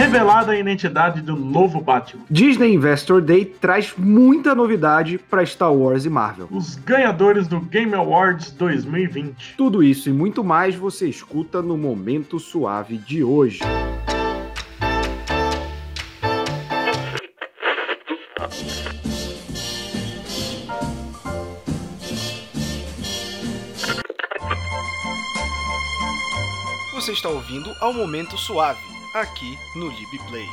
revelada 0.00 0.52
a 0.52 0.58
identidade 0.58 1.20
do 1.20 1.36
novo 1.36 1.78
Batman. 1.78 2.24
Disney 2.30 2.72
Investor 2.72 3.20
Day 3.20 3.44
traz 3.44 3.92
muita 3.98 4.54
novidade 4.54 5.18
para 5.18 5.44
Star 5.44 5.74
Wars 5.74 6.06
e 6.06 6.08
Marvel. 6.08 6.48
Os 6.50 6.76
ganhadores 6.76 7.46
do 7.46 7.60
Game 7.60 7.94
Awards 7.94 8.50
2020. 8.52 9.56
Tudo 9.58 9.82
isso 9.82 10.08
e 10.08 10.12
muito 10.12 10.42
mais 10.42 10.74
você 10.74 11.06
escuta 11.06 11.60
no 11.60 11.76
Momento 11.76 12.38
Suave 12.38 12.96
de 12.96 13.22
hoje. 13.22 13.60
Você 26.94 27.12
está 27.12 27.28
ouvindo 27.28 27.70
ao 27.82 27.92
Momento 27.92 28.38
Suave, 28.38 28.80
aqui 29.12 29.58
no 29.74 29.88
LibPlay. 29.88 30.48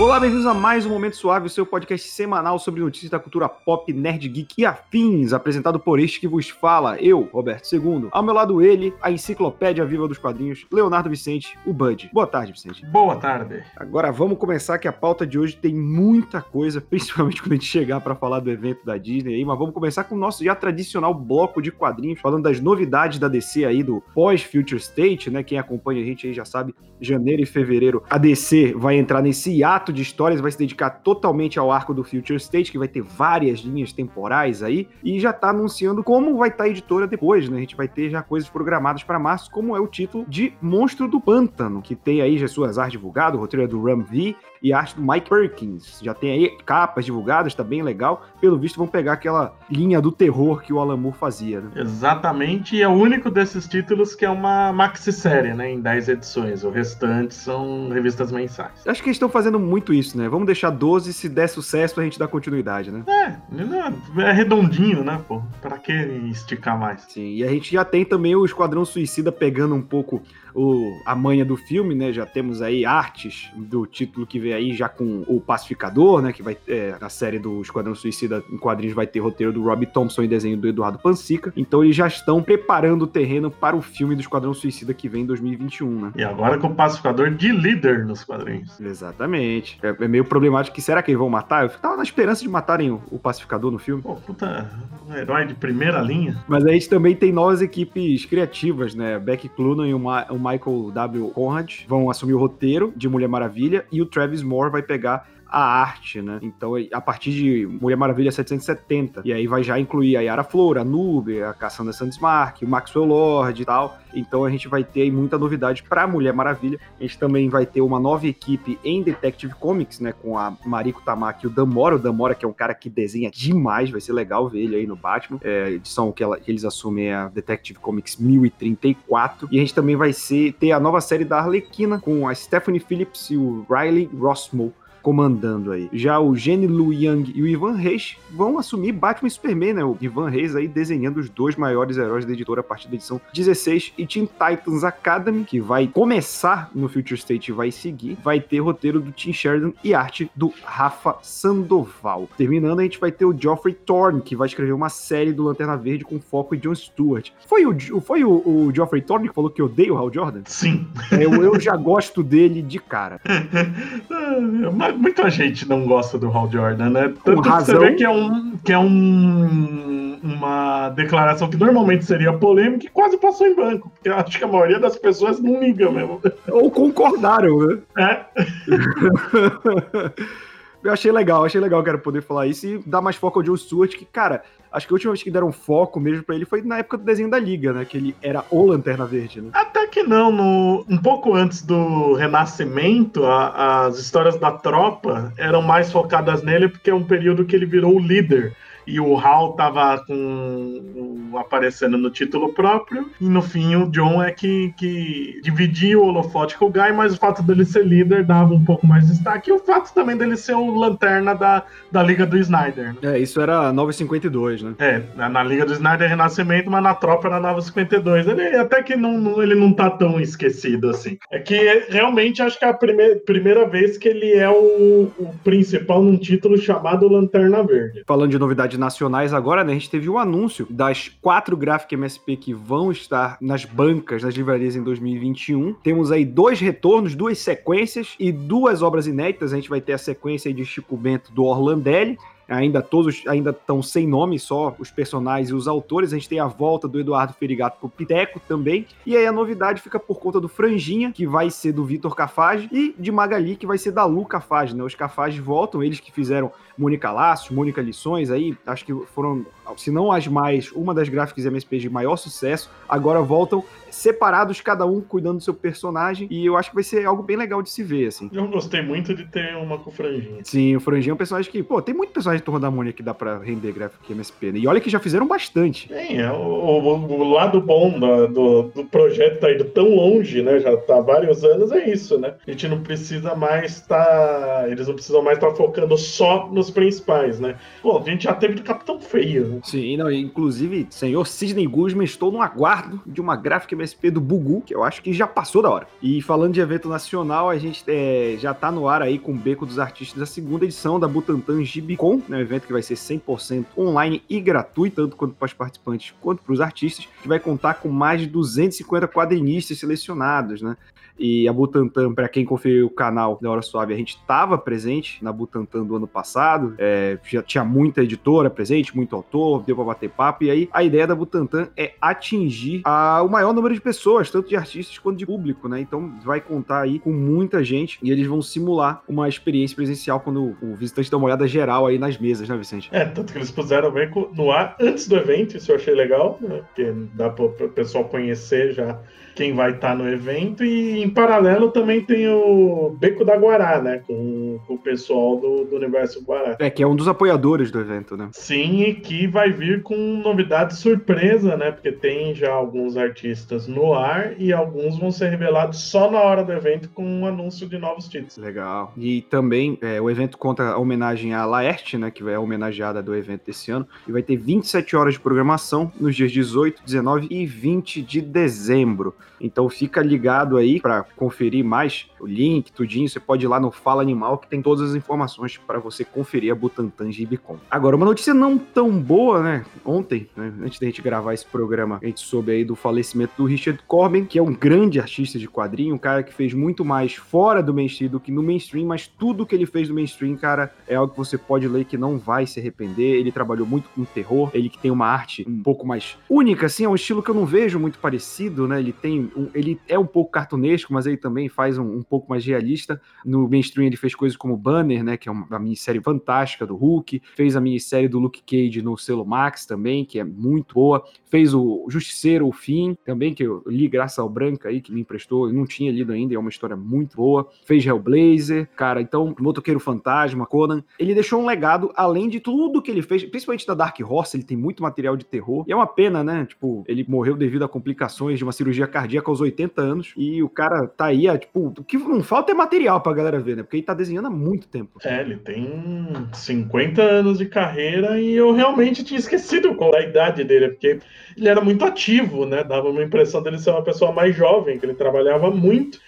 Olá, 0.00 0.18
bem-vindos 0.18 0.46
a 0.46 0.54
mais 0.54 0.86
um 0.86 0.88
Momento 0.88 1.14
Suave, 1.14 1.46
o 1.46 1.50
seu 1.50 1.66
podcast 1.66 2.08
semanal 2.08 2.58
sobre 2.58 2.80
notícias 2.80 3.10
da 3.10 3.18
cultura 3.18 3.50
pop, 3.50 3.92
nerd, 3.92 4.26
geek 4.30 4.54
e 4.56 4.64
afins, 4.64 5.34
apresentado 5.34 5.78
por 5.78 6.00
este 6.00 6.18
que 6.18 6.26
vos 6.26 6.48
fala, 6.48 6.96
eu, 6.98 7.28
Roberto 7.30 7.70
II. 7.70 8.08
Ao 8.10 8.22
meu 8.22 8.32
lado 8.32 8.62
ele, 8.62 8.94
a 9.02 9.10
enciclopédia 9.10 9.84
viva 9.84 10.08
dos 10.08 10.16
quadrinhos, 10.16 10.66
Leonardo 10.72 11.10
Vicente, 11.10 11.58
o 11.66 11.74
Bud. 11.74 12.08
Boa 12.14 12.26
tarde, 12.26 12.52
Vicente. 12.52 12.82
Boa 12.86 13.16
tarde. 13.16 13.62
Agora 13.76 14.10
vamos 14.10 14.38
começar 14.38 14.78
que 14.78 14.88
a 14.88 14.92
pauta 14.92 15.26
de 15.26 15.38
hoje 15.38 15.54
tem 15.54 15.74
muita 15.74 16.40
coisa, 16.40 16.80
principalmente 16.88 17.42
quando 17.42 17.52
a 17.52 17.56
gente 17.56 17.66
chegar 17.66 18.00
para 18.00 18.14
falar 18.14 18.40
do 18.40 18.50
evento 18.50 18.86
da 18.86 18.96
Disney 18.96 19.34
aí, 19.34 19.44
mas 19.44 19.58
vamos 19.58 19.74
começar 19.74 20.04
com 20.04 20.14
o 20.14 20.18
nosso 20.18 20.42
já 20.42 20.54
tradicional 20.54 21.12
bloco 21.12 21.60
de 21.60 21.70
quadrinhos, 21.70 22.22
falando 22.22 22.44
das 22.44 22.58
novidades 22.58 23.18
da 23.18 23.28
DC 23.28 23.66
aí 23.66 23.82
do 23.82 24.02
pós-Future 24.14 24.80
State, 24.80 25.30
né? 25.30 25.42
Quem 25.42 25.58
acompanha 25.58 26.00
a 26.00 26.06
gente 26.06 26.26
aí 26.26 26.32
já 26.32 26.46
sabe, 26.46 26.74
janeiro 26.98 27.42
e 27.42 27.46
fevereiro 27.46 28.02
a 28.08 28.16
DC 28.16 28.72
vai 28.78 28.96
entrar 28.96 29.20
nesse 29.20 29.50
hiato 29.50 29.89
de 29.92 30.02
histórias, 30.02 30.40
vai 30.40 30.50
se 30.50 30.58
dedicar 30.58 30.90
totalmente 30.90 31.58
ao 31.58 31.70
arco 31.70 31.94
do 31.94 32.04
Future 32.04 32.36
State, 32.36 32.70
que 32.70 32.78
vai 32.78 32.88
ter 32.88 33.02
várias 33.02 33.60
linhas 33.60 33.92
temporais 33.92 34.62
aí, 34.62 34.88
e 35.02 35.18
já 35.20 35.32
tá 35.32 35.50
anunciando 35.50 36.02
como 36.02 36.36
vai 36.36 36.48
estar 36.48 36.64
tá 36.64 36.64
a 36.64 36.68
editora 36.68 37.06
depois, 37.06 37.48
né? 37.48 37.56
A 37.56 37.60
gente 37.60 37.76
vai 37.76 37.88
ter 37.88 38.10
já 38.10 38.22
coisas 38.22 38.48
programadas 38.48 39.02
para 39.02 39.18
março, 39.18 39.50
como 39.50 39.76
é 39.76 39.80
o 39.80 39.86
título 39.86 40.24
de 40.28 40.52
Monstro 40.60 41.08
do 41.08 41.20
Pântano, 41.20 41.82
que 41.82 41.94
tem 41.94 42.20
aí 42.20 42.38
já 42.38 42.48
suas 42.48 42.78
artes 42.78 42.92
divulgadas, 42.92 43.38
o 43.38 43.40
roteiro 43.40 43.64
é 43.64 43.66
do 43.66 43.82
Ram 43.82 44.02
V 44.02 44.34
e 44.62 44.72
arte 44.72 44.96
do 44.96 45.02
Mike 45.02 45.28
Perkins. 45.28 46.00
Já 46.02 46.14
tem 46.14 46.32
aí 46.32 46.58
capas 46.64 47.04
divulgadas, 47.04 47.54
tá 47.54 47.64
bem 47.64 47.82
legal. 47.82 48.26
Pelo 48.40 48.58
visto, 48.58 48.76
vão 48.76 48.86
pegar 48.86 49.14
aquela 49.14 49.54
linha 49.70 50.00
do 50.00 50.12
terror 50.12 50.62
que 50.62 50.72
o 50.72 50.78
Alan 50.78 50.96
Moore 50.96 51.16
fazia, 51.16 51.60
né? 51.60 51.70
Exatamente, 51.76 52.76
e 52.76 52.82
é 52.82 52.88
o 52.88 52.92
único 52.92 53.30
desses 53.30 53.66
títulos 53.66 54.14
que 54.14 54.24
é 54.24 54.30
uma 54.30 54.72
maxi-série, 54.72 55.54
né? 55.54 55.72
Em 55.72 55.80
10 55.80 56.08
edições. 56.08 56.64
O 56.64 56.70
restante 56.70 57.34
são 57.34 57.88
revistas 57.88 58.30
mensais. 58.32 58.86
Acho 58.86 59.02
que 59.02 59.08
eles 59.08 59.16
estão 59.16 59.28
fazendo 59.28 59.58
muito 59.58 59.92
isso, 59.92 60.16
né? 60.16 60.28
Vamos 60.28 60.46
deixar 60.46 60.70
12, 60.70 61.12
se 61.12 61.28
der 61.28 61.48
sucesso, 61.48 62.00
a 62.00 62.04
gente 62.04 62.18
dá 62.18 62.26
continuidade, 62.26 62.90
né? 62.90 63.04
É, 63.08 64.22
é 64.22 64.32
redondinho, 64.32 65.02
né, 65.04 65.20
pô? 65.26 65.42
Pra 65.60 65.78
que 65.78 65.92
esticar 65.92 66.78
mais? 66.78 67.02
Sim, 67.08 67.34
e 67.34 67.44
a 67.44 67.48
gente 67.48 67.72
já 67.72 67.84
tem 67.84 68.04
também 68.04 68.34
o 68.34 68.44
Esquadrão 68.44 68.84
Suicida 68.84 69.32
pegando 69.32 69.74
um 69.74 69.82
pouco 69.82 70.22
o, 70.54 71.00
a 71.04 71.14
manha 71.14 71.44
do 71.44 71.56
filme, 71.56 71.94
né? 71.94 72.12
Já 72.12 72.26
temos 72.26 72.62
aí 72.62 72.84
artes 72.84 73.50
do 73.54 73.86
título 73.86 74.26
que 74.26 74.38
vem 74.38 74.49
aí 74.52 74.74
já 74.74 74.88
com 74.88 75.24
o 75.26 75.40
Pacificador, 75.40 76.22
né? 76.22 76.32
Que 76.32 76.42
vai 76.42 76.56
é, 76.66 76.96
na 77.00 77.08
série 77.08 77.38
do 77.38 77.60
Esquadrão 77.60 77.94
Suicida 77.94 78.42
em 78.50 78.56
quadrinhos 78.56 78.94
vai 78.94 79.06
ter 79.06 79.20
roteiro 79.20 79.52
do 79.52 79.62
Rob 79.62 79.86
Thompson 79.86 80.22
e 80.22 80.28
desenho 80.28 80.56
do 80.56 80.68
Eduardo 80.68 80.98
Pansica. 80.98 81.52
Então 81.56 81.82
eles 81.84 81.96
já 81.96 82.06
estão 82.06 82.42
preparando 82.42 83.02
o 83.02 83.06
terreno 83.06 83.50
para 83.50 83.76
o 83.76 83.82
filme 83.82 84.14
do 84.14 84.20
Esquadrão 84.20 84.54
Suicida 84.54 84.94
que 84.94 85.08
vem 85.08 85.22
em 85.22 85.26
2021, 85.26 86.00
né? 86.00 86.12
E 86.16 86.22
agora 86.22 86.58
com 86.58 86.68
o 86.68 86.74
Pacificador 86.74 87.30
de 87.30 87.52
líder 87.52 88.04
nos 88.04 88.24
quadrinhos. 88.24 88.80
Exatamente. 88.80 89.78
É, 89.82 90.04
é 90.04 90.08
meio 90.08 90.24
problemático 90.24 90.74
que 90.74 90.82
será 90.82 91.02
que 91.02 91.10
eles 91.10 91.18
vão 91.18 91.28
matar? 91.28 91.64
Eu 91.64 91.70
tava 91.70 91.96
na 91.96 92.02
esperança 92.02 92.42
de 92.42 92.48
matarem 92.48 92.90
o, 92.90 93.02
o 93.10 93.18
Pacificador 93.18 93.70
no 93.70 93.78
filme. 93.78 94.02
Pô, 94.02 94.14
puta, 94.16 94.70
um 95.10 95.16
herói 95.16 95.46
de 95.46 95.54
primeira 95.54 96.00
linha. 96.00 96.36
Mas 96.46 96.64
a 96.64 96.70
gente 96.70 96.88
também 96.88 97.16
tem 97.16 97.32
novas 97.32 97.60
equipes 97.60 98.24
criativas, 98.24 98.94
né? 98.94 99.18
Beck 99.18 99.48
Clunan 99.48 99.88
e 99.88 99.94
o, 99.94 99.98
Ma 99.98 100.26
o 100.30 100.34
Michael 100.34 100.90
W. 100.92 101.30
Conrad 101.30 101.80
vão 101.88 102.08
assumir 102.08 102.34
o 102.34 102.38
roteiro 102.38 102.92
de 102.96 103.08
Mulher 103.08 103.28
Maravilha 103.28 103.84
e 103.90 104.00
o 104.00 104.06
Travis 104.06 104.42
Moore 104.42 104.70
vai 104.70 104.82
pegar 104.82 105.28
a 105.50 105.80
arte, 105.80 106.22
né? 106.22 106.38
Então, 106.42 106.74
a 106.92 107.00
partir 107.00 107.32
de 107.32 107.66
Mulher 107.80 107.96
Maravilha 107.96 108.30
770, 108.30 109.22
e 109.24 109.32
aí 109.32 109.46
vai 109.46 109.62
já 109.62 109.78
incluir 109.78 110.16
a 110.16 110.20
Yara 110.20 110.44
Flor, 110.44 110.78
a 110.78 110.84
Nube, 110.84 111.42
a 111.42 111.52
Cassandra 111.52 111.92
Sandsmark, 111.92 112.62
o 112.62 112.68
Maxwell 112.68 113.04
Lord 113.04 113.60
e 113.60 113.64
tal. 113.64 113.98
Então 114.14 114.44
a 114.44 114.50
gente 114.50 114.68
vai 114.68 114.84
ter 114.84 115.10
muita 115.10 115.38
novidade 115.38 115.82
para 115.82 116.06
Mulher 116.06 116.32
Maravilha. 116.32 116.78
A 116.98 117.02
gente 117.02 117.18
também 117.18 117.48
vai 117.48 117.66
ter 117.66 117.80
uma 117.80 117.98
nova 117.98 118.26
equipe 118.26 118.78
em 118.84 119.02
Detective 119.02 119.54
Comics, 119.54 120.00
né? 120.00 120.12
Com 120.12 120.38
a 120.38 120.56
Mariko 120.64 121.02
Tamaki 121.02 121.46
e 121.46 121.48
o 121.48 121.50
Damora. 121.50 121.96
O 121.96 121.98
Damora, 121.98 122.34
que 122.34 122.44
é 122.44 122.48
um 122.48 122.52
cara 122.52 122.74
que 122.74 122.88
desenha 122.88 123.30
demais, 123.30 123.90
vai 123.90 124.00
ser 124.00 124.12
legal 124.12 124.48
ver 124.48 124.60
ele 124.60 124.76
aí 124.76 124.86
no 124.86 124.96
Batman. 124.96 125.38
É, 125.42 125.70
edição 125.70 126.12
que, 126.12 126.22
ela, 126.22 126.38
que 126.38 126.50
eles 126.50 126.64
assumem 126.64 127.06
é 127.06 127.14
a 127.14 127.28
Detective 127.28 127.78
Comics 127.78 128.16
1034. 128.16 129.48
E 129.50 129.58
a 129.58 129.60
gente 129.60 129.74
também 129.74 129.96
vai 129.96 130.12
ser, 130.12 130.52
ter 130.54 130.72
a 130.72 130.80
nova 130.80 131.00
série 131.00 131.24
da 131.24 131.38
Arlequina 131.38 132.00
com 132.00 132.28
a 132.28 132.34
Stephanie 132.34 132.80
Phillips 132.80 133.30
e 133.30 133.36
o 133.36 133.66
Riley 133.68 134.10
Rossmo 134.18 134.72
comandando 135.02 135.72
aí. 135.72 135.88
Já 135.92 136.18
o 136.18 136.34
Jenny 136.36 136.66
Lu 136.66 136.92
Yang 136.92 137.32
e 137.34 137.42
o 137.42 137.46
Ivan 137.46 137.74
Reis 137.74 138.16
vão 138.30 138.58
assumir 138.58 138.92
Batman 138.92 139.28
e 139.28 139.30
Superman, 139.30 139.74
né? 139.74 139.84
O 139.84 139.96
Ivan 140.00 140.28
Reis 140.28 140.54
aí 140.54 140.68
desenhando 140.68 141.18
os 141.18 141.28
dois 141.28 141.56
maiores 141.56 141.96
heróis 141.96 142.24
da 142.24 142.32
editora 142.32 142.60
a 142.60 142.64
partir 142.64 142.88
da 142.88 142.94
edição 142.94 143.20
16 143.32 143.92
e 143.96 144.06
Teen 144.06 144.26
Titans 144.26 144.84
Academy, 144.84 145.44
que 145.44 145.60
vai 145.60 145.86
começar 145.86 146.70
no 146.74 146.88
Future 146.88 147.14
State 147.14 147.50
e 147.50 147.54
vai 147.54 147.70
seguir, 147.70 148.18
vai 148.22 148.40
ter 148.40 148.60
roteiro 148.60 149.00
do 149.00 149.12
Tim 149.12 149.32
Sheridan 149.32 149.72
e 149.82 149.94
arte 149.94 150.30
do 150.34 150.52
Rafa 150.64 151.16
Sandoval. 151.22 152.28
Terminando, 152.36 152.80
a 152.80 152.82
gente 152.82 153.00
vai 153.00 153.10
ter 153.12 153.24
o 153.24 153.36
Geoffrey 153.36 153.74
Thorne, 153.74 154.20
que 154.20 154.36
vai 154.36 154.46
escrever 154.46 154.72
uma 154.72 154.88
série 154.88 155.32
do 155.32 155.42
Lanterna 155.42 155.76
Verde 155.76 156.04
com 156.04 156.20
foco 156.20 156.54
em 156.54 156.58
John 156.58 156.74
Stewart. 156.74 157.30
Foi 157.46 157.66
o, 157.66 158.00
foi 158.00 158.24
o, 158.24 158.30
o 158.30 158.72
Geoffrey 158.74 159.02
Thorne 159.02 159.28
que 159.28 159.34
falou 159.34 159.50
que 159.50 159.62
odeia 159.62 159.92
o 159.92 159.96
Hal 159.96 160.12
Jordan? 160.12 160.42
Sim. 160.46 160.86
É, 161.12 161.24
eu, 161.24 161.32
eu 161.42 161.58
já 161.60 161.76
gosto 161.76 162.22
dele 162.22 162.62
de 162.62 162.78
cara. 162.78 163.20
Mas 164.74 164.89
muita 164.92 165.30
gente 165.30 165.68
não 165.68 165.86
gosta 165.86 166.18
do 166.18 166.28
Hal 166.28 166.50
Jordan, 166.50 166.90
né? 166.90 167.14
Tanto 167.24 167.42
que 167.42 167.48
você 167.48 167.78
vê 167.78 167.94
que 167.94 168.04
é, 168.04 168.10
um, 168.10 168.58
que 168.64 168.72
é 168.72 168.78
um, 168.78 170.18
uma 170.22 170.90
declaração 170.90 171.48
que 171.48 171.56
normalmente 171.56 172.04
seria 172.04 172.32
polêmica 172.32 172.86
e 172.86 172.90
quase 172.90 173.16
passou 173.16 173.46
em 173.46 173.54
branco. 173.54 173.90
Porque 173.90 174.08
eu 174.08 174.16
acho 174.16 174.38
que 174.38 174.44
a 174.44 174.48
maioria 174.48 174.78
das 174.78 174.96
pessoas 174.96 175.40
não 175.40 175.60
liga 175.60 175.90
mesmo. 175.90 176.20
Ou 176.48 176.70
concordaram, 176.70 177.58
né? 177.58 177.78
É. 177.98 178.24
Eu 180.82 180.92
achei 180.92 181.12
legal, 181.12 181.44
achei 181.44 181.60
legal, 181.60 181.84
quero 181.84 181.98
poder 181.98 182.22
falar 182.22 182.46
isso 182.46 182.66
e 182.66 182.78
dar 182.78 183.02
mais 183.02 183.14
foco 183.14 183.38
ao 183.38 183.44
Joe 183.44 183.58
Stewart, 183.58 183.94
que, 183.94 184.06
cara, 184.06 184.42
acho 184.72 184.86
que 184.86 184.92
a 184.92 184.96
última 184.96 185.12
vez 185.12 185.22
que 185.22 185.30
deram 185.30 185.52
foco 185.52 185.98
mesmo 186.00 186.22
para 186.22 186.34
ele 186.34 186.44
foi 186.44 186.62
na 186.62 186.78
época 186.78 186.98
do 186.98 187.04
desenho 187.04 187.30
da 187.30 187.38
Liga, 187.38 187.72
né? 187.72 187.84
Que 187.84 187.96
ele 187.96 188.16
era 188.22 188.44
o 188.50 188.66
Lanterna 188.66 189.06
Verde, 189.06 189.40
né? 189.40 189.50
Até 189.52 189.86
que 189.86 190.02
não, 190.02 190.30
no, 190.30 190.84
um 190.88 190.98
pouco 190.98 191.34
antes 191.34 191.62
do 191.62 192.14
Renascimento, 192.14 193.24
a, 193.24 193.86
as 193.86 193.98
histórias 193.98 194.38
da 194.38 194.52
tropa 194.52 195.32
eram 195.36 195.62
mais 195.62 195.90
focadas 195.90 196.42
nele, 196.42 196.68
porque 196.68 196.90
é 196.90 196.94
um 196.94 197.04
período 197.04 197.44
que 197.44 197.54
ele 197.54 197.66
virou 197.66 197.94
o 197.94 197.98
líder 197.98 198.54
e 198.90 198.98
o 199.00 199.16
Hal 199.16 199.52
tava 199.52 200.04
com 200.04 201.30
aparecendo 201.38 201.96
no 201.96 202.10
título 202.10 202.52
próprio, 202.52 203.08
e 203.20 203.28
no 203.28 203.40
fim 203.40 203.76
o 203.76 203.88
John 203.90 204.22
é 204.22 204.32
que, 204.32 204.74
que 204.76 205.40
dividia 205.42 205.98
o 205.98 206.04
holofote 206.04 206.58
com 206.58 206.66
o 206.66 206.70
Guy, 206.70 206.92
mas 206.92 207.14
o 207.14 207.16
fato 207.16 207.42
dele 207.42 207.64
ser 207.64 207.86
líder 207.86 208.24
dava 208.24 208.52
um 208.52 208.64
pouco 208.64 208.86
mais 208.86 209.06
de 209.06 209.12
destaque, 209.12 209.50
e 209.50 209.52
o 209.52 209.60
fato 209.60 209.94
também 209.94 210.16
dele 210.16 210.36
ser 210.36 210.54
o 210.54 210.74
lanterna 210.74 211.34
da, 211.34 211.64
da 211.90 212.02
Liga 212.02 212.26
do 212.26 212.36
Snyder. 212.36 212.94
Né? 212.94 213.14
É, 213.14 213.18
isso 213.18 213.40
era 213.40 213.72
952, 213.72 214.59
né? 214.62 214.74
É, 214.78 215.02
na 215.28 215.42
Liga 215.42 215.64
do 215.64 215.72
Snyder 215.72 216.06
é 216.06 216.10
Renascimento, 216.10 216.70
mas 216.70 216.82
na 216.82 216.94
tropa 216.94 217.28
era 217.28 217.40
952. 217.40 218.26
Ele 218.26 218.56
até 218.56 218.82
que 218.82 218.96
não, 218.96 219.18
não, 219.18 219.42
ele 219.42 219.54
não 219.54 219.72
tá 219.72 219.90
tão 219.90 220.20
esquecido 220.20 220.90
assim. 220.90 221.18
É 221.30 221.38
que 221.38 221.56
realmente 221.88 222.42
acho 222.42 222.58
que 222.58 222.64
é 222.64 222.68
a 222.68 222.74
primeira, 222.74 223.16
primeira 223.20 223.68
vez 223.68 223.96
que 223.96 224.08
ele 224.08 224.32
é 224.32 224.48
o, 224.48 225.10
o 225.18 225.34
principal 225.42 226.02
num 226.02 226.16
título 226.16 226.56
chamado 226.58 227.08
Lanterna 227.08 227.62
Verde. 227.62 228.02
Falando 228.06 228.30
de 228.30 228.38
novidades 228.38 228.78
nacionais 228.78 229.32
agora, 229.32 229.64
né? 229.64 229.72
A 229.72 229.74
gente 229.74 229.90
teve 229.90 230.08
o 230.08 230.14
um 230.14 230.18
anúncio 230.18 230.66
das 230.70 231.08
quatro 231.08 231.56
Graphic 231.56 231.94
MSP 231.94 232.36
que 232.36 232.54
vão 232.54 232.90
estar 232.90 233.38
nas 233.40 233.64
bancas, 233.64 234.22
nas 234.22 234.34
livrarias 234.34 234.76
em 234.76 234.82
2021. 234.82 235.74
Temos 235.74 236.12
aí 236.12 236.24
dois 236.24 236.60
retornos, 236.60 237.14
duas 237.14 237.38
sequências 237.38 238.14
e 238.18 238.32
duas 238.32 238.82
obras 238.82 239.06
inéditas. 239.06 239.52
A 239.52 239.56
gente 239.56 239.68
vai 239.68 239.80
ter 239.80 239.92
a 239.92 239.98
sequência 239.98 240.52
de 240.52 240.64
Chico 240.64 240.96
Bento 240.96 241.32
do 241.32 241.44
Orlandelli, 241.44 242.18
ainda 242.50 242.82
todos 242.82 243.22
ainda 243.26 243.50
estão 243.50 243.82
sem 243.82 244.06
nome, 244.06 244.38
só 244.38 244.74
os 244.78 244.90
personagens 244.90 245.50
e 245.50 245.54
os 245.54 245.68
autores. 245.68 246.12
A 246.12 246.16
gente 246.16 246.28
tem 246.28 246.40
a 246.40 246.46
volta 246.46 246.88
do 246.88 246.98
Eduardo 246.98 247.32
Ferigato 247.32 247.78
pro 247.78 247.88
Piteco 247.88 248.40
também. 248.40 248.86
E 249.06 249.16
aí 249.16 249.26
a 249.26 249.32
novidade 249.32 249.80
fica 249.80 249.98
por 249.98 250.18
conta 250.18 250.40
do 250.40 250.48
Franjinha, 250.48 251.12
que 251.12 251.26
vai 251.26 251.50
ser 251.50 251.72
do 251.72 251.84
Vitor 251.84 252.14
Cafage, 252.14 252.68
e 252.72 252.94
de 252.98 253.12
Magali, 253.12 253.56
que 253.56 253.66
vai 253.66 253.78
ser 253.78 253.92
da 253.92 254.04
Lu 254.04 254.24
Cafage, 254.24 254.74
né? 254.74 254.82
Os 254.82 254.94
Cafage 254.94 255.40
voltam, 255.40 255.82
eles 255.82 256.00
que 256.00 256.10
fizeram 256.10 256.52
Mônica 256.76 257.10
Laços, 257.10 257.50
Mônica 257.50 257.80
Lições, 257.80 258.30
aí 258.30 258.56
acho 258.66 258.84
que 258.84 258.94
foram, 259.14 259.44
se 259.76 259.90
não 259.90 260.10
as 260.10 260.26
mais, 260.26 260.72
uma 260.72 260.94
das 260.94 261.08
gráficas 261.08 261.44
MSP 261.44 261.78
de 261.78 261.90
maior 261.90 262.16
sucesso, 262.16 262.70
agora 262.88 263.20
voltam 263.20 263.62
separados, 263.90 264.60
cada 264.60 264.86
um 264.86 265.00
cuidando 265.00 265.38
do 265.38 265.42
seu 265.42 265.52
personagem. 265.52 266.26
E 266.30 266.46
eu 266.46 266.56
acho 266.56 266.70
que 266.70 266.74
vai 266.74 266.84
ser 266.84 267.04
algo 267.04 267.22
bem 267.22 267.36
legal 267.36 267.62
de 267.62 267.70
se 267.70 267.82
ver, 267.82 268.06
assim. 268.06 268.30
Eu 268.32 268.48
gostei 268.48 268.82
muito 268.82 269.14
de 269.14 269.26
ter 269.26 269.56
uma 269.56 269.78
com 269.78 269.90
o 269.90 269.92
Franjinha. 269.92 270.40
Sim, 270.44 270.76
o 270.76 270.80
Franjinha 270.80 271.12
é 271.12 271.14
um 271.14 271.18
personagem 271.18 271.50
que, 271.50 271.62
pô, 271.62 271.82
tem 271.82 271.94
muito 271.94 272.12
personagem 272.12 272.39
Turma 272.40 272.60
da 272.60 272.70
Mônica 272.70 272.96
que 272.96 273.02
dá 273.02 273.14
pra 273.14 273.38
render 273.38 273.72
gráfico 273.72 274.04
MSP, 274.10 274.52
né? 274.52 274.58
E 274.58 274.66
olha 274.66 274.80
que 274.80 274.90
já 274.90 274.98
fizeram 274.98 275.26
bastante. 275.26 275.88
Sim, 275.88 276.18
é 276.18 276.30
o, 276.30 276.36
o, 276.36 277.20
o 277.20 277.32
lado 277.32 277.60
bom 277.60 277.98
do, 277.98 278.26
do, 278.28 278.62
do, 278.74 278.84
projeto 278.84 279.40
tá 279.40 279.52
indo 279.52 279.64
tão 279.66 279.94
longe, 279.94 280.42
né? 280.42 280.58
Já 280.58 280.76
tá 280.76 280.98
há 280.98 281.00
vários 281.00 281.44
anos, 281.44 281.72
é 281.72 281.88
isso, 281.88 282.18
né? 282.18 282.34
A 282.46 282.50
gente 282.50 282.68
não 282.68 282.80
precisa 282.82 283.34
mais 283.34 283.72
estar. 283.72 284.00
Tá, 284.00 284.64
eles 284.68 284.86
não 284.86 284.94
precisam 284.94 285.22
mais 285.22 285.38
estar 285.38 285.50
tá 285.50 285.56
focando 285.56 285.96
só 285.96 286.48
nos 286.50 286.70
principais, 286.70 287.40
né? 287.40 287.56
Pô, 287.82 287.98
a 287.98 288.02
gente 288.02 288.24
já 288.24 288.34
teve 288.34 288.54
do 288.54 288.62
Capitão 288.62 289.00
Feio, 289.00 289.46
né? 289.46 289.60
Sim, 289.64 289.96
não, 289.96 290.10
inclusive, 290.10 290.86
senhor 290.90 291.26
Sidney 291.26 291.66
Guzman, 291.66 292.04
estou 292.04 292.30
no 292.30 292.40
aguardo 292.40 293.00
de 293.06 293.20
uma 293.20 293.36
gráfica 293.36 293.74
MSP 293.74 294.10
do 294.10 294.20
Bugu, 294.20 294.62
que 294.62 294.74
eu 294.74 294.82
acho 294.82 295.02
que 295.02 295.12
já 295.12 295.26
passou 295.26 295.62
da 295.62 295.70
hora. 295.70 295.86
E 296.02 296.20
falando 296.22 296.54
de 296.54 296.60
evento 296.60 296.88
nacional, 296.88 297.48
a 297.48 297.58
gente 297.58 297.82
é, 297.86 298.36
já 298.38 298.54
tá 298.54 298.70
no 298.70 298.88
ar 298.88 299.02
aí 299.02 299.18
com 299.18 299.32
o 299.32 299.36
Beco 299.36 299.66
dos 299.66 299.78
Artistas, 299.78 300.22
a 300.22 300.26
segunda 300.26 300.64
edição 300.64 300.98
da 300.98 301.08
Butantan 301.08 301.64
Gibicon, 301.64 302.20
né? 302.30 302.38
Um 302.38 302.40
evento 302.40 302.66
que 302.66 302.72
vai 302.72 302.82
ser 302.82 302.94
100% 302.94 303.66
online 303.76 304.22
e 304.28 304.40
gratuito, 304.40 304.96
tanto 304.96 305.16
quanto 305.16 305.34
para 305.34 305.46
os 305.46 305.52
participantes 305.52 306.14
quanto 306.20 306.42
para 306.42 306.52
os 306.52 306.60
artistas, 306.60 307.06
que 307.20 307.28
vai 307.28 307.40
contar 307.40 307.74
com 307.74 307.88
mais 307.88 308.20
de 308.20 308.26
250 308.26 309.08
quadrinistas 309.08 309.78
selecionados, 309.78 310.62
né? 310.62 310.76
E 311.20 311.46
a 311.46 311.52
Butantan, 311.52 312.14
para 312.14 312.28
quem 312.30 312.46
conferiu 312.46 312.86
o 312.86 312.90
canal 312.90 313.38
da 313.42 313.50
Hora 313.50 313.60
Suave, 313.60 313.92
a 313.92 313.96
gente 313.96 314.16
estava 314.16 314.56
presente 314.56 315.22
na 315.22 315.30
Butantan 315.30 315.84
do 315.84 315.94
ano 315.94 316.06
passado. 316.06 316.74
É, 316.78 317.18
já 317.28 317.42
tinha 317.42 317.62
muita 317.62 318.02
editora 318.02 318.48
presente, 318.48 318.96
muito 318.96 319.14
autor, 319.14 319.62
deu 319.62 319.76
para 319.76 319.84
bater 319.84 320.08
papo. 320.08 320.44
E 320.44 320.50
aí 320.50 320.68
a 320.72 320.82
ideia 320.82 321.06
da 321.06 321.14
Butantan 321.14 321.68
é 321.76 321.92
atingir 322.00 322.80
a, 322.84 323.22
o 323.22 323.28
maior 323.28 323.52
número 323.52 323.74
de 323.74 323.80
pessoas, 323.82 324.30
tanto 324.30 324.48
de 324.48 324.56
artistas 324.56 324.98
quanto 324.98 325.18
de 325.18 325.26
público, 325.26 325.68
né? 325.68 325.80
Então 325.80 326.10
vai 326.24 326.40
contar 326.40 326.80
aí 326.80 326.98
com 326.98 327.12
muita 327.12 327.62
gente 327.62 327.98
e 328.02 328.10
eles 328.10 328.26
vão 328.26 328.40
simular 328.40 329.02
uma 329.06 329.28
experiência 329.28 329.76
presencial 329.76 330.20
quando 330.20 330.56
o 330.62 330.74
visitante 330.74 331.10
dá 331.10 331.18
uma 331.18 331.26
olhada 331.26 331.46
geral 331.46 331.86
aí 331.86 331.98
nas 331.98 332.16
mesas, 332.16 332.48
né, 332.48 332.56
Vicente? 332.56 332.88
É, 332.92 333.04
tanto 333.04 333.32
que 333.32 333.38
eles 333.38 333.50
puseram 333.50 333.90
bem 333.90 334.10
no 334.34 334.50
ar 334.50 334.74
antes 334.80 335.06
do 335.06 335.16
evento, 335.16 335.56
isso 335.56 335.70
eu 335.70 335.76
achei 335.76 335.94
legal, 335.94 336.38
né? 336.40 336.62
Porque 336.66 336.94
dá 337.14 337.28
para 337.28 337.44
o 337.44 337.50
pessoal 337.50 338.04
conhecer 338.04 338.72
já 338.72 338.98
quem 339.34 339.54
vai 339.54 339.72
estar 339.72 339.90
tá 339.90 339.94
no 339.94 340.08
evento. 340.08 340.64
E 340.64 341.02
em 341.02 341.08
paralelo 341.08 341.70
também 341.70 342.00
tem 342.00 342.28
o 342.28 342.96
Beco 342.98 343.24
da 343.24 343.36
Guará, 343.36 343.80
né? 343.80 344.02
Com, 344.06 344.60
com 344.66 344.74
o 344.74 344.78
pessoal 344.78 345.36
do, 345.36 345.64
do 345.64 345.76
Universo 345.76 346.22
Guará. 346.22 346.56
É, 346.58 346.70
que 346.70 346.82
é 346.82 346.86
um 346.86 346.96
dos 346.96 347.08
apoiadores 347.08 347.70
do 347.70 347.80
evento, 347.80 348.16
né? 348.16 348.28
Sim, 348.32 348.82
e 348.82 348.94
que 348.94 349.26
vai 349.26 349.50
vir 349.50 349.82
com 349.82 349.96
novidade 349.96 350.76
surpresa, 350.76 351.56
né? 351.56 351.70
Porque 351.70 351.92
tem 351.92 352.34
já 352.34 352.52
alguns 352.52 352.96
artistas 352.96 353.66
no 353.66 353.94
ar 353.94 354.34
e 354.38 354.52
alguns 354.52 354.98
vão 354.98 355.10
ser 355.10 355.28
revelados 355.28 355.80
só 355.90 356.10
na 356.10 356.20
hora 356.20 356.44
do 356.44 356.52
evento 356.52 356.88
com 356.90 357.04
um 357.04 357.26
anúncio 357.26 357.68
de 357.68 357.78
novos 357.78 358.08
títulos. 358.08 358.36
Legal. 358.36 358.92
E 358.96 359.22
também 359.22 359.78
é, 359.80 360.00
o 360.00 360.10
evento 360.10 360.38
conta 360.38 360.70
a 360.70 360.78
homenagem 360.78 361.34
à 361.34 361.44
Laerte, 361.44 361.96
né? 361.96 362.10
Que 362.10 362.28
é 362.28 362.38
homenageada 362.38 363.02
do 363.02 363.14
evento 363.14 363.46
desse 363.46 363.70
ano. 363.70 363.86
E 364.06 364.12
vai 364.12 364.22
ter 364.22 364.36
27 364.36 364.96
horas 364.96 365.14
de 365.14 365.20
programação 365.20 365.92
nos 365.98 366.14
dias 366.14 366.32
18, 366.32 366.82
19 366.84 367.28
e 367.30 367.46
20 367.46 368.02
de 368.02 368.20
dezembro. 368.20 369.14
Então 369.40 369.68
fica 369.68 370.02
ligado 370.02 370.56
aí 370.56 370.80
para 370.80 371.02
conferir 371.16 371.64
mais 371.64 372.08
o 372.20 372.26
link, 372.26 372.70
tudinho. 372.72 373.08
Você 373.08 373.18
pode 373.18 373.44
ir 373.44 373.48
lá 373.48 373.58
no 373.58 373.70
Fala 373.70 374.02
Animal 374.02 374.38
que 374.38 374.48
tem 374.48 374.60
todas 374.60 374.90
as 374.90 374.96
informações 374.96 375.56
para 375.56 375.78
você 375.78 376.04
conferir 376.04 376.52
a 376.52 376.54
Butantan 376.54 377.10
Gibicon. 377.10 377.58
Agora, 377.70 377.96
uma 377.96 378.06
notícia 378.06 378.34
não 378.34 378.58
tão 378.58 378.90
boa, 378.98 379.42
né? 379.42 379.64
Ontem, 379.84 380.28
né? 380.36 380.52
antes 380.62 380.78
da 380.78 380.86
gente 380.86 381.02
gravar 381.02 381.34
esse 381.34 381.46
programa, 381.46 381.98
a 382.02 382.06
gente 382.06 382.20
soube 382.20 382.52
aí 382.52 382.64
do 382.64 382.76
falecimento 382.76 383.32
do 383.36 383.44
Richard 383.44 383.80
Corbin, 383.86 384.24
que 384.24 384.38
é 384.38 384.42
um 384.42 384.52
grande 384.52 385.00
artista 385.00 385.38
de 385.38 385.48
quadrinho, 385.48 385.94
um 385.94 385.98
cara 385.98 386.22
que 386.22 386.32
fez 386.32 386.52
muito 386.52 386.84
mais 386.84 387.14
fora 387.14 387.62
do 387.62 387.72
mainstream 387.72 388.10
do 388.10 388.20
que 388.20 388.30
no 388.30 388.42
mainstream, 388.42 388.86
mas 388.86 389.06
tudo 389.06 389.46
que 389.46 389.54
ele 389.54 389.66
fez 389.66 389.88
no 389.88 389.94
mainstream, 389.94 390.36
cara, 390.36 390.72
é 390.86 390.94
algo 390.94 391.12
que 391.12 391.18
você 391.18 391.38
pode 391.38 391.66
ler 391.66 391.84
que 391.84 391.96
não 391.96 392.18
vai 392.18 392.46
se 392.46 392.60
arrepender. 392.60 393.16
Ele 393.16 393.32
trabalhou 393.32 393.66
muito 393.66 393.88
com 393.90 394.04
terror, 394.04 394.50
ele 394.52 394.68
que 394.68 394.78
tem 394.78 394.90
uma 394.90 395.06
arte 395.06 395.44
um 395.48 395.62
pouco 395.62 395.86
mais 395.86 396.16
única, 396.28 396.66
assim, 396.66 396.84
é 396.84 396.88
um 396.88 396.94
estilo 396.94 397.22
que 397.22 397.30
eu 397.30 397.34
não 397.34 397.46
vejo 397.46 397.78
muito 397.78 397.98
parecido, 397.98 398.68
né? 398.68 398.78
Ele 398.78 398.92
tem 398.92 399.09
um, 399.18 399.48
ele 399.54 399.80
é 399.88 399.98
um 399.98 400.06
pouco 400.06 400.30
cartunesco, 400.30 400.92
mas 400.92 401.06
ele 401.06 401.16
também 401.16 401.48
faz 401.48 401.78
um, 401.78 401.96
um, 401.96 402.02
pouco 402.02 402.30
mais 402.30 402.44
realista. 402.44 403.00
No 403.24 403.48
mainstream 403.48 403.86
ele 403.86 403.96
fez 403.96 404.14
coisas 404.14 404.36
como 404.36 404.56
Banner, 404.56 405.02
né, 405.02 405.16
que 405.16 405.28
é 405.28 405.32
uma, 405.32 405.46
uma 405.46 405.58
minissérie 405.58 406.00
fantástica 406.00 406.66
do 406.66 406.76
Hulk, 406.76 407.22
fez 407.34 407.56
a 407.56 407.60
minissérie 407.60 408.08
do 408.08 408.18
Luke 408.18 408.42
Cage 408.42 408.82
no 408.82 408.96
selo 408.96 409.24
Max 409.24 409.66
também, 409.66 410.04
que 410.04 410.18
é 410.18 410.24
muito 410.24 410.74
boa. 410.74 411.04
Fez 411.26 411.54
o 411.54 411.86
Justiceiro, 411.88 412.46
o 412.46 412.52
Fim, 412.52 412.96
também, 413.04 413.34
que 413.34 413.42
eu 413.42 413.62
li 413.66 413.88
graças 413.88 414.18
ao 414.18 414.28
Branca 414.28 414.68
aí, 414.68 414.80
que 414.80 414.92
me 414.92 415.00
emprestou, 415.00 415.48
eu 415.48 415.54
não 415.54 415.66
tinha 415.66 415.90
lido 415.90 416.12
ainda, 416.12 416.34
é 416.34 416.38
uma 416.38 416.50
história 416.50 416.76
muito 416.76 417.16
boa. 417.16 417.48
Fez 417.64 417.84
Hellblazer, 417.86 418.68
cara, 418.76 419.00
então, 419.00 419.34
Motoqueiro 419.38 419.80
Fantasma, 419.80 420.46
Conan. 420.46 420.82
Ele 420.98 421.14
deixou 421.14 421.40
um 421.40 421.46
legado, 421.46 421.90
além 421.96 422.28
de 422.28 422.40
tudo 422.40 422.82
que 422.82 422.90
ele 422.90 423.02
fez, 423.02 423.24
principalmente 423.24 423.66
da 423.66 423.74
Dark 423.74 423.98
Horse, 424.00 424.36
ele 424.36 424.44
tem 424.44 424.56
muito 424.56 424.82
material 424.82 425.16
de 425.16 425.24
terror. 425.24 425.64
E 425.66 425.72
é 425.72 425.76
uma 425.76 425.86
pena, 425.86 426.22
né? 426.22 426.46
Tipo, 426.46 426.84
ele 426.86 427.04
morreu 427.08 427.36
devido 427.36 427.64
a 427.64 427.68
complicações 427.68 428.38
de 428.38 428.44
uma 428.44 428.52
cirurgia 428.52 428.86
cardíaca 428.86 428.99
aos 429.30 429.40
80 429.40 429.80
anos 429.80 430.12
e 430.16 430.42
o 430.42 430.48
cara 430.48 430.86
tá 430.86 431.06
aí, 431.06 431.26
tipo, 431.38 431.74
o 431.78 431.84
que 431.84 431.96
não 431.96 432.22
falta 432.22 432.52
é 432.52 432.54
material 432.54 433.00
pra 433.00 433.12
galera 433.12 433.40
ver, 433.40 433.56
né? 433.56 433.62
Porque 433.62 433.76
ele 433.76 433.84
tá 433.84 433.94
desenhando 433.94 434.26
há 434.26 434.30
muito 434.30 434.68
tempo. 434.68 434.98
É, 435.04 435.20
ele 435.20 435.36
tem 435.36 436.28
50 436.32 437.02
anos 437.02 437.38
de 437.38 437.46
carreira 437.46 438.20
e 438.20 438.32
eu 438.32 438.52
realmente 438.52 439.04
tinha 439.04 439.18
esquecido 439.18 439.74
qual 439.74 439.94
é 439.94 439.98
a 439.98 440.08
idade 440.08 440.44
dele, 440.44 440.70
porque 440.70 440.98
ele 441.36 441.48
era 441.48 441.60
muito 441.60 441.84
ativo, 441.84 442.46
né? 442.46 442.64
Dava 442.64 442.88
uma 442.88 443.02
impressão 443.02 443.42
dele 443.42 443.58
ser 443.58 443.70
uma 443.70 443.84
pessoa 443.84 444.12
mais 444.12 444.34
jovem, 444.34 444.78
que 444.78 444.86
ele 444.86 444.94
trabalhava 444.94 445.50
muito. 445.50 445.98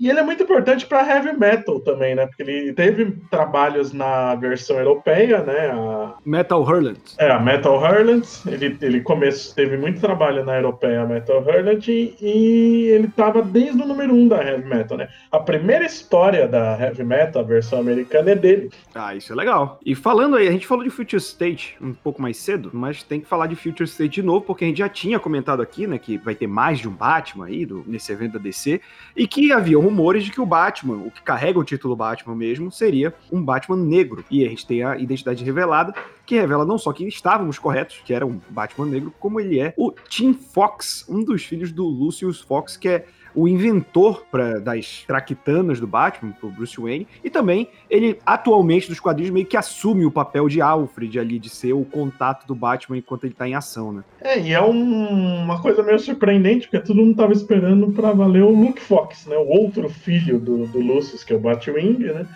E 0.00 0.08
ele 0.08 0.18
é 0.18 0.22
muito 0.22 0.42
importante 0.42 0.86
para 0.86 1.06
heavy 1.06 1.38
metal 1.38 1.78
também, 1.78 2.14
né? 2.14 2.26
Porque 2.26 2.42
ele 2.42 2.72
teve 2.72 3.12
trabalhos 3.30 3.92
na 3.92 4.34
versão 4.34 4.78
europeia, 4.78 5.42
né? 5.42 5.66
A... 5.72 6.14
Metal 6.24 6.62
Hurlant. 6.62 6.96
É, 7.18 7.30
a 7.30 7.38
Metal 7.38 7.76
Hurlant. 7.78 8.24
Ele, 8.46 8.78
ele 8.80 9.02
começou, 9.02 9.54
teve 9.54 9.76
muito 9.76 10.00
trabalho 10.00 10.42
na 10.42 10.56
europeia 10.56 11.04
Metal 11.04 11.42
Hurlant 11.42 11.86
e, 11.88 12.16
e 12.18 12.86
ele 12.86 13.08
estava 13.08 13.42
desde 13.42 13.82
o 13.82 13.86
número 13.86 14.14
1 14.14 14.18
um 14.18 14.28
da 14.28 14.42
heavy 14.42 14.66
metal, 14.66 14.96
né? 14.96 15.08
A 15.30 15.38
primeira 15.38 15.84
história 15.84 16.48
da 16.48 16.80
heavy 16.80 17.04
metal, 17.04 17.42
a 17.42 17.44
versão 17.44 17.78
americana, 17.78 18.30
é 18.30 18.34
dele. 18.34 18.70
Ah, 18.94 19.14
isso 19.14 19.34
é 19.34 19.36
legal. 19.36 19.78
E 19.84 19.94
falando 19.94 20.36
aí, 20.36 20.48
a 20.48 20.52
gente 20.52 20.66
falou 20.66 20.82
de 20.82 20.88
Future 20.88 21.20
State 21.20 21.76
um 21.78 21.92
pouco 21.92 22.22
mais 22.22 22.38
cedo, 22.38 22.70
mas 22.72 23.02
tem 23.02 23.20
que 23.20 23.26
falar 23.26 23.48
de 23.48 23.56
Future 23.56 23.84
State 23.84 24.14
de 24.14 24.22
novo, 24.22 24.46
porque 24.46 24.64
a 24.64 24.68
gente 24.68 24.78
já 24.78 24.88
tinha 24.88 25.18
comentado 25.18 25.60
aqui, 25.60 25.86
né, 25.86 25.98
que 25.98 26.16
vai 26.16 26.34
ter 26.34 26.46
mais 26.46 26.78
de 26.78 26.88
um 26.88 26.92
Batman 26.92 27.46
aí 27.46 27.66
do, 27.66 27.84
nesse 27.86 28.10
evento 28.12 28.32
da 28.32 28.38
DC, 28.38 28.80
e 29.14 29.26
que 29.26 29.52
havia 29.52 29.78
um 29.78 29.89
rumores 29.90 30.24
de 30.24 30.30
que 30.30 30.40
o 30.40 30.46
Batman, 30.46 30.98
o 31.04 31.10
que 31.10 31.20
carrega 31.20 31.58
o 31.58 31.64
título 31.64 31.96
Batman 31.96 32.36
mesmo, 32.36 32.70
seria 32.70 33.12
um 33.30 33.44
Batman 33.44 33.76
negro. 33.76 34.24
E 34.30 34.46
a 34.46 34.48
gente 34.48 34.64
tem 34.64 34.84
a 34.84 34.96
identidade 34.96 35.44
revelada, 35.44 35.92
que 36.24 36.36
revela 36.36 36.64
não 36.64 36.78
só 36.78 36.92
que 36.92 37.06
estávamos 37.08 37.58
corretos, 37.58 38.00
que 38.04 38.14
era 38.14 38.24
um 38.24 38.40
Batman 38.48 38.86
negro, 38.86 39.12
como 39.18 39.40
ele 39.40 39.58
é 39.58 39.74
o 39.76 39.90
Tim 40.08 40.32
Fox, 40.32 41.04
um 41.08 41.24
dos 41.24 41.44
filhos 41.44 41.72
do 41.72 41.84
Lucius 41.84 42.40
Fox, 42.40 42.76
que 42.76 42.88
é 42.88 43.06
o 43.34 43.46
inventor 43.46 44.24
pra, 44.30 44.58
das 44.58 45.04
traquitanas 45.06 45.80
do 45.80 45.86
Batman, 45.86 46.32
pro 46.32 46.50
Bruce 46.50 46.80
Wayne, 46.80 47.06
e 47.22 47.30
também 47.30 47.68
ele, 47.88 48.18
atualmente, 48.24 48.88
dos 48.88 49.00
quadrinhos, 49.00 49.32
meio 49.32 49.46
que 49.46 49.56
assume 49.56 50.04
o 50.04 50.10
papel 50.10 50.48
de 50.48 50.60
Alfred 50.60 51.18
ali, 51.18 51.38
de 51.38 51.48
ser 51.48 51.72
o 51.72 51.84
contato 51.84 52.46
do 52.46 52.54
Batman 52.54 52.98
enquanto 52.98 53.24
ele 53.24 53.34
tá 53.34 53.48
em 53.48 53.54
ação, 53.54 53.92
né? 53.92 54.04
É, 54.20 54.38
e 54.38 54.52
é 54.52 54.62
um, 54.62 55.42
uma 55.42 55.60
coisa 55.60 55.82
meio 55.82 55.98
surpreendente, 55.98 56.68
porque 56.68 56.86
todo 56.86 56.96
mundo 56.96 57.16
tava 57.16 57.32
esperando 57.32 57.90
pra 57.92 58.12
valer 58.12 58.42
o 58.42 58.50
Luke 58.50 58.80
Fox, 58.80 59.26
né? 59.26 59.36
O 59.36 59.46
outro 59.46 59.88
filho 59.88 60.38
do, 60.38 60.66
do 60.66 60.80
Lucius, 60.80 61.24
que 61.24 61.32
é 61.32 61.36
o 61.36 61.40
Batwing, 61.40 61.98
né? 61.98 62.26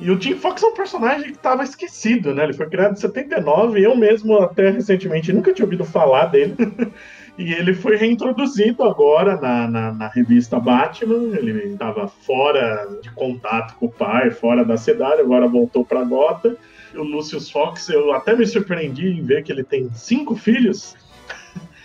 E 0.00 0.10
o 0.10 0.18
Tim 0.18 0.34
Fox 0.34 0.60
é 0.62 0.66
um 0.66 0.74
personagem 0.74 1.30
que 1.30 1.36
estava 1.36 1.62
esquecido, 1.62 2.34
né? 2.34 2.42
Ele 2.42 2.52
foi 2.52 2.68
criado 2.68 2.94
em 2.94 2.96
79 2.96 3.78
e 3.78 3.84
eu 3.84 3.94
mesmo, 3.94 4.36
até 4.38 4.70
recentemente, 4.70 5.32
nunca 5.32 5.52
tinha 5.52 5.64
ouvido 5.64 5.84
falar 5.84 6.26
dele. 6.26 6.56
E 7.38 7.52
ele 7.52 7.72
foi 7.72 7.96
reintroduzido 7.96 8.84
agora 8.84 9.40
na, 9.40 9.66
na, 9.66 9.92
na 9.92 10.08
revista 10.08 10.60
Batman. 10.60 11.36
Ele 11.36 11.72
estava 11.72 12.06
fora 12.06 12.86
de 13.02 13.10
contato 13.12 13.74
com 13.76 13.86
o 13.86 13.92
pai, 13.92 14.30
fora 14.30 14.64
da 14.64 14.76
cidade, 14.76 15.20
agora 15.20 15.48
voltou 15.48 15.84
para 15.84 16.04
Gotham. 16.04 16.56
O 16.94 17.02
Lucius 17.02 17.50
Fox, 17.50 17.88
eu 17.88 18.12
até 18.12 18.36
me 18.36 18.46
surpreendi 18.46 19.08
em 19.08 19.22
ver 19.22 19.42
que 19.42 19.50
ele 19.50 19.64
tem 19.64 19.90
cinco 19.94 20.36
filhos 20.36 20.94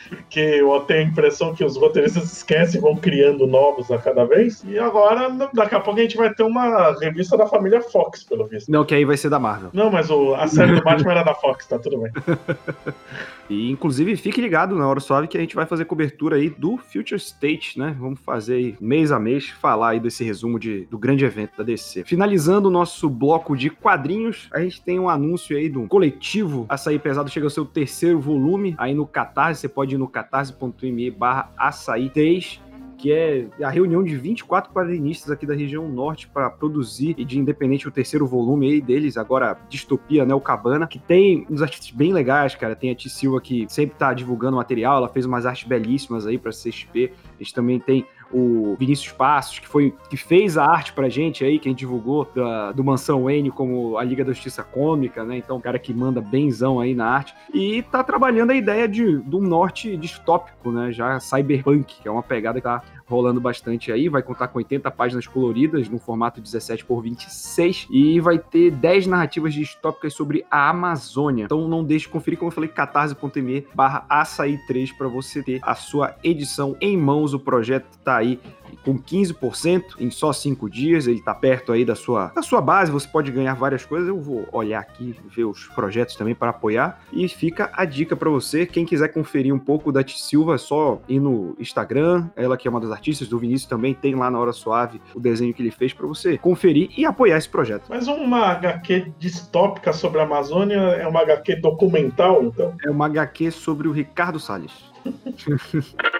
porque 0.08 0.40
eu 0.40 0.80
tenho 0.82 1.02
a 1.02 1.04
impressão 1.04 1.54
que 1.54 1.64
os 1.64 1.78
roteiristas 1.78 2.32
esquecem 2.32 2.80
e 2.80 2.82
vão 2.82 2.96
criando 2.96 3.48
novos 3.48 3.92
a 3.92 3.98
cada 3.98 4.26
vez. 4.26 4.64
E 4.68 4.78
agora, 4.78 5.30
daqui 5.54 5.76
a 5.76 5.80
pouco, 5.80 6.00
a 6.00 6.04
gente 6.04 6.18
vai 6.18 6.34
ter 6.34 6.44
uma 6.44 6.98
revista 7.00 7.38
da 7.38 7.48
família 7.48 7.82
Fox, 7.82 8.24
pelo 8.24 8.46
visto. 8.46 8.72
Não, 8.72 8.86
que 8.86 8.96
aí 8.96 9.06
vai 9.06 9.18
ser 9.18 9.30
da 9.30 9.40
Marvel. 9.40 9.70
Não, 9.74 9.92
mas 9.92 10.10
o, 10.10 10.36
a 10.36 10.48
série 10.48 10.76
do 10.76 10.84
Batman 10.84 11.12
era 11.12 11.24
da 11.24 11.34
Fox, 11.34 11.66
tá 11.68 11.80
tudo 11.80 12.00
bem. 12.00 12.12
E, 13.50 13.72
inclusive, 13.72 14.16
fique 14.18 14.42
ligado 14.42 14.76
na 14.76 14.88
Hora 14.88 15.00
Suave 15.00 15.28
que 15.28 15.38
a 15.38 15.40
gente 15.40 15.56
vai 15.56 15.66
fazer 15.66 15.86
cobertura 15.86 16.36
aí 16.36 16.50
do 16.50 16.78
Future 16.78 17.16
State, 17.16 17.80
né? 17.80 17.96
Vamos 17.98 18.20
fazer 18.20 18.56
aí, 18.56 18.76
mês 18.80 19.12
a 19.12 19.20
mês, 19.20 19.50
falar 19.50 19.90
aí 19.90 20.00
desse 20.00 20.24
resumo 20.24 20.60
de, 20.60 20.86
do 20.86 20.98
grande 20.98 21.24
evento 21.24 21.58
da 21.58 21.64
DC. 21.64 22.04
Finalizando 22.04 22.68
o 22.68 22.72
nosso 22.72 23.10
bloco 23.10 23.56
de 23.56 23.70
quadrinhos, 23.70 24.50
a 24.52 24.60
gente 24.60 24.82
tem 24.82 25.00
um 25.00 25.10
anúncio 25.10 25.56
aí 25.56 25.70
do 25.70 25.88
coletivo 25.88 26.66
Açaí 26.68 27.00
Pesado, 27.00 27.30
chega 27.30 27.46
ao 27.46 27.50
seu 27.50 27.66
terceiro 27.66 28.20
volume 28.20 28.76
aí 28.78 28.94
no 28.94 29.06
Catarse, 29.06 29.62
você 29.62 29.70
pode 29.70 29.97
no 29.98 30.08
catarse.me 30.08 31.12
barra 31.12 31.51
açaí 31.58 32.10
3 32.10 32.68
que 32.98 33.12
é 33.12 33.48
a 33.63 33.70
reunião 33.70 34.04
de 34.04 34.18
24 34.18 34.74
quadrinistas 34.74 35.30
aqui 35.30 35.46
da 35.46 35.54
região 35.54 35.88
norte 35.88 36.27
para 36.27 36.50
produzir 36.50 37.16
e 37.18 37.24
de 37.24 37.38
independente 37.38 37.88
o 37.88 37.92
terceiro 37.92 38.25
volume 38.25 38.68
aí 38.68 38.82
deles, 38.82 39.18
agora 39.18 39.56
Distopia, 39.70 40.25
né, 40.25 40.34
o 40.34 40.42
Cabana, 40.42 40.88
que 40.88 40.98
tem 40.98 41.46
uns 41.50 41.62
artistas 41.62 41.92
bem 41.92 42.12
legais, 42.12 42.56
cara. 42.56 42.75
Tem 42.75 42.89
a 42.89 42.96
T. 42.96 43.08
Silva 43.08 43.39
que 43.39 43.68
sempre 43.70 43.96
tá 43.96 44.13
divulgando 44.13 44.58
material, 44.58 44.98
ela 44.98 45.10
fez 45.10 45.25
umas 45.25 45.46
artes 45.46 45.68
belíssimas 45.68 46.25
aí 46.25 46.38
para 46.38 46.51
CXP. 46.51 47.13
A 47.39 47.44
gente 47.44 47.54
também 47.54 47.80
tem 47.80 48.06
o 48.31 48.75
Vinícius 48.79 49.12
Passos, 49.12 49.60
que 49.60 49.67
foi 49.67 49.93
que 50.10 50.17
fez 50.17 50.57
a 50.57 50.65
arte 50.65 50.93
pra 50.93 51.10
gente 51.10 51.43
aí, 51.43 51.60
que 51.60 51.67
a 51.67 51.72
gente 51.72 51.79
divulgou 51.79 52.29
da, 52.36 52.72
do 52.72 52.84
Mansão 52.84 53.24
Wayne 53.24 53.51
como 53.51 53.98
a 53.98 54.03
Liga 54.03 54.24
da 54.24 54.31
Justiça 54.31 54.63
Cômica, 54.63 55.24
né? 55.24 55.38
Então, 55.38 55.57
um 55.57 55.62
cara 55.62 55.79
que 55.79 55.93
manda 55.93 56.22
benzão 56.22 56.79
aí 56.79 56.93
na 56.93 57.07
arte. 57.07 57.34
E 57.53 57.81
tá 57.84 58.03
trabalhando 58.03 58.51
a 58.51 58.55
ideia 58.55 58.88
de, 58.88 59.22
de 59.22 59.36
um 59.36 59.41
norte 59.41 59.96
distópico, 59.98 60.72
né? 60.72 60.91
Já 60.91 61.19
cyberpunk, 61.19 62.01
que 62.01 62.07
é 62.07 62.12
uma 62.12 62.24
pegada 62.24 62.60
que 62.60 62.63
tá 62.63 62.81
rolando 63.07 63.39
bastante 63.39 63.91
aí. 63.91 64.10
Vai 64.10 64.22
contar 64.22 64.50
com 64.50 64.57
80 64.57 64.91
páginas 64.91 65.25
coloridas 65.25 65.89
no 65.89 65.98
formato 65.98 66.41
17 66.41 66.86
por 66.86 67.01
26 67.01 67.88
e 67.89 68.19
vai 68.19 68.38
ter 68.38 68.72
10 68.72 69.07
narrativas 69.07 69.53
distópicas 69.53 70.13
sobre 70.13 70.46
a 70.51 70.69
Amazônia. 70.69 71.46
Então 71.46 71.67
não 71.67 71.84
deixe 71.84 72.05
de 72.05 72.12
conferir, 72.12 72.38
como 72.38 72.50
eu 72.50 72.53
falei, 72.53 72.69
catarse.me 72.69 73.65
barra 73.74 74.05
açaí 74.10 74.57
3 74.67 74.91
para 74.91 75.07
você 75.07 75.41
ter 75.41 75.60
a 75.62 75.74
sua 75.74 76.15
edição 76.24 76.75
em 76.81 76.98
mãos. 76.98 77.34
O 77.34 77.39
projeto 77.39 77.98
tá 78.03 78.17
aí 78.18 78.40
com 78.84 78.98
15% 78.98 79.84
em 80.00 80.10
só 80.10 80.32
5 80.32 80.70
dias. 80.70 81.08
Ele 81.08 81.20
está 81.20 81.34
perto 81.34 81.72
aí 81.72 81.84
da 81.84 81.96
sua, 81.96 82.28
da 82.28 82.42
sua 82.42 82.62
base, 82.62 82.92
você 82.92 83.08
pode 83.08 83.32
ganhar 83.32 83.54
várias 83.54 83.86
coisas. 83.86 84.08
Eu 84.08 84.20
vou 84.20 84.48
olhar 84.52 84.80
aqui, 84.80 85.16
ver 85.26 85.44
os 85.44 85.68
projetos 85.68 86.16
também 86.16 86.34
para 86.34 86.52
apoiar. 86.52 87.02
E 87.12 87.28
fica 87.28 87.70
a 87.74 87.84
dica 87.84 88.16
para 88.16 88.30
você, 88.30 88.66
quem 88.66 88.86
quiser 88.86 89.10
conferir 89.10 89.54
um 89.54 89.60
pouco 89.60 89.92
da 89.92 90.04
T 90.04 90.14
Silva, 90.18 90.56
é 90.56 90.58
só 90.58 91.02
ir 91.08 91.20
no 91.20 91.56
Instagram. 91.60 92.30
Ela 92.36 92.56
que 92.58 92.68
é 92.68 92.72
uma 92.72 92.80
das 92.80 92.92
artistas 92.92 93.28
do 93.28 93.38
Vinícius 93.38 93.70
também 93.70 93.94
tem 93.94 94.16
lá 94.16 94.32
na 94.32 94.40
Hora 94.40 94.54
Suave 94.54 95.02
o 95.14 95.20
desenho 95.20 95.54
que 95.54 95.62
ele 95.62 95.72
fez 95.72 95.92
para 95.94 96.08
você 96.08 96.38
conferir 96.38 96.90
e 96.98 97.06
apoiar 97.06 97.38
esse 97.38 97.50
projeto. 97.50 97.88
Mas 97.90 98.08
uma 98.08 98.46
HQ 98.52 99.12
distópica 99.20 99.92
sobre 99.92 100.22
a 100.22 100.24
Amazônia 100.24 100.78
é 100.78 101.08
uma 101.08 101.22
HQ 101.22 101.58
documental, 101.58 102.44
então? 102.44 102.74
É 102.86 102.90
uma 102.90 103.06
HQ 103.06 103.52
sobre 103.52 103.88
o 103.88 103.92
Ricardo 103.92 104.40
Salles. 104.40 104.72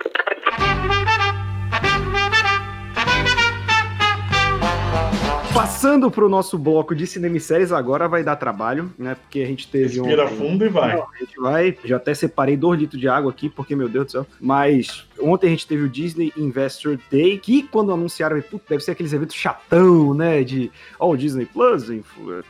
Passando 5.58 6.12
para 6.12 6.24
o 6.24 6.30
nosso 6.30 6.56
bloco 6.56 6.94
de 6.94 7.08
cinema 7.08 7.36
e 7.36 7.40
séries, 7.40 7.72
agora 7.72 8.08
vai 8.08 8.24
dar 8.24 8.36
trabalho, 8.36 8.94
né? 8.96 9.16
Porque 9.16 9.40
a 9.40 9.46
gente 9.48 9.68
teve 9.68 9.98
Respira 9.98 10.26
um. 10.26 10.28
fundo 10.28 10.64
e 10.64 10.70
vai. 10.70 10.96
Não, 10.96 11.08
a 11.12 11.18
gente 11.18 11.40
vai. 11.40 11.76
Já 11.84 11.96
até 11.96 12.14
separei 12.14 12.56
dois 12.56 12.80
litros 12.80 13.02
de 13.02 13.10
água 13.10 13.32
aqui, 13.32 13.50
porque, 13.50 13.76
meu 13.76 13.90
Deus 13.90 14.06
do 14.06 14.12
céu. 14.12 14.28
Mas 14.40 15.08
ontem 15.20 15.48
a 15.48 15.50
gente 15.50 15.66
teve 15.66 15.82
o 15.82 15.90
Disney 15.90 16.32
Investor 16.38 17.00
Day, 17.10 17.40
que 17.40 17.64
quando 17.64 17.92
anunciaram, 17.92 18.40
putz, 18.40 18.68
deve 18.70 18.84
ser 18.84 18.92
aqueles 18.92 19.14
eventos 19.14 19.36
chatão, 19.36 20.14
né? 20.14 20.44
De, 20.44 20.72
ó, 21.00 21.08
oh, 21.08 21.14
o 21.14 21.18
Disney 21.18 21.48
Plus 21.48 21.88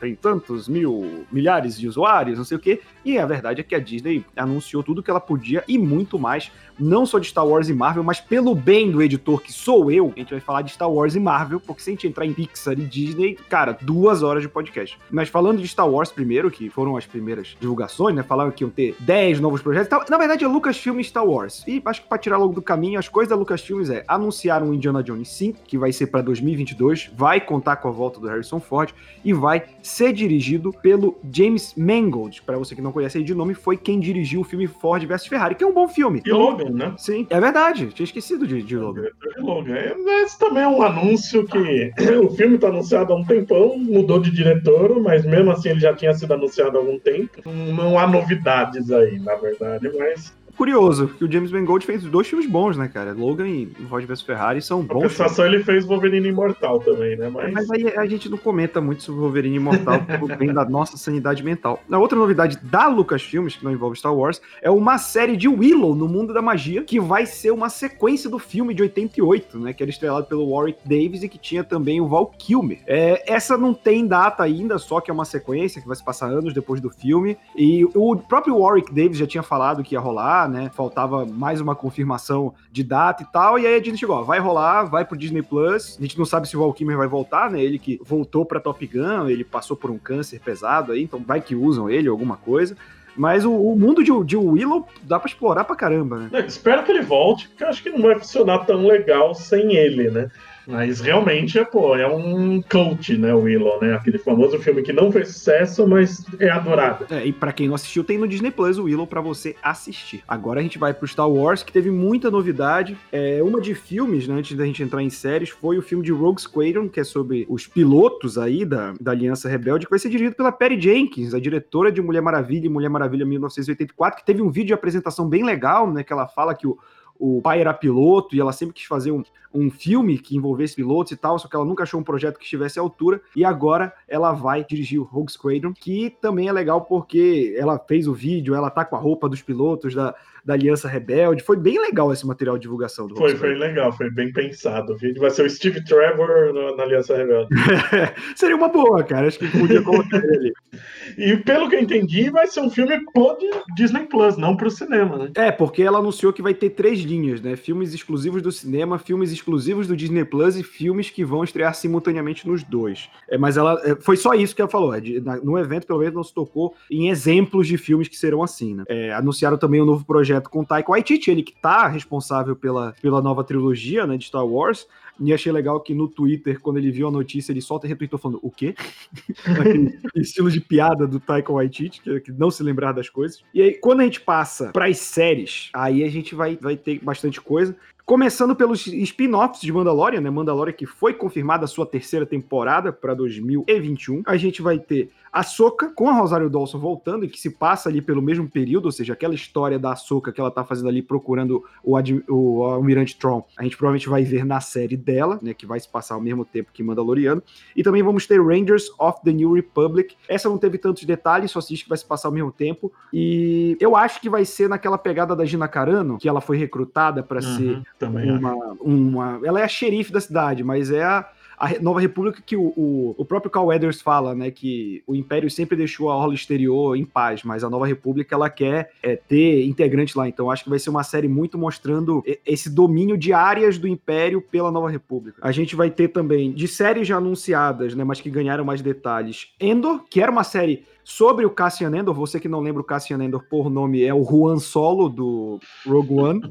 tem 0.02 0.14
tantos 0.14 0.68
mil, 0.68 1.26
milhares 1.32 1.80
de 1.80 1.88
usuários, 1.88 2.38
não 2.38 2.44
sei 2.44 2.58
o 2.58 2.60
quê. 2.60 2.82
E 3.06 3.18
a 3.18 3.26
verdade 3.26 3.62
é 3.62 3.64
que 3.64 3.74
a 3.74 3.80
Disney 3.80 4.26
anunciou 4.36 4.84
tudo 4.84 5.02
que 5.02 5.10
ela 5.10 5.22
podia 5.22 5.64
e 5.66 5.78
muito 5.78 6.20
mais, 6.20 6.52
não 6.78 7.06
só 7.06 7.20
de 7.20 7.28
Star 7.28 7.48
Wars 7.48 7.70
e 7.70 7.74
Marvel, 7.74 8.04
mas 8.04 8.20
pelo 8.20 8.54
bem 8.54 8.92
do 8.92 9.02
editor 9.02 9.42
que 9.42 9.54
sou 9.54 9.90
eu, 9.90 10.12
a 10.14 10.20
gente 10.20 10.32
vai 10.32 10.42
falar 10.42 10.62
de 10.62 10.72
Star 10.72 10.92
Wars 10.92 11.16
e 11.16 11.22
Marvel, 11.22 11.62
porque 11.62 11.82
se 11.82 11.90
a 11.90 11.94
gente 11.94 12.06
entrar 12.06 12.26
em 12.26 12.34
Pixar 12.34 12.78
e 12.78 12.97
Disney, 12.98 13.38
cara, 13.48 13.78
duas 13.80 14.24
horas 14.24 14.42
de 14.42 14.50
podcast. 14.50 14.98
Mas 15.12 15.30
falando 15.30 15.62
de 15.62 15.68
Star 15.68 15.88
Wars 15.88 16.12
primeiro, 16.12 16.50
que 16.50 16.70
foram 16.70 16.98
as 16.98 17.06
primeiras 17.06 17.56
divulgações, 17.60 18.16
né? 18.16 18.24
Falaram 18.24 18.50
que 18.50 18.64
iam 18.64 18.70
ter 18.70 18.96
10 19.00 19.40
novos 19.40 19.62
projetos. 19.62 20.10
Na 20.10 20.18
verdade, 20.18 20.44
é 20.44 20.48
Lucasfilm 20.48 21.00
e 21.00 21.04
Star 21.04 21.26
Wars. 21.26 21.64
E 21.68 21.82
acho 21.86 22.02
que 22.02 22.10
pra 22.10 22.18
tirar 22.18 22.38
logo 22.38 22.54
do 22.54 22.62
caminho, 22.62 22.98
as 22.98 23.08
coisas 23.08 23.30
da 23.30 23.36
Lucasfilm 23.36 23.84
é 23.92 24.04
anunciaram 24.08 24.70
o 24.70 24.74
Indiana 24.74 25.04
Jones 25.04 25.30
5, 25.30 25.60
que 25.66 25.78
vai 25.78 25.92
ser 25.92 26.08
para 26.08 26.22
2022, 26.22 27.12
vai 27.16 27.40
contar 27.40 27.76
com 27.78 27.88
a 27.88 27.92
volta 27.92 28.20
do 28.20 28.28
Harrison 28.28 28.60
Ford 28.60 28.94
e 29.24 29.34
vai 29.34 29.64
ser 29.84 30.14
dirigido 30.14 30.72
pelo 30.72 31.18
James 31.32 31.74
Mangold. 31.78 32.42
Para 32.42 32.58
você 32.58 32.74
que 32.74 32.82
não 32.82 32.92
conhece 32.92 33.18
ele 33.18 33.26
de 33.26 33.36
nome, 33.36 33.54
foi 33.54 33.78
quem 33.78 34.00
dirigiu 34.00 34.42
o 34.42 34.44
filme 34.44 34.68
Ford 34.68 35.04
vs 35.06 35.28
Ferrari, 35.28 35.56
que 35.56 35.64
é 35.64 35.68
um 35.68 35.74
bom 35.74 35.88
filme. 35.88 36.22
E 36.26 36.32
Logan, 36.32 36.70
né? 36.72 36.94
Sim, 36.98 37.28
é 37.30 37.40
verdade. 37.40 37.88
Tinha 37.94 38.06
esquecido 38.06 38.48
de, 38.48 38.64
de 38.64 38.76
Logan. 38.76 39.04
É, 39.04 39.42
Logan. 39.42 39.76
Esse 40.24 40.40
também 40.40 40.64
é 40.64 40.68
um 40.68 40.82
anúncio 40.82 41.46
que 41.46 41.92
o 42.24 42.30
filme 42.32 42.58
tá 42.58 42.68
anunciado 42.68 42.87
há 42.94 43.16
um 43.16 43.24
tempão, 43.24 43.78
mudou 43.78 44.20
de 44.20 44.32
diretor, 44.32 45.00
mas 45.02 45.26
mesmo 45.26 45.52
assim 45.52 45.70
ele 45.70 45.80
já 45.80 45.94
tinha 45.94 46.14
sido 46.14 46.34
anunciado 46.34 46.78
há 46.78 46.80
algum 46.80 47.00
tempo. 47.00 47.42
Não 47.46 47.98
há 47.98 48.08
novidades 48.08 48.92
aí, 48.92 49.20
na 49.20 49.36
verdade, 49.36 49.90
mas 49.98 50.34
curioso, 50.58 51.08
que 51.08 51.24
o 51.24 51.32
James 51.32 51.52
Mangold 51.52 51.86
fez 51.86 52.04
dois 52.04 52.28
filmes 52.28 52.50
bons, 52.50 52.76
né, 52.76 52.88
cara? 52.88 53.14
Logan 53.14 53.48
e 53.48 53.68
Ford 53.88 54.04
vs 54.06 54.22
Ferrari 54.22 54.62
são 54.62 54.82
bons. 54.82 54.90
A 54.90 54.94
compensação 54.96 55.46
ele 55.46 55.64
fez 55.64 55.86
Wolverine 55.86 56.28
Imortal 56.28 56.80
também, 56.80 57.16
né? 57.16 57.30
Mas... 57.30 57.54
Mas 57.54 57.72
aí 57.72 57.88
a 57.96 58.06
gente 58.06 58.28
não 58.28 58.38
comenta 58.38 58.82
muito 58.82 59.04
sobre 59.04 59.22
Wolverine 59.22 59.58
Imortal 59.58 60.02
por 60.20 60.36
bem 60.36 60.54
da 60.54 60.66
nossa 60.66 60.98
sanidade 60.98 61.44
mental. 61.44 61.80
A 61.90 62.00
outra 62.00 62.18
novidade 62.18 62.58
da 62.64 62.88
Lucasfilmes, 62.88 63.56
que 63.56 63.64
não 63.64 63.72
envolve 63.72 63.98
Star 63.98 64.14
Wars, 64.14 64.42
é 64.62 64.70
uma 64.70 64.98
série 64.98 65.38
de 65.38 65.48
Willow 65.48 65.96
no 65.96 66.08
mundo 66.08 66.34
da 66.34 66.42
magia, 66.42 66.84
que 66.84 67.00
vai 67.00 67.26
ser 67.26 67.52
uma 67.52 67.70
sequência 67.70 68.30
do 68.30 68.40
filme 68.40 68.74
de 68.74 68.82
88, 68.82 69.60
né? 69.60 69.74
Que 69.74 69.84
era 69.84 69.90
estrelado 69.90 70.26
pelo 70.26 70.50
Warwick 70.50 70.80
Davis 70.84 71.24
e 71.24 71.30
que 71.30 71.38
tinha 71.38 71.64
também 71.64 72.02
o 72.02 72.08
Val 72.08 72.28
Kilmer. 72.38 72.80
É, 72.88 73.24
essa 73.32 73.58
não 73.58 73.74
tem 73.74 74.08
data 74.08 74.44
ainda, 74.44 74.78
só 74.78 75.00
que 75.00 75.12
é 75.12 75.14
uma 75.14 75.26
sequência 75.26 75.82
que 75.82 75.88
vai 75.88 75.96
se 75.96 76.04
passar 76.04 76.28
anos 76.28 76.54
depois 76.54 76.82
do 76.82 76.90
filme. 76.90 77.38
E 77.56 77.86
o 77.94 78.16
próprio 78.16 78.58
Warwick 78.58 78.94
Davis 78.94 79.18
já 79.18 79.28
tinha 79.28 79.44
falado 79.44 79.84
que 79.84 79.96
ia 79.96 80.00
rolar, 80.00 80.47
né? 80.48 80.72
Faltava 80.74 81.26
mais 81.26 81.62
uma 81.62 81.76
confirmação 81.76 82.54
de 82.72 82.84
data 82.84 83.24
e 83.24 83.26
tal. 83.26 83.60
E 83.60 83.66
aí 83.66 83.76
a 83.76 83.80
Disney 83.80 83.98
chegou, 83.98 84.18
ó, 84.18 84.24
vai 84.24 84.40
rolar, 84.40 84.84
vai 84.84 85.06
pro 85.06 85.18
Disney 85.18 85.42
Plus. 85.42 85.98
A 85.98 86.02
gente 86.02 86.18
não 86.18 86.26
sabe 86.26 86.48
se 86.48 86.56
o 86.56 86.60
Val 86.60 86.74
Kilmer 86.74 86.98
vai 86.98 87.08
voltar, 87.08 87.50
né? 87.50 87.62
Ele 87.62 87.80
que 87.80 88.00
voltou 88.04 88.46
pra 88.46 88.60
Top 88.60 88.86
Gun, 88.86 89.30
ele 89.30 89.44
passou 89.44 89.76
por 89.76 89.92
um 89.92 89.98
câncer 89.98 90.40
pesado 90.40 90.92
aí, 90.92 91.04
então 91.04 91.24
vai 91.26 91.42
que 91.42 91.56
usam 91.56 91.90
ele, 91.90 92.08
alguma 92.08 92.38
coisa. 92.38 92.76
Mas 93.16 93.44
o, 93.44 93.52
o, 93.52 93.76
mundo 93.76 94.04
de, 94.04 94.12
de 94.24 94.38
Willow 94.38 94.88
dá 95.02 95.20
pra 95.20 95.28
explorar 95.28 95.64
pra 95.64 95.76
caramba, 95.76 96.18
né? 96.18 96.30
É, 96.34 96.46
espero 96.46 96.84
que 96.84 96.92
ele 96.92 97.02
volte, 97.02 97.48
porque 97.48 97.64
eu 97.64 97.68
acho 97.68 97.82
que 97.82 97.90
não 97.90 98.02
vai 98.02 98.18
funcionar 98.20 98.60
tão 98.60 98.86
legal 98.86 99.34
sem 99.34 99.76
ele, 99.76 100.12
né? 100.12 100.30
Mas 100.68 101.00
realmente 101.00 101.64
pô, 101.66 101.96
é 101.96 102.08
um 102.08 102.62
cult, 102.62 103.18
né, 103.18 103.34
o 103.34 103.42
Willow, 103.42 103.80
né? 103.82 103.96
Aquele 103.96 104.18
famoso 104.18 104.60
filme 104.60 104.82
que 104.82 104.92
não 104.92 105.12
fez 105.12 105.30
sucesso, 105.30 105.88
mas 105.88 106.26
é 106.40 106.50
adorado. 106.50 107.06
É, 107.10 107.26
e 107.26 107.32
para 107.32 107.54
quem 107.54 107.68
não 107.68 107.76
assistiu, 107.76 108.04
tem 108.04 108.18
no 108.18 108.28
Disney 108.28 108.52
Plus 108.52 108.78
o 108.78 108.84
Willow 108.84 109.08
para 109.08 109.22
você 109.22 109.56
assistir. 109.64 110.24
Agora 110.28 110.60
a 110.60 110.64
gente 110.64 110.78
vai 110.78 110.94
pro 110.94 111.08
Star 111.08 111.30
Wars, 111.30 111.64
que 111.64 111.72
teve 111.72 111.90
muita 111.90 112.30
novidade. 112.30 112.98
É, 113.12 113.42
uma 113.42 113.62
de 113.62 113.74
filmes, 113.74 114.28
né, 114.28 114.36
antes 114.36 114.58
da 114.58 114.66
gente 114.66 114.84
entrar 114.84 115.02
em 115.02 115.10
séries, 115.10 115.50
foi 115.50 115.78
o 115.78 115.82
filme 115.82 116.04
de 116.04 116.12
Rogue 116.12 116.42
Squadron, 116.42 116.90
que 116.90 117.00
é 117.00 117.04
sobre 117.04 117.46
os 117.50 117.66
pilotos 117.66 118.38
aí 118.38 118.66
da, 118.66 118.94
da 119.00 119.12
Aliança 119.12 119.48
Rebelde, 119.48 119.86
que 119.86 119.92
vai 119.92 120.00
ser 120.00 120.10
dirigido 120.10 120.36
pela 120.36 120.52
Perry 120.52 120.80
Jenkins, 120.80 121.34
a 121.34 121.40
diretora 121.40 121.92
de 121.92 122.02
Mulher 122.02 122.22
Maravilha 122.22 122.66
e 122.66 122.70
Mulher 122.70 122.90
Maravilha 122.90 123.26
1984, 123.26 124.20
que 124.20 124.26
teve 124.26 124.42
um 124.42 124.50
vídeo 124.50 124.68
de 124.68 124.74
apresentação 124.74 125.28
bem 125.28 125.44
legal, 125.44 125.92
né, 125.92 126.04
que 126.04 126.12
ela 126.12 126.28
fala 126.28 126.54
que 126.54 126.68
o 126.68 126.78
o 127.20 127.42
pai 127.42 127.62
era 127.62 127.74
piloto 127.74 128.36
e 128.36 128.40
ela 128.40 128.52
sempre 128.52 128.76
quis 128.76 128.86
fazer 128.86 129.12
um, 129.12 129.24
um 129.54 129.70
filme 129.70 130.18
que 130.18 130.36
envolvesse 130.36 130.76
pilotos 130.76 131.12
e 131.12 131.18
tal, 131.18 131.40
só 131.40 131.48
que 131.48 131.56
ela 131.56 131.66
nunca 131.66 131.84
achou 131.84 132.00
um 132.00 132.04
projeto 132.04 132.38
que 132.38 132.44
estivesse 132.44 132.80
à 132.80 132.82
altura, 132.82 133.22
e 133.36 133.44
agora 133.44 133.94
ela 134.08 134.32
vai 134.32 134.64
dirigir 134.64 135.00
o 135.00 135.04
Rogue 135.04 135.32
Squadron, 135.32 135.74
que 135.74 136.16
também 136.22 136.48
é 136.48 136.52
legal 136.52 136.82
porque 136.82 137.56
ela 137.58 137.80
fez 137.80 138.08
o 138.08 138.14
vídeo, 138.14 138.56
ela 138.56 138.70
tá 138.70 138.86
com 138.86 138.96
a 138.96 139.00
roupa 139.00 139.28
dos 139.28 139.42
pilotos 139.42 139.96
da, 139.96 140.16
da 140.48 140.54
Aliança 140.54 140.88
Rebelde. 140.88 141.44
Foi 141.44 141.58
bem 141.58 141.78
legal 141.78 142.14
esse 142.14 142.26
material 142.26 142.56
de 142.58 142.62
divulgação 142.62 143.06
do 143.06 143.18
Foi, 143.18 143.36
foi 143.36 143.54
legal, 143.54 143.92
foi 143.92 144.10
bem 144.10 144.32
pensado. 144.32 144.94
O 144.94 144.98
vídeo 144.98 145.20
vai 145.20 145.30
ser 145.30 145.46
o 145.46 145.50
Steve 145.50 145.84
Trevor 145.84 146.54
na, 146.54 146.78
na 146.78 146.84
Aliança 146.84 147.18
Rebelde. 147.18 147.50
Seria 148.34 148.56
uma 148.56 148.70
boa, 148.70 149.04
cara. 149.04 149.28
Acho 149.28 149.40
que 149.40 149.48
podia 149.50 149.82
colocar 149.82 150.18
ele 150.18 150.38
ali. 150.38 150.54
E 151.18 151.36
pelo 151.38 151.68
que 151.68 151.76
eu 151.76 151.80
entendi, 151.80 152.30
vai 152.30 152.46
ser 152.46 152.60
um 152.60 152.70
filme 152.70 153.00
pro 153.12 153.36
Disney 153.76 154.06
Plus, 154.06 154.38
não 154.38 154.56
pro 154.56 154.70
cinema, 154.70 155.18
né? 155.18 155.32
É, 155.36 155.52
porque 155.52 155.82
ela 155.82 155.98
anunciou 155.98 156.32
que 156.32 156.44
vai 156.44 156.54
ter 156.54 156.72
três 156.72 157.00
linhas, 157.00 157.42
né? 157.42 157.56
Filmes 157.56 157.92
exclusivos 157.92 158.42
do 158.42 158.52
cinema, 158.52 159.00
filmes 159.00 159.32
exclusivos 159.32 159.88
do 159.88 159.98
Disney 159.98 160.26
Plus 160.26 160.56
e 160.58 160.64
filmes 160.64 161.10
que 161.10 161.26
vão 161.26 161.44
estrear 161.44 161.74
simultaneamente 161.74 162.48
nos 162.48 162.62
dois. 162.62 163.10
É, 163.28 163.38
mas 163.38 163.58
ela 163.58 163.82
é, 163.84 163.96
foi 163.96 164.16
só 164.16 164.36
isso 164.36 164.56
que 164.56 164.62
ela 164.62 164.70
falou. 164.70 164.94
É, 164.94 165.00
de, 165.00 165.20
na, 165.20 165.38
no 165.38 165.58
evento, 165.58 165.88
pelo 165.88 166.00
menos, 166.00 166.14
não 166.14 166.24
se 166.24 166.34
tocou 166.34 166.76
em 166.92 167.10
exemplos 167.10 167.68
de 167.68 167.78
filmes 167.78 168.08
que 168.08 168.18
serão 168.18 168.44
assim, 168.44 168.76
né? 168.76 168.84
É, 168.88 169.12
anunciaram 169.14 169.58
também 169.58 169.82
um 169.82 169.86
novo 169.86 170.06
projeto 170.06 170.37
projeto 170.38 170.50
com 170.50 170.64
Taika 170.64 170.92
Waititi, 170.92 171.32
ele 171.32 171.44
que 171.44 171.54
tá 171.54 171.88
responsável 171.88 172.56
pela, 172.56 172.94
pela 173.02 173.22
nova 173.22 173.44
trilogia, 173.44 174.06
né, 174.06 174.18
de 174.18 174.26
Star 174.26 174.46
Wars. 174.46 174.88
E 175.20 175.34
achei 175.34 175.52
legal 175.52 175.80
que 175.80 175.96
no 175.96 176.08
Twitter, 176.08 176.60
quando 176.60 176.78
ele 176.78 176.92
viu 176.92 177.08
a 177.08 177.12
notícia, 177.12 177.52
ele 177.52 177.62
só 177.62 177.78
retweetou 177.80 178.20
falando 178.20 178.40
o 178.44 178.52
quê? 178.52 178.76
Aquele 179.60 180.00
estilo 180.16 180.52
de 180.52 180.62
piada 180.62 181.08
do 181.08 181.20
Taika 181.20 181.52
Waititi, 181.52 182.02
que, 182.02 182.20
que 182.20 182.32
não 182.32 182.52
se 182.52 182.62
lembrar 182.62 182.92
das 182.92 183.10
coisas. 183.10 183.44
E 183.52 183.62
aí, 183.62 183.74
quando 183.74 184.02
a 184.02 184.04
gente 184.04 184.22
passa 184.22 184.72
para 184.72 184.86
as 184.86 185.00
séries, 185.00 185.72
aí 185.74 186.04
a 186.04 186.10
gente 186.10 186.36
vai, 186.36 186.56
vai 186.56 186.78
ter 186.78 187.00
bastante 187.00 187.42
coisa. 187.42 187.76
Começando 188.06 188.56
pelos 188.56 188.86
spin-offs 188.88 189.60
de 189.60 189.74
Mandalorian, 189.74 190.22
né? 190.22 190.30
Mandalorian 190.30 190.72
que 190.72 190.86
foi 190.86 191.14
confirmada 191.14 191.66
a 191.66 191.68
sua 191.68 191.86
terceira 191.86 192.26
temporada 192.26 192.94
para 192.94 193.14
2021. 193.14 194.22
A 194.26 194.38
gente 194.38 194.62
vai 194.62 194.80
ter 194.80 195.10
a 195.38 195.44
Soca 195.44 195.92
com 195.94 196.10
a 196.10 196.14
Rosário 196.14 196.50
Dawson 196.50 196.80
voltando, 196.80 197.24
e 197.24 197.28
que 197.28 197.40
se 197.40 197.52
passa 197.52 197.90
ali 197.90 198.02
pelo 198.02 198.24
mesmo 198.24 198.50
período, 198.50 198.86
ou 198.86 198.92
seja, 198.92 199.14
aquela 199.14 199.36
história 199.36 199.78
da 199.78 199.96
Soca 199.96 200.32
que 200.32 200.42
ela 200.42 200.50
tá 200.50 200.64
fazendo 200.64 200.90
ali 200.90 201.04
procurando 201.04 201.64
o, 201.84 201.96
o 202.28 202.64
Almirante 202.64 203.16
Tron, 203.16 203.46
a 203.56 203.64
gente 203.64 203.78
provavelmente 203.78 204.10
vai 204.10 204.24
ver 204.24 204.44
na 204.44 204.60
série 204.60 204.98
dela, 204.98 205.38
né, 205.40 205.54
que 205.54 205.68
vai 205.68 205.80
se 205.80 205.88
passar 205.88 206.16
ao 206.16 206.22
mesmo 206.22 206.44
tempo 206.44 206.72
que 206.74 206.82
Mandaloriano. 206.82 207.44
E 207.76 207.84
também 207.84 208.02
vamos 208.02 208.26
ter 208.26 208.42
Rangers 208.42 208.90
of 208.98 209.22
the 209.24 209.32
New 209.32 209.54
Republic. 209.54 210.16
Essa 210.28 210.50
não 210.50 210.58
teve 210.58 210.80
tantos 210.80 211.04
detalhes, 211.04 211.52
só 211.52 211.62
se 211.62 211.70
diz 211.70 211.84
que 211.84 211.90
vai 211.90 212.00
se 212.00 212.06
passar 212.06 212.30
ao 212.30 212.34
mesmo 212.34 212.52
tempo. 212.52 212.92
E 213.14 213.78
eu 213.80 213.96
acho 213.96 214.20
que 214.20 214.32
vai 214.32 214.44
ser 214.44 214.68
naquela 214.68 214.98
pegada 214.98 215.36
da 215.36 215.46
Gina 215.46 215.68
Carano, 215.68 216.18
que 216.18 216.28
ela 216.28 216.42
foi 216.42 216.58
recrutada 216.58 217.22
para 217.22 217.44
uhum, 217.44 217.58
ser 217.58 217.84
uma, 218.08 218.56
uma. 218.82 219.40
Ela 219.44 219.60
é 219.60 219.64
a 219.64 219.68
xerife 219.68 220.12
da 220.12 220.20
cidade, 220.20 220.64
mas 220.64 220.90
é 220.90 221.04
a 221.04 221.30
a 221.58 221.80
Nova 221.82 222.00
República 222.00 222.42
que 222.46 222.56
o, 222.56 222.74
o, 222.78 223.16
o, 223.18 223.26
próprio 223.26 223.50
Carl 223.50 223.68
Weathers 223.68 224.00
fala, 224.00 224.36
né, 224.36 224.52
que 224.52 225.04
o 225.08 225.16
Império 225.16 225.50
sempre 225.50 225.76
deixou 225.76 226.10
a 226.10 226.16
orla 226.16 226.36
exterior 226.36 226.96
em 226.96 227.04
paz, 227.04 227.44
mas 227.44 227.64
a 227.64 227.70
Nova 227.70 227.88
República 227.88 228.36
ela 228.36 228.50
quer 228.50 228.92
é, 229.02 229.16
ter 229.16 229.66
integrantes 229.66 230.14
lá, 230.14 230.28
então 230.28 230.52
acho 230.52 230.64
que 230.64 230.70
vai 230.70 230.78
ser 230.78 230.92
uma 230.92 231.04
série 231.04 231.28
muito 231.28 231.58
mostrando 231.58 232.24
esse 232.46 232.70
domínio 232.70 233.18
de 233.18 233.34
áreas 233.34 233.78
do 233.78 233.88
Império 233.88 234.42
pela 234.42 234.72
Nova 234.72 234.90
República. 234.90 235.40
A 235.42 235.52
gente 235.52 235.76
vai 235.76 235.90
ter 235.90 236.10
também 236.10 236.52
de 236.52 236.68
séries 236.68 237.08
já 237.08 237.18
anunciadas, 237.18 237.96
né, 237.96 238.04
mas 238.04 238.22
que 238.22 238.30
ganharam 238.30 238.64
mais 238.64 238.82
detalhes, 238.82 239.54
Endor, 239.60 240.04
que 240.10 240.22
era 240.22 240.32
uma 240.32 240.44
série 240.44 240.86
Sobre 241.10 241.46
o 241.46 241.50
Cassian 241.50 241.98
Endor, 241.98 242.14
você 242.14 242.38
que 242.38 242.50
não 242.50 242.60
lembra 242.60 242.82
o 242.82 242.84
Cassian 242.84 243.24
Endor 243.24 243.42
por 243.50 243.70
nome, 243.70 244.04
é 244.04 244.14
o 244.14 244.26
Juan 244.26 244.60
Solo 244.60 245.08
do 245.08 245.58
Rogue 245.86 246.14
One. 246.14 246.42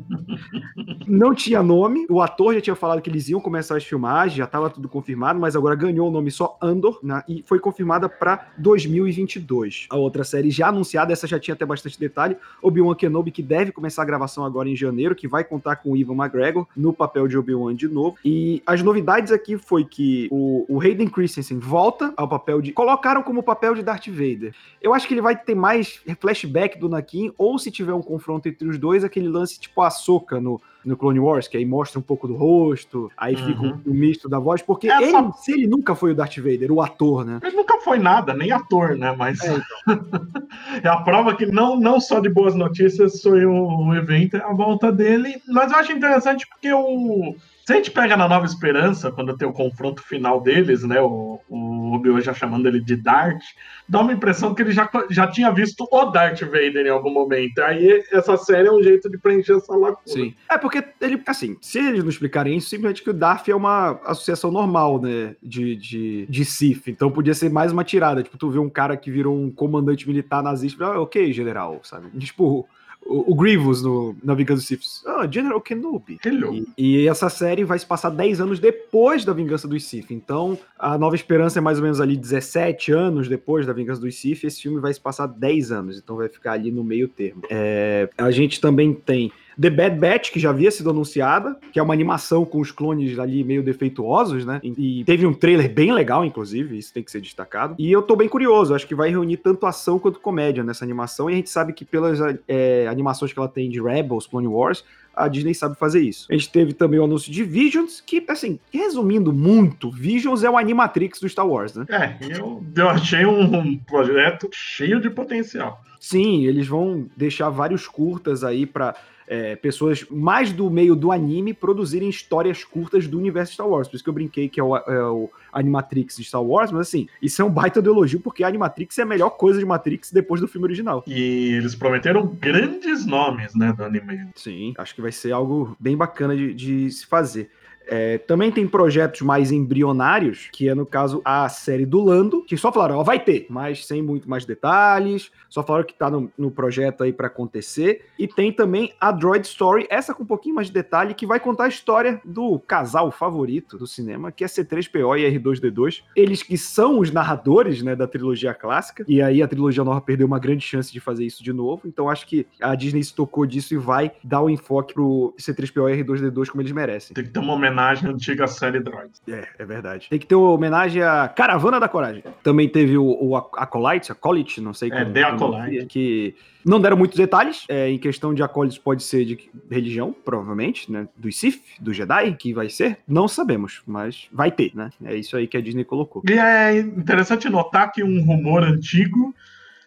não 1.06 1.34
tinha 1.34 1.62
nome, 1.62 2.06
o 2.08 2.22
ator 2.22 2.54
já 2.54 2.60
tinha 2.62 2.74
falado 2.74 3.02
que 3.02 3.10
eles 3.10 3.28
iam 3.28 3.38
começar 3.38 3.76
as 3.76 3.84
filmagens, 3.84 4.38
já 4.38 4.44
estava 4.44 4.70
tudo 4.70 4.88
confirmado, 4.96 5.38
mas 5.38 5.54
agora 5.54 5.74
ganhou 5.74 6.08
o 6.08 6.10
nome 6.10 6.30
só 6.30 6.56
Andor, 6.58 6.98
né, 7.02 7.22
e 7.28 7.44
foi 7.46 7.60
confirmada 7.60 8.08
para 8.08 8.48
2022. 8.56 9.88
A 9.90 9.96
outra 9.96 10.24
série 10.24 10.50
já 10.50 10.68
anunciada, 10.68 11.12
essa 11.12 11.26
já 11.26 11.38
tinha 11.38 11.54
até 11.54 11.66
bastante 11.66 12.00
detalhe, 12.00 12.34
Obi-Wan 12.62 12.94
Kenobi, 12.94 13.30
que 13.30 13.42
deve 13.42 13.72
começar 13.72 14.00
a 14.00 14.04
gravação 14.06 14.42
agora 14.42 14.70
em 14.70 14.74
janeiro, 14.74 15.14
que 15.14 15.28
vai 15.28 15.44
contar 15.44 15.76
com 15.76 15.92
o 15.92 15.96
Ivan 15.96 16.14
McGregor 16.14 16.66
no 16.74 16.94
papel 16.94 17.28
de 17.28 17.36
Obi-Wan 17.36 17.74
de 17.74 17.88
novo. 17.88 18.16
E 18.24 18.62
as 18.66 18.82
novidades 18.82 19.30
aqui 19.30 19.58
foi 19.58 19.84
que 19.84 20.28
o, 20.30 20.64
o 20.66 20.80
Hayden 20.80 21.08
Christensen 21.08 21.58
volta 21.58 22.14
ao 22.16 22.26
papel 22.26 22.62
de... 22.62 22.72
Colocaram 22.72 23.22
como 23.22 23.42
papel 23.42 23.74
de 23.74 23.82
Darth 23.82 24.08
Vader. 24.08 24.54
Eu 24.80 24.94
acho 24.94 25.06
que 25.06 25.12
ele 25.12 25.20
vai 25.20 25.36
ter 25.36 25.54
mais 25.54 26.00
flashback 26.18 26.78
do 26.78 26.88
Nakin, 26.88 27.34
ou 27.36 27.58
se 27.58 27.70
tiver 27.70 27.92
um 27.92 28.02
confronto 28.02 28.48
entre 28.48 28.66
os 28.66 28.78
dois, 28.78 29.04
aquele 29.04 29.28
lance 29.28 29.60
tipo 29.60 29.82
a 29.82 29.90
soca 29.90 30.40
no, 30.40 30.58
no 30.86 30.96
Clone 30.96 31.18
Wars, 31.18 31.48
que 31.48 31.56
aí 31.56 31.66
mostra 31.66 31.98
um 31.98 32.02
pouco 32.02 32.28
do 32.28 32.36
rosto, 32.36 33.10
aí 33.16 33.34
uhum. 33.34 33.46
fica 33.46 33.60
um, 33.62 33.80
um, 33.86 33.94
misto 33.94 34.28
da 34.28 34.38
voz, 34.38 34.62
porque 34.62 34.88
é, 34.88 35.02
ele, 35.02 35.10
só... 35.10 35.32
se 35.32 35.52
ele 35.52 35.66
nunca 35.66 35.94
foi 35.96 36.12
o 36.12 36.14
Darth 36.14 36.36
Vader, 36.36 36.70
o 36.70 36.80
ator, 36.80 37.24
né? 37.24 37.40
Ele 37.42 37.56
nunca 37.56 37.80
foi 37.80 37.98
nada, 37.98 38.32
nem 38.32 38.52
ator, 38.52 38.96
né? 38.96 39.14
Mas 39.18 39.40
é, 39.40 39.56
então. 39.56 40.06
é 40.82 40.88
a 40.88 40.98
prova 40.98 41.34
que 41.34 41.44
não, 41.46 41.78
não 41.78 42.00
só 42.00 42.20
de 42.20 42.28
boas 42.28 42.54
notícias 42.54 43.20
foi 43.20 43.44
o, 43.44 43.88
o 43.88 43.94
evento, 43.94 44.36
é 44.36 44.42
a 44.42 44.52
volta 44.52 44.92
dele. 44.92 45.42
Mas 45.48 45.72
eu 45.72 45.78
acho 45.78 45.92
interessante 45.92 46.46
porque 46.46 46.72
o 46.72 47.34
se 47.66 47.72
a 47.72 47.76
gente 47.76 47.90
pega 47.90 48.16
na 48.16 48.28
Nova 48.28 48.46
Esperança, 48.46 49.10
quando 49.10 49.36
tem 49.36 49.48
o 49.48 49.52
confronto 49.52 50.00
final 50.00 50.40
deles, 50.40 50.84
né? 50.84 51.00
O, 51.00 51.40
o 51.48 51.94
Obi-Wan 51.94 52.20
já 52.20 52.32
chamando 52.32 52.68
ele 52.68 52.80
de 52.80 52.94
Dart, 52.94 53.42
dá 53.88 54.02
uma 54.02 54.12
impressão 54.12 54.54
que 54.54 54.62
ele 54.62 54.70
já, 54.70 54.88
já 55.10 55.26
tinha 55.26 55.50
visto 55.50 55.84
o 55.90 56.04
Darth 56.04 56.42
Vader 56.42 56.86
em 56.86 56.90
algum 56.90 57.12
momento. 57.12 57.58
Aí 57.58 58.04
essa 58.12 58.36
série 58.36 58.68
é 58.68 58.72
um 58.72 58.80
jeito 58.80 59.10
de 59.10 59.18
preencher 59.18 59.56
essa 59.56 59.74
lacuna. 59.74 60.00
Sim. 60.06 60.32
É 60.48 60.56
porque 60.56 60.84
ele, 61.00 61.20
assim, 61.26 61.56
se 61.60 61.80
eles 61.80 62.04
não 62.04 62.08
explicarem 62.08 62.56
isso, 62.56 62.68
simplesmente 62.68 63.02
que 63.02 63.10
o 63.10 63.12
Darth 63.14 63.48
é 63.48 63.54
uma 63.56 64.00
associação 64.04 64.52
normal, 64.52 65.02
né? 65.02 65.34
De, 65.42 65.74
de, 65.74 66.26
de 66.26 66.44
Sith. 66.44 66.86
Então 66.86 67.10
podia 67.10 67.34
ser 67.34 67.50
mais 67.50 67.72
uma 67.72 67.82
tirada. 67.82 68.22
Tipo, 68.22 68.38
tu 68.38 68.48
vê 68.48 68.60
um 68.60 68.70
cara 68.70 68.96
que 68.96 69.10
virou 69.10 69.36
um 69.36 69.50
comandante 69.50 70.06
militar 70.06 70.40
nazista, 70.40 70.84
ah, 70.84 71.00
ok, 71.00 71.32
general, 71.32 71.80
sabe? 71.82 72.16
Tipo, 72.16 72.68
o, 73.08 73.32
o 73.32 73.34
Grievous 73.34 73.82
no 73.82 74.16
Navegando 74.22 74.60
Siths. 74.60 75.02
Ah, 75.06 75.26
General 75.30 75.60
Kenobi. 75.60 76.18
Hello. 76.24 76.54
E, 76.76 77.02
e, 77.02 77.08
essa 77.08 77.28
série 77.28 77.64
vai 77.64 77.78
se 77.78 77.86
passar 77.86 78.10
10 78.10 78.40
anos 78.40 78.58
depois 78.58 79.24
da 79.24 79.32
Vingança 79.32 79.66
dos 79.66 79.84
Sith. 79.84 80.10
Então, 80.10 80.58
a 80.78 80.98
Nova 80.98 81.14
Esperança 81.14 81.58
é 81.58 81.62
mais 81.62 81.78
ou 81.78 81.84
menos 81.84 82.00
ali 82.00 82.16
17 82.16 82.92
anos 82.92 83.28
depois 83.28 83.66
da 83.66 83.72
Vingança 83.72 84.00
dos 84.00 84.16
Sith. 84.16 84.44
Esse 84.44 84.62
filme 84.62 84.80
vai 84.80 84.92
se 84.92 85.00
passar 85.00 85.26
10 85.26 85.72
anos. 85.72 85.98
Então, 85.98 86.16
vai 86.16 86.28
ficar 86.28 86.52
ali 86.52 86.70
no 86.70 86.84
meio 86.84 87.08
termo. 87.08 87.42
É, 87.50 88.08
a 88.18 88.30
gente 88.30 88.60
também 88.60 88.92
tem 88.92 89.32
The 89.60 89.70
Bad 89.70 89.98
Batch, 89.98 90.30
que 90.30 90.38
já 90.38 90.50
havia 90.50 90.70
sido 90.70 90.90
anunciada, 90.90 91.56
que 91.72 91.78
é 91.78 91.82
uma 91.82 91.94
animação 91.94 92.44
com 92.44 92.60
os 92.60 92.70
clones 92.70 93.18
ali 93.18 93.42
meio 93.42 93.62
defeituosos, 93.62 94.44
né? 94.44 94.60
E 94.62 95.02
teve 95.04 95.26
um 95.26 95.32
trailer 95.32 95.72
bem 95.72 95.92
legal, 95.92 96.24
inclusive, 96.24 96.76
isso 96.78 96.92
tem 96.92 97.02
que 97.02 97.10
ser 97.10 97.20
destacado. 97.20 97.74
E 97.78 97.90
eu 97.90 98.02
tô 98.02 98.14
bem 98.16 98.28
curioso, 98.28 98.74
acho 98.74 98.86
que 98.86 98.94
vai 98.94 99.10
reunir 99.10 99.38
tanto 99.38 99.66
ação 99.66 99.98
quanto 99.98 100.20
comédia 100.20 100.62
nessa 100.62 100.84
animação, 100.84 101.30
e 101.30 101.32
a 101.32 101.36
gente 101.36 101.50
sabe 101.50 101.72
que 101.72 101.84
pelas 101.84 102.18
é, 102.46 102.86
animações 102.88 103.32
que 103.32 103.38
ela 103.38 103.48
tem 103.48 103.70
de 103.70 103.80
Rebels, 103.80 104.26
Clone 104.26 104.48
Wars, 104.48 104.84
a 105.14 105.28
Disney 105.28 105.54
sabe 105.54 105.74
fazer 105.76 106.02
isso. 106.02 106.26
A 106.30 106.34
gente 106.34 106.50
teve 106.50 106.74
também 106.74 107.00
o 107.00 107.04
anúncio 107.04 107.32
de 107.32 107.42
Visions, 107.42 108.02
que, 108.04 108.22
assim, 108.28 108.60
resumindo 108.70 109.32
muito, 109.32 109.90
Visions 109.90 110.44
é 110.44 110.50
o 110.50 110.58
Animatrix 110.58 111.18
do 111.18 111.28
Star 111.28 111.48
Wars, 111.48 111.74
né? 111.74 111.86
É, 111.88 112.16
eu, 112.20 112.62
eu 112.76 112.88
achei 112.90 113.24
um 113.24 113.78
projeto 113.78 114.50
cheio 114.52 115.00
de 115.00 115.08
potencial. 115.08 115.82
Sim, 115.98 116.44
eles 116.44 116.68
vão 116.68 117.06
deixar 117.16 117.48
vários 117.48 117.88
curtas 117.88 118.44
aí 118.44 118.66
para 118.66 118.94
é, 119.26 119.56
pessoas 119.56 120.06
mais 120.10 120.52
do 120.52 120.70
meio 120.70 120.94
do 120.94 121.10
anime 121.12 121.52
produzirem 121.52 122.08
histórias 122.08 122.64
curtas 122.64 123.06
do 123.06 123.18
universo 123.18 123.54
Star 123.54 123.68
Wars. 123.68 123.88
Por 123.88 123.96
isso 123.96 124.04
que 124.04 124.10
eu 124.10 124.14
brinquei 124.14 124.48
que 124.48 124.60
é 124.60 124.62
o, 124.62 124.76
é 124.76 125.02
o 125.04 125.30
Animatrix 125.52 126.16
de 126.16 126.24
Star 126.24 126.42
Wars, 126.42 126.70
mas 126.70 126.88
assim, 126.88 127.08
isso 127.20 127.40
é 127.40 127.44
um 127.44 127.50
baita 127.50 127.82
de 127.82 127.88
elogio, 127.88 128.20
porque 128.20 128.44
a 128.44 128.48
Animatrix 128.48 128.98
é 128.98 129.02
a 129.02 129.06
melhor 129.06 129.30
coisa 129.30 129.58
de 129.58 129.64
Matrix 129.64 130.12
depois 130.12 130.40
do 130.40 130.48
filme 130.48 130.66
original. 130.66 131.02
E 131.06 131.54
eles 131.54 131.74
prometeram 131.74 132.26
grandes 132.26 133.06
nomes, 133.06 133.54
né, 133.54 133.72
do 133.72 133.84
anime. 133.84 134.28
Sim, 134.34 134.74
acho 134.78 134.94
que 134.94 135.02
vai 135.02 135.12
ser 135.12 135.32
algo 135.32 135.76
bem 135.78 135.96
bacana 135.96 136.36
de, 136.36 136.54
de 136.54 136.90
se 136.90 137.06
fazer. 137.06 137.50
É, 137.86 138.18
também 138.18 138.50
tem 138.50 138.66
projetos 138.66 139.20
mais 139.22 139.52
embrionários, 139.52 140.48
que 140.52 140.68
é 140.68 140.74
no 140.74 140.84
caso 140.84 141.22
a 141.24 141.48
série 141.48 141.86
do 141.86 142.02
Lando, 142.02 142.42
que 142.42 142.56
só 142.56 142.72
falaram, 142.72 142.96
ó, 142.96 143.02
vai 143.02 143.20
ter, 143.20 143.46
mas 143.48 143.86
sem 143.86 144.02
muito 144.02 144.28
mais 144.28 144.44
detalhes, 144.44 145.30
só 145.48 145.62
falaram 145.62 145.86
que 145.86 145.94
tá 145.94 146.10
no, 146.10 146.30
no 146.36 146.50
projeto 146.50 147.04
aí 147.04 147.12
para 147.12 147.28
acontecer. 147.28 148.06
E 148.18 148.26
tem 148.26 148.52
também 148.52 148.92
a 149.00 149.12
Droid 149.12 149.46
Story, 149.46 149.86
essa 149.88 150.12
com 150.12 150.24
um 150.24 150.26
pouquinho 150.26 150.56
mais 150.56 150.66
de 150.66 150.72
detalhe, 150.72 151.14
que 151.14 151.26
vai 151.26 151.38
contar 151.38 151.64
a 151.64 151.68
história 151.68 152.20
do 152.24 152.58
casal 152.58 153.10
favorito 153.12 153.78
do 153.78 153.86
cinema, 153.86 154.32
que 154.32 154.42
é 154.42 154.46
C3PO 154.46 155.18
e 155.18 155.38
R2D2. 155.38 156.02
Eles 156.16 156.42
que 156.42 156.58
são 156.58 156.98
os 156.98 157.10
narradores, 157.12 157.82
né, 157.82 157.94
da 157.94 158.06
trilogia 158.06 158.52
clássica, 158.52 159.04
e 159.06 159.22
aí 159.22 159.42
a 159.42 159.48
trilogia 159.48 159.84
nova 159.84 160.00
perdeu 160.00 160.26
uma 160.26 160.38
grande 160.38 160.64
chance 160.64 160.92
de 160.92 160.98
fazer 160.98 161.24
isso 161.24 161.42
de 161.42 161.52
novo, 161.52 161.82
então 161.86 162.10
acho 162.10 162.26
que 162.26 162.46
a 162.60 162.74
Disney 162.74 163.02
se 163.02 163.14
tocou 163.14 163.46
disso 163.46 163.74
e 163.74 163.76
vai 163.76 164.12
dar 164.24 164.42
o 164.42 164.50
enfoque 164.50 164.94
pro 164.94 165.34
C3PO 165.38 165.94
e 165.94 166.02
R2D2 166.02 166.48
como 166.48 166.62
eles 166.62 166.72
merecem. 166.72 167.14
Tem 167.14 167.24
que 167.24 167.30
ter 167.30 167.38
uma 167.38 167.52
homenagem 167.52 167.75
homenagem 167.76 168.08
à 168.08 168.12
antiga 168.12 168.46
série 168.46 168.80
Droids. 168.80 169.20
É, 169.28 169.46
é 169.58 169.64
verdade. 169.64 170.08
Tem 170.08 170.18
que 170.18 170.26
ter 170.26 170.34
uma 170.34 170.50
homenagem 170.50 171.02
à 171.02 171.28
Caravana 171.28 171.78
da 171.78 171.88
Coragem. 171.88 172.24
Também 172.42 172.68
teve 172.68 172.96
o, 172.96 173.04
o 173.04 173.36
Acolyte, 173.36 174.10
Acolyte, 174.10 174.60
não 174.60 174.72
sei 174.72 174.88
é, 174.88 174.92
como. 174.92 175.10
É, 175.10 175.12
The 175.12 175.22
Acolyte. 175.22 175.86
Que 175.86 176.34
não 176.64 176.80
deram 176.80 176.96
muitos 176.96 177.16
detalhes. 177.16 177.64
É, 177.68 177.88
em 177.88 177.98
questão 177.98 178.32
de 178.32 178.42
Acolytes, 178.42 178.78
pode 178.78 179.02
ser 179.02 179.24
de 179.24 179.38
religião, 179.70 180.14
provavelmente, 180.24 180.90
né? 180.90 181.06
Do 181.16 181.30
Sith, 181.30 181.62
do 181.80 181.92
Jedi, 181.92 182.34
que 182.34 182.52
vai 182.52 182.68
ser. 182.68 182.98
Não 183.06 183.28
sabemos, 183.28 183.82
mas 183.86 184.28
vai 184.32 184.50
ter, 184.50 184.72
né? 184.74 184.90
É 185.04 185.14
isso 185.14 185.36
aí 185.36 185.46
que 185.46 185.56
a 185.56 185.60
Disney 185.60 185.84
colocou. 185.84 186.22
E 186.26 186.32
é 186.32 186.78
interessante 186.78 187.48
notar 187.48 187.92
que 187.92 188.02
um 188.02 188.24
rumor 188.24 188.64
antigo 188.64 189.34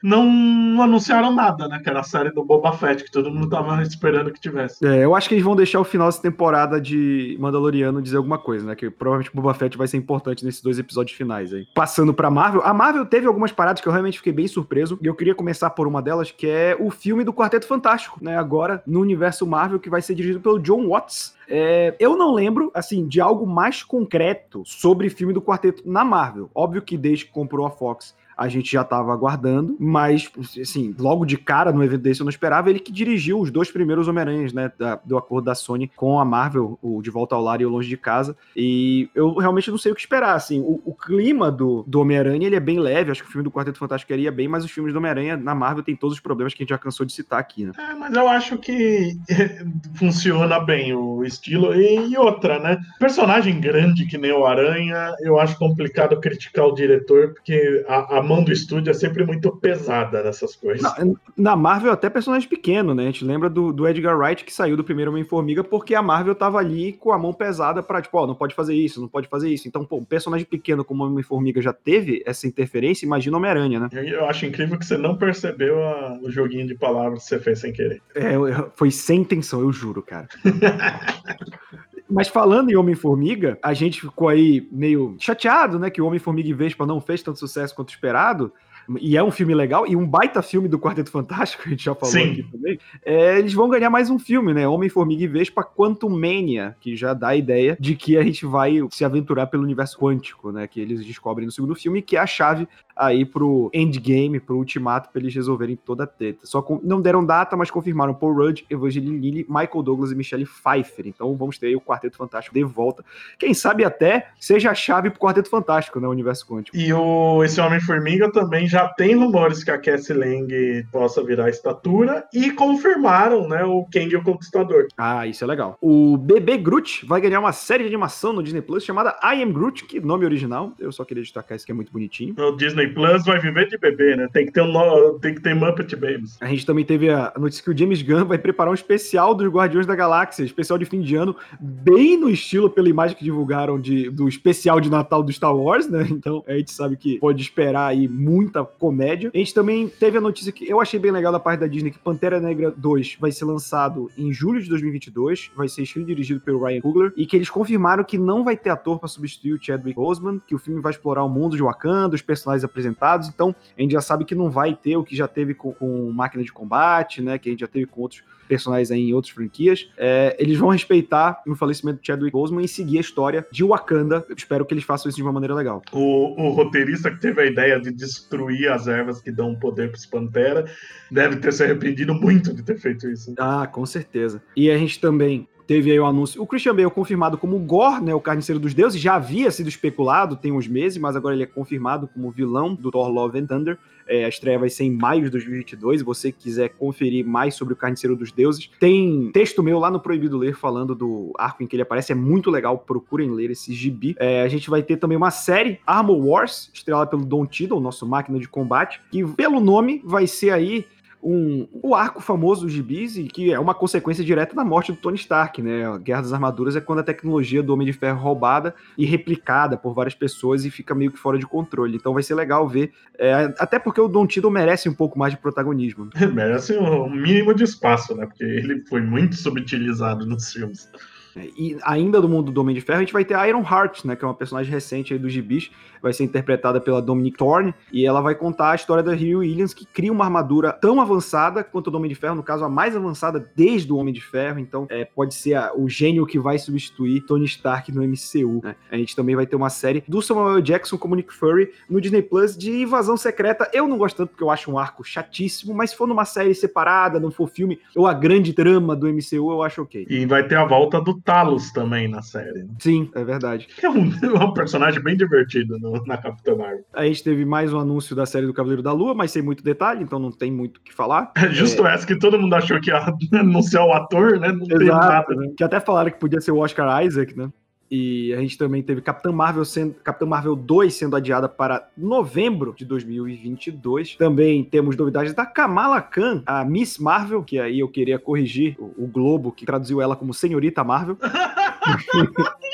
não 0.01 0.81
anunciaram 0.81 1.33
nada, 1.33 1.67
né? 1.67 1.79
Que 1.83 1.89
era 1.89 1.99
a 1.99 2.03
série 2.03 2.31
do 2.31 2.43
Boba 2.43 2.71
Fett, 2.73 3.03
que 3.03 3.11
todo 3.11 3.31
mundo 3.31 3.49
tava 3.49 3.81
esperando 3.81 4.31
que 4.31 4.39
tivesse. 4.39 4.85
É, 4.85 5.03
eu 5.03 5.15
acho 5.15 5.27
que 5.27 5.35
eles 5.35 5.43
vão 5.43 5.55
deixar 5.55 5.79
o 5.79 5.83
final 5.83 6.07
dessa 6.07 6.21
temporada 6.21 6.79
de 6.79 7.37
Mandaloriano 7.39 8.01
dizer 8.01 8.17
alguma 8.17 8.37
coisa, 8.37 8.65
né? 8.65 8.75
Que 8.75 8.89
provavelmente 8.89 9.31
o 9.31 9.35
Boba 9.35 9.53
Fett 9.53 9.77
vai 9.77 9.87
ser 9.87 9.97
importante 9.97 10.45
nesses 10.45 10.61
dois 10.61 10.79
episódios 10.79 11.15
finais 11.15 11.53
aí. 11.53 11.67
Passando 11.73 12.13
pra 12.13 12.29
Marvel, 12.29 12.61
a 12.63 12.73
Marvel 12.73 13.05
teve 13.05 13.27
algumas 13.27 13.51
paradas 13.51 13.81
que 13.81 13.87
eu 13.87 13.91
realmente 13.91 14.17
fiquei 14.17 14.33
bem 14.33 14.47
surpreso, 14.47 14.97
e 15.01 15.07
eu 15.07 15.15
queria 15.15 15.35
começar 15.35 15.69
por 15.71 15.87
uma 15.87 16.01
delas, 16.01 16.31
que 16.31 16.47
é 16.47 16.77
o 16.79 16.89
filme 16.89 17.23
do 17.23 17.33
Quarteto 17.33 17.67
Fantástico, 17.67 18.19
né? 18.21 18.37
Agora 18.37 18.81
no 18.85 19.01
universo 19.01 19.45
Marvel, 19.45 19.79
que 19.79 19.89
vai 19.89 20.01
ser 20.01 20.15
dirigido 20.15 20.39
pelo 20.39 20.59
John 20.59 20.87
Watts. 20.87 21.37
É, 21.47 21.95
eu 21.99 22.15
não 22.15 22.33
lembro, 22.33 22.71
assim, 22.73 23.07
de 23.07 23.19
algo 23.19 23.45
mais 23.45 23.83
concreto 23.83 24.61
sobre 24.65 25.09
filme 25.09 25.33
do 25.33 25.41
Quarteto 25.41 25.83
na 25.85 26.03
Marvel. 26.03 26.49
Óbvio 26.53 26.81
que 26.81 26.95
desde 26.95 27.25
que 27.25 27.31
comprou 27.31 27.65
a 27.65 27.71
Fox, 27.71 28.15
a 28.39 28.47
gente 28.47 28.71
já 28.71 28.83
estava 28.83 29.11
aguardando, 29.11 29.75
mas, 29.77 30.31
assim, 30.61 30.95
logo 30.97 31.25
de 31.25 31.37
cara 31.37 31.73
no 31.73 31.83
evento 31.83 32.03
desse 32.03 32.21
eu 32.21 32.23
não 32.23 32.29
esperava. 32.29 32.69
Ele 32.69 32.79
que 32.79 32.89
dirigiu 32.89 33.37
os 33.37 33.51
dois 33.51 33.69
primeiros 33.69 34.07
Homem-Aranhas, 34.07 34.53
né, 34.53 34.71
da, 34.79 34.95
do 34.95 35.17
acordo 35.17 35.43
da 35.43 35.55
Sony 35.55 35.91
com 35.93 36.17
a 36.17 36.23
Marvel, 36.23 36.79
o 36.81 37.01
De 37.01 37.09
Volta 37.09 37.35
ao 37.35 37.43
Lar 37.43 37.59
e 37.59 37.65
o 37.65 37.69
Longe 37.69 37.89
de 37.89 37.97
Casa. 37.97 38.37
E 38.55 39.09
eu 39.13 39.33
realmente 39.35 39.69
não 39.69 39.77
sei 39.77 39.91
o 39.91 39.95
que 39.95 39.99
esperar, 39.99 40.35
assim. 40.35 40.61
O, 40.61 40.81
o 40.85 40.93
clima 40.93 41.51
do, 41.51 41.83
do 41.85 41.99
Homem-Aranha, 41.99 42.47
ele 42.47 42.55
é 42.55 42.61
bem 42.61 42.79
leve, 42.79 43.11
acho 43.11 43.23
que 43.23 43.27
o 43.27 43.31
filme 43.31 43.43
do 43.43 43.51
Quarteto 43.51 43.77
Fantástico 43.77 44.13
iria 44.13 44.31
bem, 44.31 44.47
mas 44.47 44.63
os 44.63 44.71
filmes 44.71 44.93
do 44.93 44.99
Homem-Aranha 44.99 45.35
na 45.35 45.53
Marvel 45.53 45.83
tem 45.83 45.95
todos 45.95 46.15
os 46.15 46.21
problemas 46.21 46.53
que 46.53 46.61
a 46.61 46.63
gente 46.63 46.69
já 46.69 46.77
cansou 46.77 47.05
de 47.05 47.11
citar 47.11 47.41
aqui, 47.41 47.65
né? 47.65 47.73
É, 47.77 47.93
mas 47.93 48.13
eu 48.13 48.25
acho 48.29 48.57
que 48.57 49.17
funciona 49.99 50.61
bem 50.61 50.93
o, 50.93 51.25
estilo. 51.25 51.75
E, 51.75 52.17
outra, 52.17 52.57
né? 52.57 52.79
Personagem 52.99 53.59
grande 53.59 54.05
que 54.05 54.17
nem 54.17 54.31
o 54.31 54.45
Aranha, 54.45 55.13
eu 55.19 55.37
acho 55.37 55.57
complicado 55.57 56.17
criticar 56.21 56.67
o 56.67 56.73
diretor, 56.73 57.33
porque 57.33 57.83
a, 57.85 58.19
a 58.19 58.28
mão 58.29 58.43
do 58.43 58.51
estúdio 58.51 58.91
é 58.91 58.93
sempre 58.93 59.25
muito 59.25 59.51
pesada 59.57 60.23
nessas 60.23 60.55
coisas. 60.55 60.83
Na, 60.83 60.95
na, 61.35 61.55
Marvel, 61.55 61.91
até 61.91 62.09
personagem 62.09 62.47
pequeno, 62.47 62.93
né? 62.93 63.03
A 63.03 63.05
gente 63.07 63.25
lembra 63.25 63.49
do, 63.49 63.73
do 63.73 63.87
Edgar 63.87 64.15
Wright 64.15 64.45
que 64.45 64.53
saiu 64.53 64.77
do 64.77 64.83
primeiro 64.83 65.09
Homem-Formiga 65.09 65.63
porque 65.63 65.95
a 65.95 66.01
Marvel 66.01 66.35
tava 66.35 66.59
ali 66.59 66.93
com 66.93 67.11
a 67.11 67.17
mão 67.17 67.33
pesada 67.33 67.81
pra, 67.81 68.01
tipo, 68.01 68.15
ó, 68.17 68.27
não 68.27 68.35
pode 68.35 68.53
fazer 68.53 68.75
isso, 68.75 69.01
não 69.01 69.07
pode 69.07 69.27
fazer 69.27 69.49
isso. 69.49 69.67
Então, 69.67 69.83
pô, 69.83 69.97
um 69.97 70.05
personagem 70.05 70.45
pequeno 70.45 70.85
como 70.85 71.03
Homem-Formiga 71.03 71.59
já 71.61 71.73
teve 71.73 72.21
essa 72.25 72.47
interferência, 72.47 73.05
imagina 73.05 73.37
Homem-Aranha, 73.37 73.79
né? 73.79 73.89
Eu 73.91 74.25
acho 74.25 74.45
incrível 74.45 74.77
que 74.77 74.85
você 74.85 74.97
não 74.97 75.17
percebeu 75.17 75.81
a, 75.81 76.19
o 76.21 76.29
joguinho 76.29 76.67
de 76.67 76.75
palavras 76.75 77.23
que 77.23 77.29
você 77.29 77.39
fez 77.39 77.59
sem 77.59 77.73
querer. 77.73 78.01
É, 78.13 78.35
foi 78.75 78.91
sem 78.91 79.21
intenção, 79.21 79.61
eu 79.61 79.71
juro, 79.71 80.03
cara. 80.03 80.27
Mas 82.09 82.27
falando 82.27 82.71
em 82.71 82.75
Homem-Formiga, 82.75 83.59
a 83.61 83.73
gente 83.73 84.01
ficou 84.01 84.27
aí 84.27 84.67
meio 84.71 85.15
chateado, 85.19 85.77
né? 85.77 85.89
Que 85.89 86.01
o 86.01 86.07
Homem-Formiga 86.07 86.49
e 86.49 86.53
Vespa 86.53 86.85
não 86.85 86.99
fez 86.99 87.21
tanto 87.21 87.37
sucesso 87.37 87.75
quanto 87.75 87.89
esperado 87.89 88.51
e 88.99 89.17
é 89.17 89.23
um 89.23 89.31
filme 89.31 89.53
legal, 89.53 89.85
e 89.87 89.95
um 89.95 90.05
baita 90.05 90.41
filme 90.41 90.67
do 90.67 90.79
Quarteto 90.79 91.11
Fantástico, 91.11 91.63
a 91.67 91.69
gente 91.69 91.83
já 91.83 91.93
falou 91.93 92.13
Sim. 92.13 92.31
aqui 92.31 92.43
também, 92.43 92.79
é, 93.05 93.39
eles 93.39 93.53
vão 93.53 93.69
ganhar 93.69 93.89
mais 93.89 94.09
um 94.09 94.17
filme, 94.17 94.53
né? 94.53 94.67
Homem-Formiga 94.67 95.23
e 95.23 95.27
Vespa 95.27 95.63
Quantum 95.63 96.09
Mania, 96.09 96.75
que 96.79 96.95
já 96.95 97.13
dá 97.13 97.29
a 97.29 97.35
ideia 97.35 97.77
de 97.79 97.95
que 97.95 98.17
a 98.17 98.23
gente 98.23 98.45
vai 98.45 98.79
se 98.91 99.05
aventurar 99.05 99.47
pelo 99.47 99.63
universo 99.63 99.97
quântico, 99.97 100.51
né? 100.51 100.67
Que 100.67 100.79
eles 100.79 101.05
descobrem 101.05 101.45
no 101.45 101.51
segundo 101.51 101.75
filme, 101.75 102.01
que 102.01 102.15
é 102.15 102.19
a 102.19 102.27
chave 102.27 102.67
aí 102.95 103.25
pro 103.25 103.69
endgame, 103.73 104.39
pro 104.39 104.57
ultimato, 104.57 105.09
pra 105.09 105.21
eles 105.21 105.33
resolverem 105.33 105.75
toda 105.75 106.03
a 106.03 106.07
treta. 106.07 106.45
Só 106.45 106.61
com, 106.61 106.79
não 106.83 107.01
deram 107.01 107.25
data, 107.25 107.55
mas 107.55 107.71
confirmaram 107.71 108.13
Paul 108.13 108.33
Rudd, 108.33 108.65
Evangeline 108.69 109.17
Lilly, 109.17 109.45
Michael 109.47 109.83
Douglas 109.83 110.11
e 110.11 110.15
Michelle 110.15 110.45
Pfeiffer. 110.45 111.07
Então 111.07 111.35
vamos 111.35 111.57
ter 111.57 111.67
aí 111.67 111.75
o 111.75 111.81
Quarteto 111.81 112.17
Fantástico 112.17 112.53
de 112.53 112.63
volta. 112.63 113.03
Quem 113.37 113.53
sabe 113.53 113.85
até 113.85 114.29
seja 114.39 114.71
a 114.71 114.75
chave 114.75 115.09
pro 115.09 115.19
Quarteto 115.19 115.49
Fantástico, 115.49 115.99
né? 115.99 116.07
O 116.07 116.11
universo 116.11 116.45
quântico. 116.45 116.75
E 116.75 116.91
o, 116.91 117.43
esse 117.43 117.61
Homem-Formiga 117.61 118.31
também 118.31 118.67
já 118.67 118.78
tem 118.87 119.15
rumores 119.15 119.63
que 119.63 119.71
a 119.71 119.77
Cassie 119.77 120.13
Lang 120.13 120.85
possa 120.91 121.23
virar 121.23 121.49
estatura 121.49 122.25
e 122.33 122.51
confirmaram, 122.51 123.47
né, 123.47 123.63
o 123.63 123.85
Kang 123.91 124.15
o 124.15 124.23
Conquistador. 124.23 124.87
Ah, 124.97 125.27
isso 125.27 125.43
é 125.43 125.47
legal. 125.47 125.77
O 125.81 126.17
Bebê 126.17 126.57
Groot 126.57 127.05
vai 127.05 127.21
ganhar 127.21 127.39
uma 127.39 127.51
série 127.51 127.83
de 127.83 127.89
animação 127.89 128.33
no 128.33 128.43
Disney 128.43 128.61
Plus 128.61 128.83
chamada 128.83 129.17
I 129.23 129.41
Am 129.43 129.51
Groot, 129.51 129.85
que 129.85 129.99
nome 129.99 130.25
original. 130.25 130.73
Eu 130.79 130.91
só 130.91 131.03
queria 131.03 131.23
destacar 131.23 131.55
isso 131.55 131.65
que 131.65 131.71
é 131.71 131.75
muito 131.75 131.91
bonitinho. 131.91 132.35
O 132.37 132.55
Disney 132.55 132.87
Plus 132.87 133.25
vai 133.25 133.39
viver 133.39 133.67
de 133.67 133.77
bebê, 133.77 134.15
né? 134.15 134.27
Tem 134.31 134.45
que 134.45 134.51
ter 134.51 134.61
um 134.61 135.19
tem 135.19 135.35
que 135.35 135.41
ter 135.41 135.53
Muppet 135.53 135.95
Babies. 135.95 136.37
A 136.39 136.47
gente 136.47 136.65
também 136.65 136.85
teve 136.85 137.09
a 137.09 137.33
notícia 137.37 137.63
que 137.63 137.69
o 137.69 137.77
James 137.77 138.01
Gunn 138.01 138.25
vai 138.25 138.37
preparar 138.37 138.71
um 138.71 138.75
especial 138.75 139.33
dos 139.33 139.47
Guardiões 139.47 139.85
da 139.85 139.95
Galáxia, 139.95 140.43
especial 140.43 140.77
de 140.77 140.85
fim 140.85 141.01
de 141.01 141.15
ano, 141.15 141.35
bem 141.59 142.17
no 142.17 142.29
estilo 142.29 142.69
pela 142.69 142.89
imagem 142.89 143.17
que 143.17 143.23
divulgaram 143.23 143.79
de, 143.79 144.09
do 144.09 144.27
especial 144.27 144.79
de 144.79 144.89
Natal 144.89 145.23
do 145.23 145.31
Star 145.31 145.55
Wars, 145.55 145.89
né? 145.89 146.07
Então 146.09 146.43
a 146.47 146.53
gente 146.53 146.71
sabe 146.71 146.97
que 146.97 147.17
pode 147.19 147.41
esperar 147.41 147.87
aí 147.87 148.07
muita 148.07 148.68
comédia. 148.77 149.31
A 149.33 149.37
gente 149.37 149.53
também 149.53 149.87
teve 149.87 150.17
a 150.17 150.21
notícia 150.21 150.51
que 150.51 150.69
eu 150.69 150.79
achei 150.79 150.99
bem 150.99 151.11
legal 151.11 151.31
da 151.31 151.39
parte 151.39 151.61
da 151.61 151.67
Disney 151.67 151.91
que 151.91 151.99
Pantera 151.99 152.39
Negra 152.39 152.71
2 152.75 153.17
vai 153.19 153.31
ser 153.31 153.45
lançado 153.45 154.09
em 154.17 154.31
julho 154.31 154.61
de 154.61 154.69
2022, 154.69 155.51
vai 155.55 155.67
ser 155.67 155.83
escrito 155.83 156.05
e 156.05 156.13
dirigido 156.13 156.39
pelo 156.39 156.63
Ryan 156.63 156.81
Coogler 156.81 157.13
e 157.15 157.25
que 157.25 157.35
eles 157.35 157.49
confirmaram 157.49 158.03
que 158.03 158.17
não 158.17 158.43
vai 158.43 158.55
ter 158.55 158.69
ator 158.69 158.99
para 158.99 159.07
substituir 159.07 159.53
o 159.53 159.63
Chadwick 159.63 159.95
Boseman, 159.95 160.41
que 160.45 160.55
o 160.55 160.59
filme 160.59 160.81
vai 160.81 160.91
explorar 160.91 161.23
o 161.23 161.29
mundo 161.29 161.55
de 161.55 161.63
Wakanda, 161.63 162.15
os 162.15 162.21
personagens 162.21 162.63
apresentados, 162.63 163.27
então 163.27 163.55
a 163.77 163.81
gente 163.81 163.91
já 163.91 164.01
sabe 164.01 164.25
que 164.25 164.35
não 164.35 164.49
vai 164.49 164.75
ter 164.75 164.97
o 164.97 165.03
que 165.03 165.15
já 165.15 165.27
teve 165.27 165.53
com, 165.53 165.73
com 165.73 166.11
máquina 166.11 166.43
de 166.43 166.51
combate, 166.51 167.21
né, 167.21 167.37
que 167.37 167.49
a 167.49 167.51
gente 167.51 167.61
já 167.61 167.67
teve 167.67 167.85
com 167.85 168.01
outros 168.01 168.23
personagens 168.49 168.91
aí 168.91 169.09
em 169.09 169.13
outras 169.13 169.33
franquias. 169.33 169.89
É, 169.97 170.35
eles 170.39 170.57
vão 170.57 170.69
respeitar 170.69 171.41
o 171.47 171.55
falecimento 171.55 172.01
de 172.01 172.07
Chadwick 172.07 172.33
Boseman 172.33 172.63
e 172.63 172.67
seguir 172.67 172.97
a 172.97 173.01
história 173.01 173.47
de 173.51 173.63
Wakanda. 173.63 174.25
Eu 174.27 174.35
espero 174.35 174.65
que 174.65 174.73
eles 174.73 174.83
façam 174.83 175.07
isso 175.07 175.17
de 175.17 175.23
uma 175.23 175.31
maneira 175.31 175.53
legal. 175.53 175.81
O, 175.93 176.41
o 176.41 176.49
roteirista 176.49 177.11
que 177.11 177.21
teve 177.21 177.41
a 177.41 177.45
ideia 177.45 177.79
de 177.79 177.91
destruir 177.91 178.69
as 178.71 178.87
ervas 178.87 179.21
que 179.21 179.31
dão 179.31 179.55
poder 179.55 179.91
para 179.91 179.97
os 179.97 180.05
Pantera 180.05 180.65
deve 181.11 181.37
ter 181.37 181.53
se 181.53 181.63
arrependido 181.63 182.13
muito 182.13 182.53
de 182.53 182.63
ter 182.63 182.77
feito 182.77 183.07
isso. 183.07 183.33
Ah, 183.37 183.67
com 183.67 183.85
certeza. 183.85 184.41
E 184.55 184.71
a 184.71 184.77
gente 184.77 184.99
também 184.99 185.47
teve 185.69 185.91
aí 185.91 185.99
o 185.99 186.05
anúncio. 186.07 186.41
O 186.41 186.47
Christian 186.47 186.73
Bale 186.73 186.89
confirmado 186.89 187.37
como 187.37 187.59
Gore, 187.59 188.03
né, 188.03 188.11
o 188.15 188.19
carniceiro 188.19 188.59
dos 188.59 188.73
deuses, 188.73 188.99
já 188.99 189.13
havia 189.13 189.51
sido 189.51 189.69
especulado 189.69 190.35
tem 190.35 190.51
uns 190.51 190.67
meses, 190.67 190.97
mas 190.97 191.15
agora 191.15 191.35
ele 191.35 191.43
é 191.43 191.45
confirmado 191.45 192.09
como 192.11 192.31
vilão 192.31 192.73
do 192.73 192.89
Thor 192.89 193.07
Love 193.07 193.37
and 193.37 193.45
Thunder. 193.45 193.77
É, 194.07 194.25
a 194.25 194.29
estreia 194.29 194.57
vai 194.57 194.71
ser 194.71 194.85
em 194.85 194.91
maio 194.91 195.21
de 195.21 195.29
2022. 195.29 195.99
Se 195.99 196.03
você 196.03 196.31
quiser 196.31 196.69
conferir 196.69 197.23
mais 197.23 197.53
sobre 197.53 197.75
o 197.75 197.77
Carniceiro 197.77 198.15
dos 198.15 198.31
Deuses, 198.31 198.67
tem 198.79 199.29
texto 199.31 199.61
meu 199.61 199.77
lá 199.77 199.91
no 199.91 199.99
Proibido 199.99 200.39
Ler 200.39 200.55
falando 200.55 200.95
do 200.95 201.31
arco 201.37 201.61
em 201.61 201.67
que 201.67 201.75
ele 201.75 201.83
aparece. 201.83 202.11
É 202.11 202.15
muito 202.15 202.49
legal, 202.49 202.79
procurem 202.79 203.29
ler 203.29 203.51
esse 203.51 203.71
gibi. 203.71 204.15
É, 204.17 204.41
a 204.41 204.47
gente 204.47 204.71
vai 204.71 204.81
ter 204.81 204.97
também 204.97 205.15
uma 205.15 205.29
série, 205.29 205.79
Armor 205.85 206.17
Wars, 206.17 206.71
estrelada 206.73 207.11
pelo 207.11 207.23
Don 207.23 207.45
Tiddle, 207.45 207.79
nosso 207.79 208.07
máquina 208.07 208.39
de 208.39 208.49
combate, 208.49 208.99
que 209.11 209.23
pelo 209.23 209.59
nome 209.59 210.01
vai 210.03 210.25
ser 210.25 210.49
aí 210.49 210.87
um, 211.21 211.67
o 211.83 211.93
arco 211.93 212.21
famoso 212.21 212.61
dos 212.61 212.71
gibis, 212.71 213.17
que 213.33 213.51
é 213.51 213.59
uma 213.59 213.73
consequência 213.73 214.23
direta 214.23 214.55
da 214.55 214.63
morte 214.63 214.91
do 214.91 214.97
Tony 214.97 215.17
Stark, 215.17 215.61
né? 215.61 215.85
A 215.85 215.97
Guerra 215.97 216.21
das 216.21 216.33
Armaduras 216.33 216.75
é 216.75 216.81
quando 216.81 216.99
a 216.99 217.03
tecnologia 217.03 217.61
do 217.61 217.73
Homem 217.73 217.85
de 217.85 217.93
Ferro 217.93 218.17
é 218.17 218.21
roubada 218.21 218.73
e 218.97 219.05
replicada 219.05 219.77
por 219.77 219.93
várias 219.93 220.15
pessoas 220.15 220.63
e 220.63 220.71
fica 220.71 220.95
meio 220.95 221.11
que 221.11 221.19
fora 221.19 221.37
de 221.37 221.45
controle. 221.45 221.97
Então 221.97 222.13
vai 222.13 222.23
ser 222.23 222.35
legal 222.35 222.67
ver, 222.67 222.91
é, 223.17 223.53
até 223.59 223.77
porque 223.77 223.99
o 223.99 224.07
Don 224.07 224.25
Tiddle 224.25 224.49
merece 224.49 224.87
um 224.87 224.93
pouco 224.93 225.19
mais 225.19 225.33
de 225.33 225.39
protagonismo. 225.39 226.09
merece 226.33 226.77
um 226.77 227.09
mínimo 227.09 227.53
de 227.53 227.63
espaço, 227.63 228.15
né? 228.15 228.25
Porque 228.25 228.43
ele 228.43 228.83
foi 228.87 229.01
muito 229.01 229.35
subutilizado 229.35 230.25
nos 230.25 230.51
filmes. 230.53 230.89
E 231.35 231.77
ainda 231.83 232.21
do 232.21 232.27
mundo 232.27 232.51
do 232.51 232.61
Homem 232.61 232.75
de 232.75 232.81
Ferro, 232.81 232.99
a 232.99 233.01
gente 233.01 233.13
vai 233.13 233.25
ter 233.25 233.33
a 233.33 233.47
Iron 233.47 233.61
Heart, 233.63 234.05
né, 234.05 234.15
que 234.15 234.23
é 234.23 234.27
uma 234.27 234.33
personagem 234.33 234.71
recente 234.71 235.13
aí 235.13 235.19
dos 235.19 235.31
gibis, 235.31 235.71
vai 236.01 236.13
ser 236.13 236.23
interpretada 236.23 236.79
pela 236.79 237.01
Dominic 237.01 237.37
Thorne, 237.37 237.73
e 237.91 238.05
ela 238.05 238.21
vai 238.21 238.35
contar 238.35 238.71
a 238.71 238.75
história 238.75 239.03
da 239.03 239.13
Rio 239.13 239.39
Williams, 239.39 239.73
que 239.73 239.85
cria 239.85 240.11
uma 240.11 240.25
armadura 240.25 240.71
tão 240.71 241.01
avançada 241.01 241.63
quanto 241.63 241.87
o 241.87 241.91
do 241.91 241.97
Homem 241.97 242.09
de 242.09 242.15
Ferro, 242.15 242.35
no 242.35 242.43
caso, 242.43 242.63
a 242.63 242.69
mais 242.69 242.95
avançada 242.95 243.51
desde 243.55 243.91
o 243.91 243.97
Homem 243.97 244.13
de 244.13 244.21
Ferro, 244.21 244.59
então 244.59 244.87
é, 244.89 245.05
pode 245.05 245.33
ser 245.33 245.55
a, 245.55 245.73
o 245.75 245.89
gênio 245.89 246.25
que 246.25 246.39
vai 246.39 246.57
substituir 246.57 247.21
Tony 247.21 247.45
Stark 247.45 247.91
no 247.91 248.01
MCU. 248.03 248.61
Né? 248.63 248.75
A 248.91 248.97
gente 248.97 249.15
também 249.15 249.35
vai 249.35 249.45
ter 249.45 249.55
uma 249.55 249.69
série 249.69 250.03
do 250.07 250.21
Samuel 250.21 250.61
Jackson 250.61 250.97
como 250.97 251.15
Nick 251.15 251.33
Fury 251.33 251.71
no 251.89 251.99
Disney 251.99 252.21
Plus 252.21 252.57
de 252.57 252.81
Invasão 252.81 253.17
Secreta. 253.17 253.69
Eu 253.73 253.87
não 253.87 253.97
gosto 253.97 254.17
tanto 254.17 254.29
porque 254.29 254.43
eu 254.43 254.49
acho 254.49 254.71
um 254.71 254.77
arco 254.77 255.03
chatíssimo, 255.03 255.73
mas 255.73 255.91
se 255.91 255.97
for 255.97 256.07
numa 256.07 256.25
série 256.25 256.53
separada, 256.53 257.19
não 257.19 257.31
for 257.31 257.49
filme, 257.49 257.79
ou 257.95 258.07
a 258.07 258.13
grande 258.13 258.53
trama 258.53 258.95
do 258.95 259.07
MCU, 259.07 259.51
eu 259.51 259.63
acho 259.63 259.81
ok. 259.81 260.05
E 260.09 260.25
vai 260.25 260.47
ter 260.47 260.55
a 260.55 260.65
volta 260.65 261.01
do 261.01 261.18
Talos 261.23 261.71
também 261.71 262.07
na 262.07 262.21
série. 262.21 262.63
Né? 262.63 262.69
Sim, 262.79 263.09
é 263.15 263.23
verdade. 263.23 263.67
É 263.81 263.89
um, 263.89 264.11
é 264.11 264.27
um 264.43 264.53
personagem 264.53 265.01
bem 265.01 265.15
divertido 265.15 265.77
no, 265.79 266.03
na 266.05 266.17
Capitã 266.17 266.55
Marvel. 266.55 266.85
A 266.93 267.05
gente 267.05 267.23
teve 267.23 267.45
mais 267.45 267.73
um 267.73 267.79
anúncio 267.79 268.15
da 268.15 268.25
série 268.25 268.45
do 268.45 268.53
Cavaleiro 268.53 268.83
da 268.83 268.91
Lua, 268.91 269.13
mas 269.13 269.31
sem 269.31 269.41
muito 269.41 269.63
detalhe, 269.63 270.03
então 270.03 270.19
não 270.19 270.31
tem 270.31 270.51
muito 270.51 270.77
o 270.77 270.81
que 270.81 270.93
falar. 270.93 271.31
É 271.39 271.51
justo 271.51 271.87
é... 271.87 271.95
essa 271.95 272.05
que 272.05 272.17
todo 272.17 272.39
mundo 272.39 272.53
achou 272.53 272.79
que 272.79 272.91
ia 272.91 272.99
anunciar 273.33 273.85
o 273.85 273.93
ator, 273.93 274.39
né? 274.39 274.51
Não 274.51 274.65
Exato, 274.65 274.77
tem 274.77 274.87
nada. 274.87 275.35
Né? 275.35 275.53
Que 275.57 275.63
até 275.63 275.79
falaram 275.79 276.11
que 276.11 276.19
podia 276.19 276.41
ser 276.41 276.51
o 276.51 276.57
Oscar 276.57 277.03
Isaac, 277.03 277.35
né? 277.35 277.49
E 277.91 278.33
a 278.33 278.37
gente 278.41 278.57
também 278.57 278.83
teve 278.83 279.01
Capitã 279.01 279.31
Marvel, 279.31 279.65
sendo, 279.65 279.95
Capitã 279.95 280.25
Marvel 280.25 280.55
2 280.55 280.93
sendo 280.93 281.15
adiada 281.15 281.49
para 281.49 281.89
novembro 281.97 282.73
de 282.77 282.85
2022. 282.85 284.15
Também 284.15 284.63
temos 284.63 284.95
novidades 284.95 285.33
da 285.33 285.45
Kamala 285.45 286.01
Khan, 286.01 286.43
a 286.45 286.63
Miss 286.63 286.99
Marvel, 286.99 287.43
que 287.43 287.59
aí 287.59 287.79
eu 287.79 287.87
queria 287.87 288.19
corrigir 288.19 288.75
o, 288.77 289.05
o 289.05 289.07
Globo, 289.07 289.51
que 289.51 289.65
traduziu 289.65 290.01
ela 290.01 290.15
como 290.15 290.33
Senhorita 290.33 290.83
Marvel. 290.83 291.17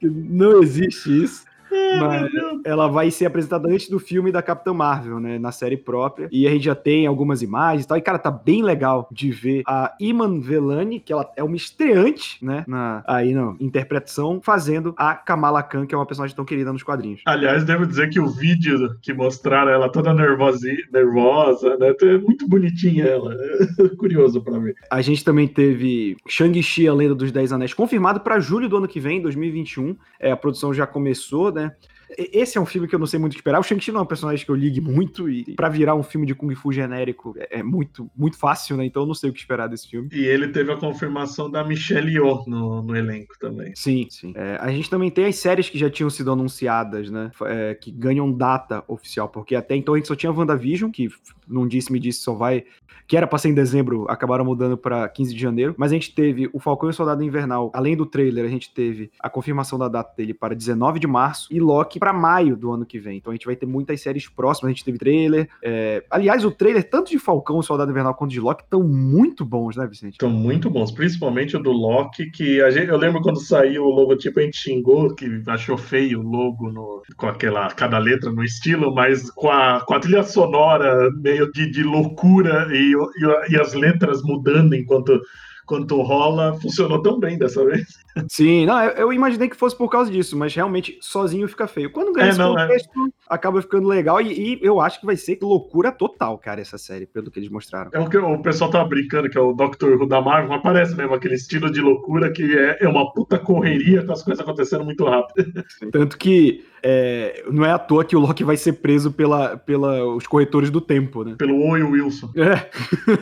Não 0.00 0.62
existe 0.62 1.24
isso. 1.24 1.47
Mas 1.70 2.30
ela 2.64 2.88
vai 2.88 3.10
ser 3.10 3.26
apresentada 3.26 3.68
antes 3.68 3.88
do 3.88 3.98
filme 3.98 4.32
da 4.32 4.42
Capitã 4.42 4.72
Marvel, 4.72 5.20
né? 5.20 5.38
Na 5.38 5.52
série 5.52 5.76
própria. 5.76 6.28
E 6.30 6.46
a 6.46 6.50
gente 6.50 6.64
já 6.64 6.74
tem 6.74 7.06
algumas 7.06 7.42
imagens 7.42 7.84
e 7.84 7.88
tal. 7.88 7.96
E, 7.96 8.02
cara, 8.02 8.18
tá 8.18 8.30
bem 8.30 8.62
legal 8.62 9.08
de 9.10 9.30
ver 9.30 9.62
a 9.66 9.94
Iman 10.00 10.40
Velani, 10.40 11.00
que 11.00 11.12
ela 11.12 11.30
é 11.36 11.42
uma 11.42 11.56
estreante, 11.56 12.44
né? 12.44 12.64
Na, 12.66 13.02
aí 13.06 13.32
na 13.32 13.54
interpretação, 13.60 14.40
fazendo 14.42 14.94
a 14.96 15.14
Kamala 15.14 15.62
Khan, 15.62 15.86
que 15.86 15.94
é 15.94 15.98
uma 15.98 16.06
personagem 16.06 16.34
tão 16.34 16.44
querida 16.44 16.72
nos 16.72 16.82
quadrinhos. 16.82 17.20
Aliás, 17.26 17.64
devo 17.64 17.86
dizer 17.86 18.10
que 18.10 18.20
o 18.20 18.28
vídeo 18.28 18.96
que 19.00 19.12
mostraram 19.12 19.70
ela 19.70 19.90
toda 19.90 20.12
nervosa, 20.12 20.68
nervosa 20.92 21.76
né? 21.76 21.94
É 22.02 22.18
muito 22.18 22.48
bonitinha 22.48 23.04
ela. 23.04 23.34
É 23.34 23.88
curioso 23.96 24.42
pra 24.42 24.58
ver. 24.58 24.74
A 24.90 25.00
gente 25.00 25.24
também 25.24 25.46
teve 25.46 26.16
Shang-Chi, 26.26 26.88
a 26.88 26.94
Lenda 26.94 27.14
dos 27.14 27.32
Dez 27.32 27.52
Anéis, 27.52 27.74
confirmado 27.74 28.20
para 28.20 28.40
julho 28.40 28.68
do 28.68 28.76
ano 28.76 28.88
que 28.88 29.00
vem, 29.00 29.20
2021. 29.20 29.96
É, 30.20 30.30
a 30.30 30.36
produção 30.36 30.72
já 30.72 30.86
começou, 30.86 31.50
né? 31.58 31.76
Esse 32.16 32.56
é 32.56 32.60
um 32.60 32.66
filme 32.66 32.88
que 32.88 32.94
eu 32.94 32.98
não 32.98 33.06
sei 33.06 33.18
muito 33.18 33.36
esperar. 33.36 33.58
O 33.58 33.62
Shang-Chi 33.62 33.92
não 33.92 34.00
é 34.00 34.02
um 34.02 34.06
personagem 34.06 34.44
que 34.44 34.50
eu 34.50 34.54
ligue 34.54 34.80
muito 34.80 35.28
e 35.28 35.54
para 35.54 35.68
virar 35.68 35.94
um 35.94 36.02
filme 36.02 36.26
de 36.26 36.34
Kung 36.34 36.54
Fu 36.54 36.72
genérico 36.72 37.34
é, 37.36 37.58
é, 37.58 37.62
muito, 37.62 38.10
muito 38.16 38.38
fácil, 38.38 38.76
né? 38.76 38.84
Então 38.84 39.02
eu 39.02 39.06
não 39.06 39.14
sei 39.14 39.30
o 39.30 39.32
que 39.32 39.40
esperar 39.40 39.68
desse 39.68 39.88
filme. 39.88 40.08
E 40.12 40.24
ele 40.24 40.48
teve 40.48 40.72
a 40.72 40.76
confirmação 40.76 41.50
da 41.50 41.62
Michelle 41.64 42.10
Yeoh 42.10 42.44
no, 42.46 42.82
no 42.82 42.96
elenco 42.96 43.34
também. 43.38 43.72
Sim, 43.74 44.06
sim. 44.08 44.32
É, 44.34 44.56
a 44.60 44.70
gente 44.70 44.88
também 44.88 45.10
tem 45.10 45.26
as 45.26 45.36
séries 45.36 45.68
que 45.68 45.78
já 45.78 45.90
tinham 45.90 46.10
sido 46.10 46.32
anunciadas, 46.32 47.10
né? 47.10 47.30
É, 47.42 47.74
que 47.74 47.90
ganham 47.90 48.32
data 48.32 48.82
oficial, 48.88 49.28
porque 49.28 49.54
até 49.54 49.76
então 49.76 49.94
a 49.94 49.96
gente 49.96 50.08
só 50.08 50.16
tinha 50.16 50.32
WandaVision, 50.32 50.90
que 50.90 51.08
não 51.46 51.66
disse, 51.66 51.92
me 51.92 51.98
disse, 51.98 52.20
só 52.20 52.34
vai. 52.34 52.64
Que 53.06 53.16
era 53.16 53.26
pra 53.26 53.38
ser 53.38 53.48
em 53.48 53.54
dezembro, 53.54 54.04
acabaram 54.06 54.44
mudando 54.44 54.76
para 54.76 55.08
15 55.08 55.34
de 55.34 55.40
janeiro. 55.40 55.74
Mas 55.78 55.90
a 55.90 55.94
gente 55.94 56.14
teve 56.14 56.50
o 56.52 56.60
Falcão 56.60 56.90
e 56.90 56.92
o 56.92 56.94
Soldado 56.94 57.24
Invernal. 57.24 57.70
Além 57.74 57.96
do 57.96 58.04
trailer, 58.04 58.44
a 58.44 58.48
gente 58.48 58.72
teve 58.72 59.10
a 59.18 59.30
confirmação 59.30 59.78
da 59.78 59.88
data 59.88 60.12
dele 60.14 60.34
para 60.34 60.54
19 60.54 61.00
de 61.00 61.06
março 61.06 61.48
e 61.50 61.58
Loki 61.58 61.97
para 61.98 62.12
maio 62.12 62.56
do 62.56 62.70
ano 62.70 62.86
que 62.86 62.98
vem. 62.98 63.18
Então 63.18 63.30
a 63.30 63.34
gente 63.34 63.46
vai 63.46 63.56
ter 63.56 63.66
muitas 63.66 64.00
séries 64.00 64.28
próximas. 64.28 64.70
A 64.70 64.72
gente 64.72 64.84
teve 64.84 64.98
trailer. 64.98 65.48
É... 65.62 66.04
Aliás, 66.10 66.44
o 66.44 66.50
trailer, 66.50 66.88
tanto 66.88 67.10
de 67.10 67.18
Falcão 67.18 67.60
Soldado 67.62 67.90
Invernal 67.90 68.14
quanto 68.14 68.30
de 68.30 68.40
Loki, 68.40 68.64
estão 68.64 68.82
muito 68.82 69.44
bons, 69.44 69.76
né, 69.76 69.86
Vicente? 69.86 70.12
Estão 70.12 70.30
muito 70.30 70.70
bons, 70.70 70.90
principalmente 70.90 71.56
o 71.56 71.62
do 71.62 71.72
Loki, 71.72 72.30
que 72.30 72.60
a 72.62 72.70
gente, 72.70 72.88
eu 72.88 72.96
lembro 72.96 73.20
quando 73.20 73.40
saiu 73.40 73.84
o 73.84 73.90
logotipo, 73.90 74.40
a 74.40 74.42
gente 74.42 74.56
xingou, 74.56 75.14
que 75.14 75.42
achou 75.46 75.76
feio 75.76 76.20
o 76.20 76.22
logo 76.22 76.70
no, 76.70 77.02
com 77.16 77.26
aquela 77.26 77.68
cada 77.70 77.98
letra 77.98 78.30
no 78.30 78.44
estilo, 78.44 78.94
mas 78.94 79.30
com 79.30 79.50
a, 79.50 79.80
com 79.86 79.94
a 79.94 80.00
trilha 80.00 80.22
sonora 80.22 81.10
meio 81.16 81.50
de, 81.52 81.70
de 81.70 81.82
loucura 81.82 82.68
e, 82.70 82.92
e, 82.92 83.52
e 83.52 83.60
as 83.60 83.74
letras 83.74 84.22
mudando 84.22 84.74
enquanto 84.74 85.20
quanto 85.68 86.00
rola, 86.00 86.58
funcionou 86.60 87.00
tão 87.02 87.20
bem 87.20 87.38
dessa 87.38 87.62
vez. 87.64 87.86
Sim, 88.28 88.64
não, 88.66 88.82
eu, 88.82 88.90
eu, 88.92 89.12
imaginei 89.12 89.48
que 89.48 89.56
fosse 89.56 89.76
por 89.76 89.88
causa 89.88 90.10
disso, 90.10 90.36
mas 90.36 90.54
realmente 90.54 90.98
sozinho 91.00 91.46
fica 91.46 91.66
feio. 91.68 91.90
Quando 91.90 92.12
ganha 92.12 92.26
é, 92.26 92.30
esse 92.30 92.38
não, 92.38 92.58
é. 92.58 92.62
contexto, 92.62 92.88
é. 92.88 93.10
acaba 93.28 93.60
ficando 93.60 93.86
legal 93.86 94.20
e, 94.20 94.54
e, 94.54 94.58
eu 94.62 94.80
acho 94.80 94.98
que 94.98 95.06
vai 95.06 95.14
ser 95.14 95.38
loucura 95.42 95.92
total, 95.92 96.38
cara, 96.38 96.60
essa 96.60 96.78
série, 96.78 97.06
pelo 97.06 97.30
que 97.30 97.38
eles 97.38 97.50
mostraram. 97.50 97.90
É 97.92 98.00
o 98.00 98.08
que 98.08 98.16
o 98.16 98.42
pessoal 98.42 98.70
tava 98.70 98.88
brincando, 98.88 99.28
que 99.28 99.36
é 99.36 99.40
o 99.40 99.52
Dr. 99.52 99.92
Who 100.00 100.08
da 100.08 100.20
Marvel, 100.20 100.54
aparece 100.54 100.96
mesmo 100.96 101.14
aquele 101.14 101.34
estilo 101.34 101.70
de 101.70 101.82
loucura 101.82 102.32
que 102.32 102.58
é, 102.58 102.78
é 102.80 102.88
uma 102.88 103.12
puta 103.12 103.38
correria 103.38 104.02
com 104.04 104.12
as 104.12 104.22
coisas 104.22 104.42
acontecendo 104.42 104.84
muito 104.84 105.04
rápido. 105.04 105.62
Tanto 105.92 106.16
que 106.16 106.64
é, 106.82 107.44
não 107.50 107.64
é 107.64 107.72
à 107.72 107.78
toa 107.78 108.04
que 108.04 108.16
o 108.16 108.20
Loki 108.20 108.44
vai 108.44 108.56
ser 108.56 108.74
preso 108.74 109.12
pela, 109.12 109.56
pela 109.56 110.04
os 110.04 110.26
corretores 110.26 110.70
do 110.70 110.80
tempo, 110.80 111.24
né? 111.24 111.34
Pelo 111.38 111.60
Oi 111.68 111.82
Wilson. 111.82 112.30
É. 112.36 112.68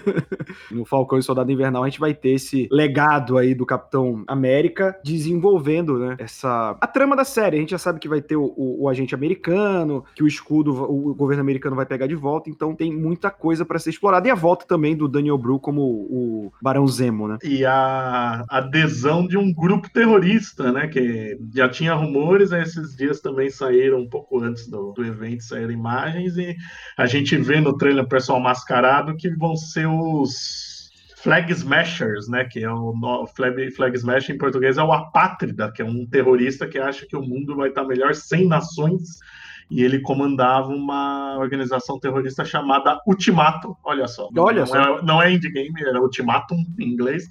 no 0.71 0.85
Falcão 0.85 1.19
e 1.19 1.23
Soldado 1.23 1.51
Invernal 1.51 1.83
a 1.85 1.89
gente 1.89 2.01
vai 2.01 2.15
ter 2.15 2.31
esse 2.31 2.69
legado 2.71 3.39
aí 3.39 3.55
do 3.55 3.67
Capitão 3.67 4.25
América 4.27 4.99
desenvolvendo, 5.05 5.99
né? 5.99 6.17
Essa 6.19 6.77
a 6.81 6.87
trama 6.87 7.17
da 7.17 7.25
série. 7.25 7.57
A 7.57 7.61
gente 7.61 7.71
já 7.71 7.79
sabe 7.79 7.99
que 7.99 8.09
vai 8.09 8.21
ter 8.21 8.37
o, 8.37 8.53
o, 8.57 8.85
o 8.85 8.89
agente 8.89 9.15
americano, 9.15 10.05
que 10.15 10.23
o 10.23 10.27
escudo, 10.27 10.73
o 10.73 11.15
governo 11.15 11.43
americano 11.43 11.77
vai 11.77 11.87
pegar 11.87 12.07
de 12.07 12.15
volta. 12.15 12.51
Então 12.51 12.75
tem 12.75 12.93
muita 12.93 13.31
coisa 13.31 13.65
para 13.65 13.79
ser 13.79 13.91
explorada 13.91 14.29
e 14.29 14.31
a 14.31 14.35
volta 14.35 14.67
também 14.67 14.97
do 14.97 15.09
Daniel 15.09 15.39
Bru 15.39 15.59
como 15.59 15.83
o 15.83 16.53
Barão 16.61 16.87
Zemo, 16.87 17.29
né? 17.29 17.39
E 17.43 17.65
a 17.65 18.45
adesão 18.49 19.27
de 19.27 19.37
um 19.37 19.53
grupo 19.53 19.91
terrorista, 19.91 20.73
né? 20.73 20.87
Que 20.87 21.39
já 21.55 21.69
tinha 21.69 21.95
rumores 21.95 22.53
esses 22.53 22.95
dias 22.97 23.21
também 23.21 23.46
também 23.47 23.51
saíram 23.51 24.01
um 24.01 24.09
pouco 24.09 24.41
antes 24.41 24.69
do, 24.69 24.93
do 24.93 25.05
evento, 25.05 25.43
saíram 25.43 25.71
imagens 25.71 26.37
e 26.37 26.57
a 26.97 27.07
gente 27.07 27.37
vê 27.37 27.61
no 27.61 27.77
trailer 27.77 28.05
o 28.05 28.09
pessoal 28.09 28.41
mascarado 28.41 29.17
que 29.17 29.31
vão 29.31 29.57
ser 29.57 29.87
os 29.87 30.91
Flag 31.17 31.51
Smashers, 31.53 32.29
né? 32.29 32.45
Que 32.45 32.65
é 32.65 32.71
o 32.71 32.93
no, 32.93 33.27
Flag, 33.27 33.71
Flag 33.73 33.97
Smash 33.97 34.31
em 34.31 34.39
português 34.39 34.79
é 34.79 34.83
o 34.83 34.93
Apátrida, 34.93 35.73
que 35.73 35.83
é 35.83 35.85
um 35.85 36.07
terrorista 36.07 36.67
que 36.67 36.79
acha 36.79 37.07
que 37.07 37.17
o 37.17 37.23
mundo 37.23 37.57
vai 37.57 37.69
estar 37.69 37.85
melhor 37.85 38.15
sem 38.15 38.47
nações 38.47 39.19
e 39.69 39.83
ele 39.83 40.01
comandava 40.01 40.69
uma 40.69 41.37
organização 41.39 41.99
terrorista 41.99 42.45
chamada 42.45 43.01
Ultimato. 43.07 43.77
Olha 43.83 44.07
só. 44.07 44.29
Olha 44.37 44.61
não, 44.61 44.67
só. 44.67 44.99
É, 44.99 45.03
não 45.03 45.23
é 45.23 45.33
indie 45.33 45.51
game, 45.51 45.75
era 45.81 46.01
Ultimatum 46.01 46.65
em 46.79 46.93
inglês 46.93 47.25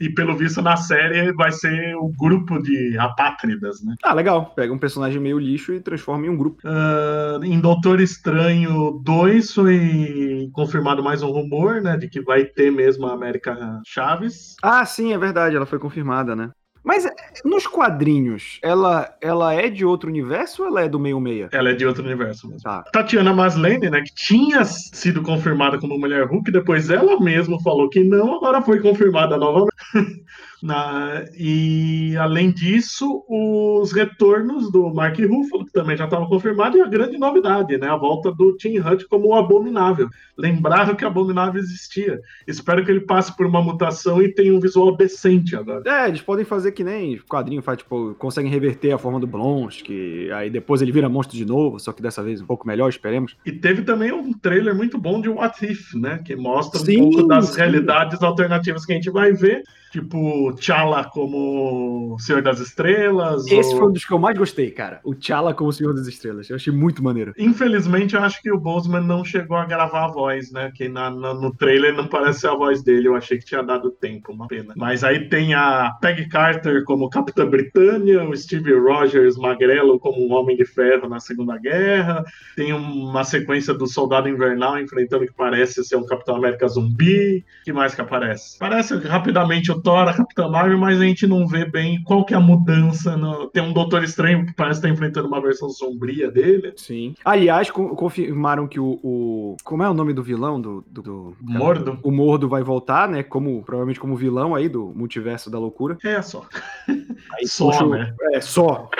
e 0.00 0.10
pelo 0.10 0.36
visto 0.36 0.60
na 0.62 0.76
série 0.76 1.32
vai 1.32 1.52
ser 1.52 1.94
o 1.96 2.08
grupo 2.08 2.60
de 2.60 2.96
apátridas, 2.98 3.82
né? 3.82 3.94
Ah, 4.02 4.12
legal. 4.12 4.52
Pega 4.54 4.72
um 4.72 4.78
personagem 4.78 5.20
meio 5.20 5.38
lixo 5.38 5.72
e 5.72 5.80
transforma 5.80 6.26
em 6.26 6.30
um 6.30 6.36
grupo. 6.36 6.62
Uh, 6.64 7.44
em 7.44 7.60
Doutor 7.60 8.00
Estranho 8.00 9.00
2 9.02 9.52
foi 9.52 10.50
confirmado 10.52 11.02
mais 11.02 11.22
um 11.22 11.30
rumor, 11.30 11.80
né, 11.80 11.96
de 11.96 12.08
que 12.08 12.20
vai 12.20 12.44
ter 12.44 12.70
mesmo 12.70 13.06
a 13.06 13.12
América 13.12 13.80
Chaves. 13.84 14.56
Ah, 14.62 14.84
sim, 14.84 15.12
é 15.12 15.18
verdade, 15.18 15.56
ela 15.56 15.66
foi 15.66 15.78
confirmada, 15.78 16.36
né? 16.36 16.50
Mas 16.86 17.04
eh, 17.04 17.10
nos 17.44 17.66
quadrinhos, 17.66 18.60
ela, 18.62 19.12
ela 19.20 19.52
é 19.52 19.68
de 19.68 19.84
outro 19.84 20.08
universo 20.08 20.62
ou 20.62 20.68
ela 20.68 20.82
é 20.82 20.88
do 20.88 21.00
meio 21.00 21.18
meia? 21.18 21.48
Ela 21.50 21.70
é 21.70 21.74
de 21.74 21.84
outro 21.84 22.04
universo 22.04 22.46
mesmo. 22.46 22.62
Tá. 22.62 22.84
Tatiana 22.92 23.34
Maslany, 23.34 23.90
né, 23.90 24.02
que 24.02 24.14
tinha 24.14 24.64
sido 24.64 25.20
confirmada 25.20 25.80
como 25.80 25.98
Mulher 25.98 26.28
Hulk, 26.28 26.52
depois 26.52 26.88
ela 26.88 27.18
mesma 27.20 27.60
falou 27.60 27.90
que 27.90 28.04
não, 28.04 28.36
agora 28.36 28.62
foi 28.62 28.78
confirmada 28.78 29.36
novamente. 29.36 29.74
Na, 30.62 31.24
e 31.38 32.16
além 32.16 32.50
disso, 32.50 33.24
os 33.28 33.92
retornos 33.92 34.70
do 34.70 34.92
Mark 34.92 35.18
Ruffalo, 35.18 35.66
que 35.66 35.72
também 35.72 35.96
já 35.96 36.04
estava 36.04 36.26
confirmado, 36.26 36.76
e 36.76 36.80
a 36.80 36.86
grande 36.86 37.18
novidade, 37.18 37.76
né? 37.76 37.88
A 37.88 37.96
volta 37.96 38.32
do 38.32 38.56
Tim 38.56 38.78
Hunt 38.78 39.04
como 39.08 39.28
o 39.28 39.34
Abominável. 39.34 40.08
Lembraram 40.36 40.94
que 40.94 41.04
o 41.04 41.08
Abominável 41.08 41.60
existia. 41.60 42.20
Espero 42.46 42.84
que 42.84 42.90
ele 42.90 43.00
passe 43.00 43.36
por 43.36 43.46
uma 43.46 43.62
mutação 43.62 44.22
e 44.22 44.32
tenha 44.32 44.54
um 44.54 44.60
visual 44.60 44.96
decente 44.96 45.54
agora. 45.54 45.82
É, 45.86 46.08
eles 46.08 46.22
podem 46.22 46.44
fazer 46.44 46.72
que 46.72 46.84
nem 46.84 47.18
quadrinho 47.18 47.62
faz, 47.62 47.78
tipo, 47.78 48.14
conseguem 48.18 48.50
reverter 48.50 48.92
a 48.92 48.98
forma 48.98 49.20
do 49.20 49.26
Blonsky, 49.26 50.30
aí 50.32 50.50
depois 50.50 50.80
ele 50.80 50.92
vira 50.92 51.08
monstro 51.08 51.36
de 51.36 51.44
novo, 51.44 51.78
só 51.78 51.92
que 51.92 52.02
dessa 52.02 52.22
vez 52.22 52.40
um 52.40 52.46
pouco 52.46 52.66
melhor, 52.66 52.88
esperemos. 52.88 53.36
E 53.44 53.52
teve 53.52 53.82
também 53.82 54.12
um 54.12 54.32
trailer 54.32 54.74
muito 54.74 54.98
bom 54.98 55.20
de 55.20 55.28
What 55.28 55.64
If, 55.64 55.94
né? 55.94 56.20
Que 56.24 56.34
mostra 56.34 56.80
sim, 56.80 57.00
um 57.00 57.10
pouco 57.10 57.28
das 57.28 57.46
sim. 57.46 57.58
realidades 57.58 58.22
alternativas 58.22 58.84
que 58.84 58.92
a 58.92 58.96
gente 58.96 59.10
vai 59.10 59.32
ver 59.32 59.62
tipo 59.96 60.52
T'Challa 60.54 61.04
como 61.04 62.16
Senhor 62.18 62.42
das 62.42 62.60
Estrelas. 62.60 63.46
Esse 63.46 63.72
ou... 63.72 63.78
foi 63.78 63.88
um 63.88 63.92
dos 63.92 64.04
que 64.04 64.12
eu 64.12 64.18
mais 64.18 64.36
gostei, 64.36 64.70
cara. 64.70 65.00
O 65.02 65.14
T'Challa 65.14 65.54
como 65.54 65.72
Senhor 65.72 65.94
das 65.94 66.06
Estrelas. 66.06 66.50
Eu 66.50 66.56
achei 66.56 66.72
muito 66.72 67.02
maneiro. 67.02 67.32
Infelizmente, 67.38 68.14
eu 68.14 68.22
acho 68.22 68.42
que 68.42 68.52
o 68.52 68.58
Boseman 68.58 69.00
não 69.00 69.24
chegou 69.24 69.56
a 69.56 69.64
gravar 69.64 70.04
a 70.04 70.08
voz, 70.08 70.52
né? 70.52 70.70
Que 70.74 70.88
na, 70.88 71.10
na, 71.10 71.32
no 71.32 71.54
trailer 71.54 71.94
não 71.94 72.06
parece 72.06 72.46
a 72.46 72.54
voz 72.54 72.82
dele. 72.82 73.08
Eu 73.08 73.16
achei 73.16 73.38
que 73.38 73.44
tinha 73.44 73.62
dado 73.62 73.90
tempo, 73.90 74.32
uma 74.32 74.46
pena. 74.46 74.74
Mas 74.76 75.02
aí 75.02 75.28
tem 75.28 75.54
a 75.54 75.92
Peggy 76.00 76.28
Carter 76.28 76.84
como 76.84 77.08
Capitã 77.08 77.46
Britânia, 77.46 78.28
o 78.28 78.36
Steve 78.36 78.74
Rogers 78.74 79.36
magrelo 79.36 79.98
como 79.98 80.26
um 80.26 80.32
Homem 80.32 80.56
de 80.56 80.64
Ferro 80.64 81.08
na 81.08 81.20
Segunda 81.20 81.56
Guerra. 81.56 82.24
Tem 82.54 82.72
uma 82.72 83.24
sequência 83.24 83.72
do 83.72 83.86
Soldado 83.86 84.28
Invernal 84.28 84.78
enfrentando 84.78 85.24
o 85.24 85.26
que 85.26 85.34
parece 85.34 85.82
ser 85.84 85.96
um 85.96 86.04
Capitão 86.04 86.36
América 86.36 86.68
zumbi. 86.68 87.44
que 87.64 87.72
mais 87.72 87.94
que 87.94 88.00
aparece? 88.00 88.58
Parece 88.58 88.94
rapidamente 88.96 89.72
o 89.72 89.80
Thor, 89.86 90.08
a 90.08 90.12
Capitã 90.12 90.48
Marvel, 90.48 90.78
mas 90.78 91.00
a 91.00 91.04
gente 91.04 91.28
não 91.28 91.46
vê 91.46 91.64
bem 91.64 92.02
qual 92.02 92.24
que 92.24 92.34
é 92.34 92.36
a 92.36 92.40
mudança. 92.40 93.16
No... 93.16 93.46
Tem 93.46 93.62
um 93.62 93.72
Doutor 93.72 94.02
Estranho 94.02 94.44
que 94.44 94.52
parece 94.52 94.80
estar 94.80 94.88
enfrentando 94.88 95.28
uma 95.28 95.40
versão 95.40 95.70
sombria 95.70 96.28
dele. 96.28 96.72
Sim. 96.74 97.14
Aliás, 97.24 97.70
confirmaram 97.70 98.66
que 98.66 98.80
o, 98.80 98.98
o, 99.00 99.56
Como 99.62 99.84
é 99.84 99.88
o 99.88 99.94
nome 99.94 100.12
do 100.12 100.24
vilão 100.24 100.60
do. 100.60 100.84
do, 100.90 101.02
do... 101.02 101.36
Mordo. 101.40 102.00
O 102.02 102.10
Mordo 102.10 102.48
vai 102.48 102.64
voltar, 102.64 103.08
né? 103.08 103.22
Como, 103.22 103.62
provavelmente 103.62 104.00
como 104.00 104.16
vilão 104.16 104.56
aí 104.56 104.68
do 104.68 104.92
multiverso 104.92 105.48
da 105.48 105.58
loucura. 105.60 105.96
É 106.02 106.20
só. 106.20 106.44
Aí, 106.88 107.46
só, 107.46 107.86
né? 107.86 108.12
É, 108.32 108.40
só. 108.40 108.90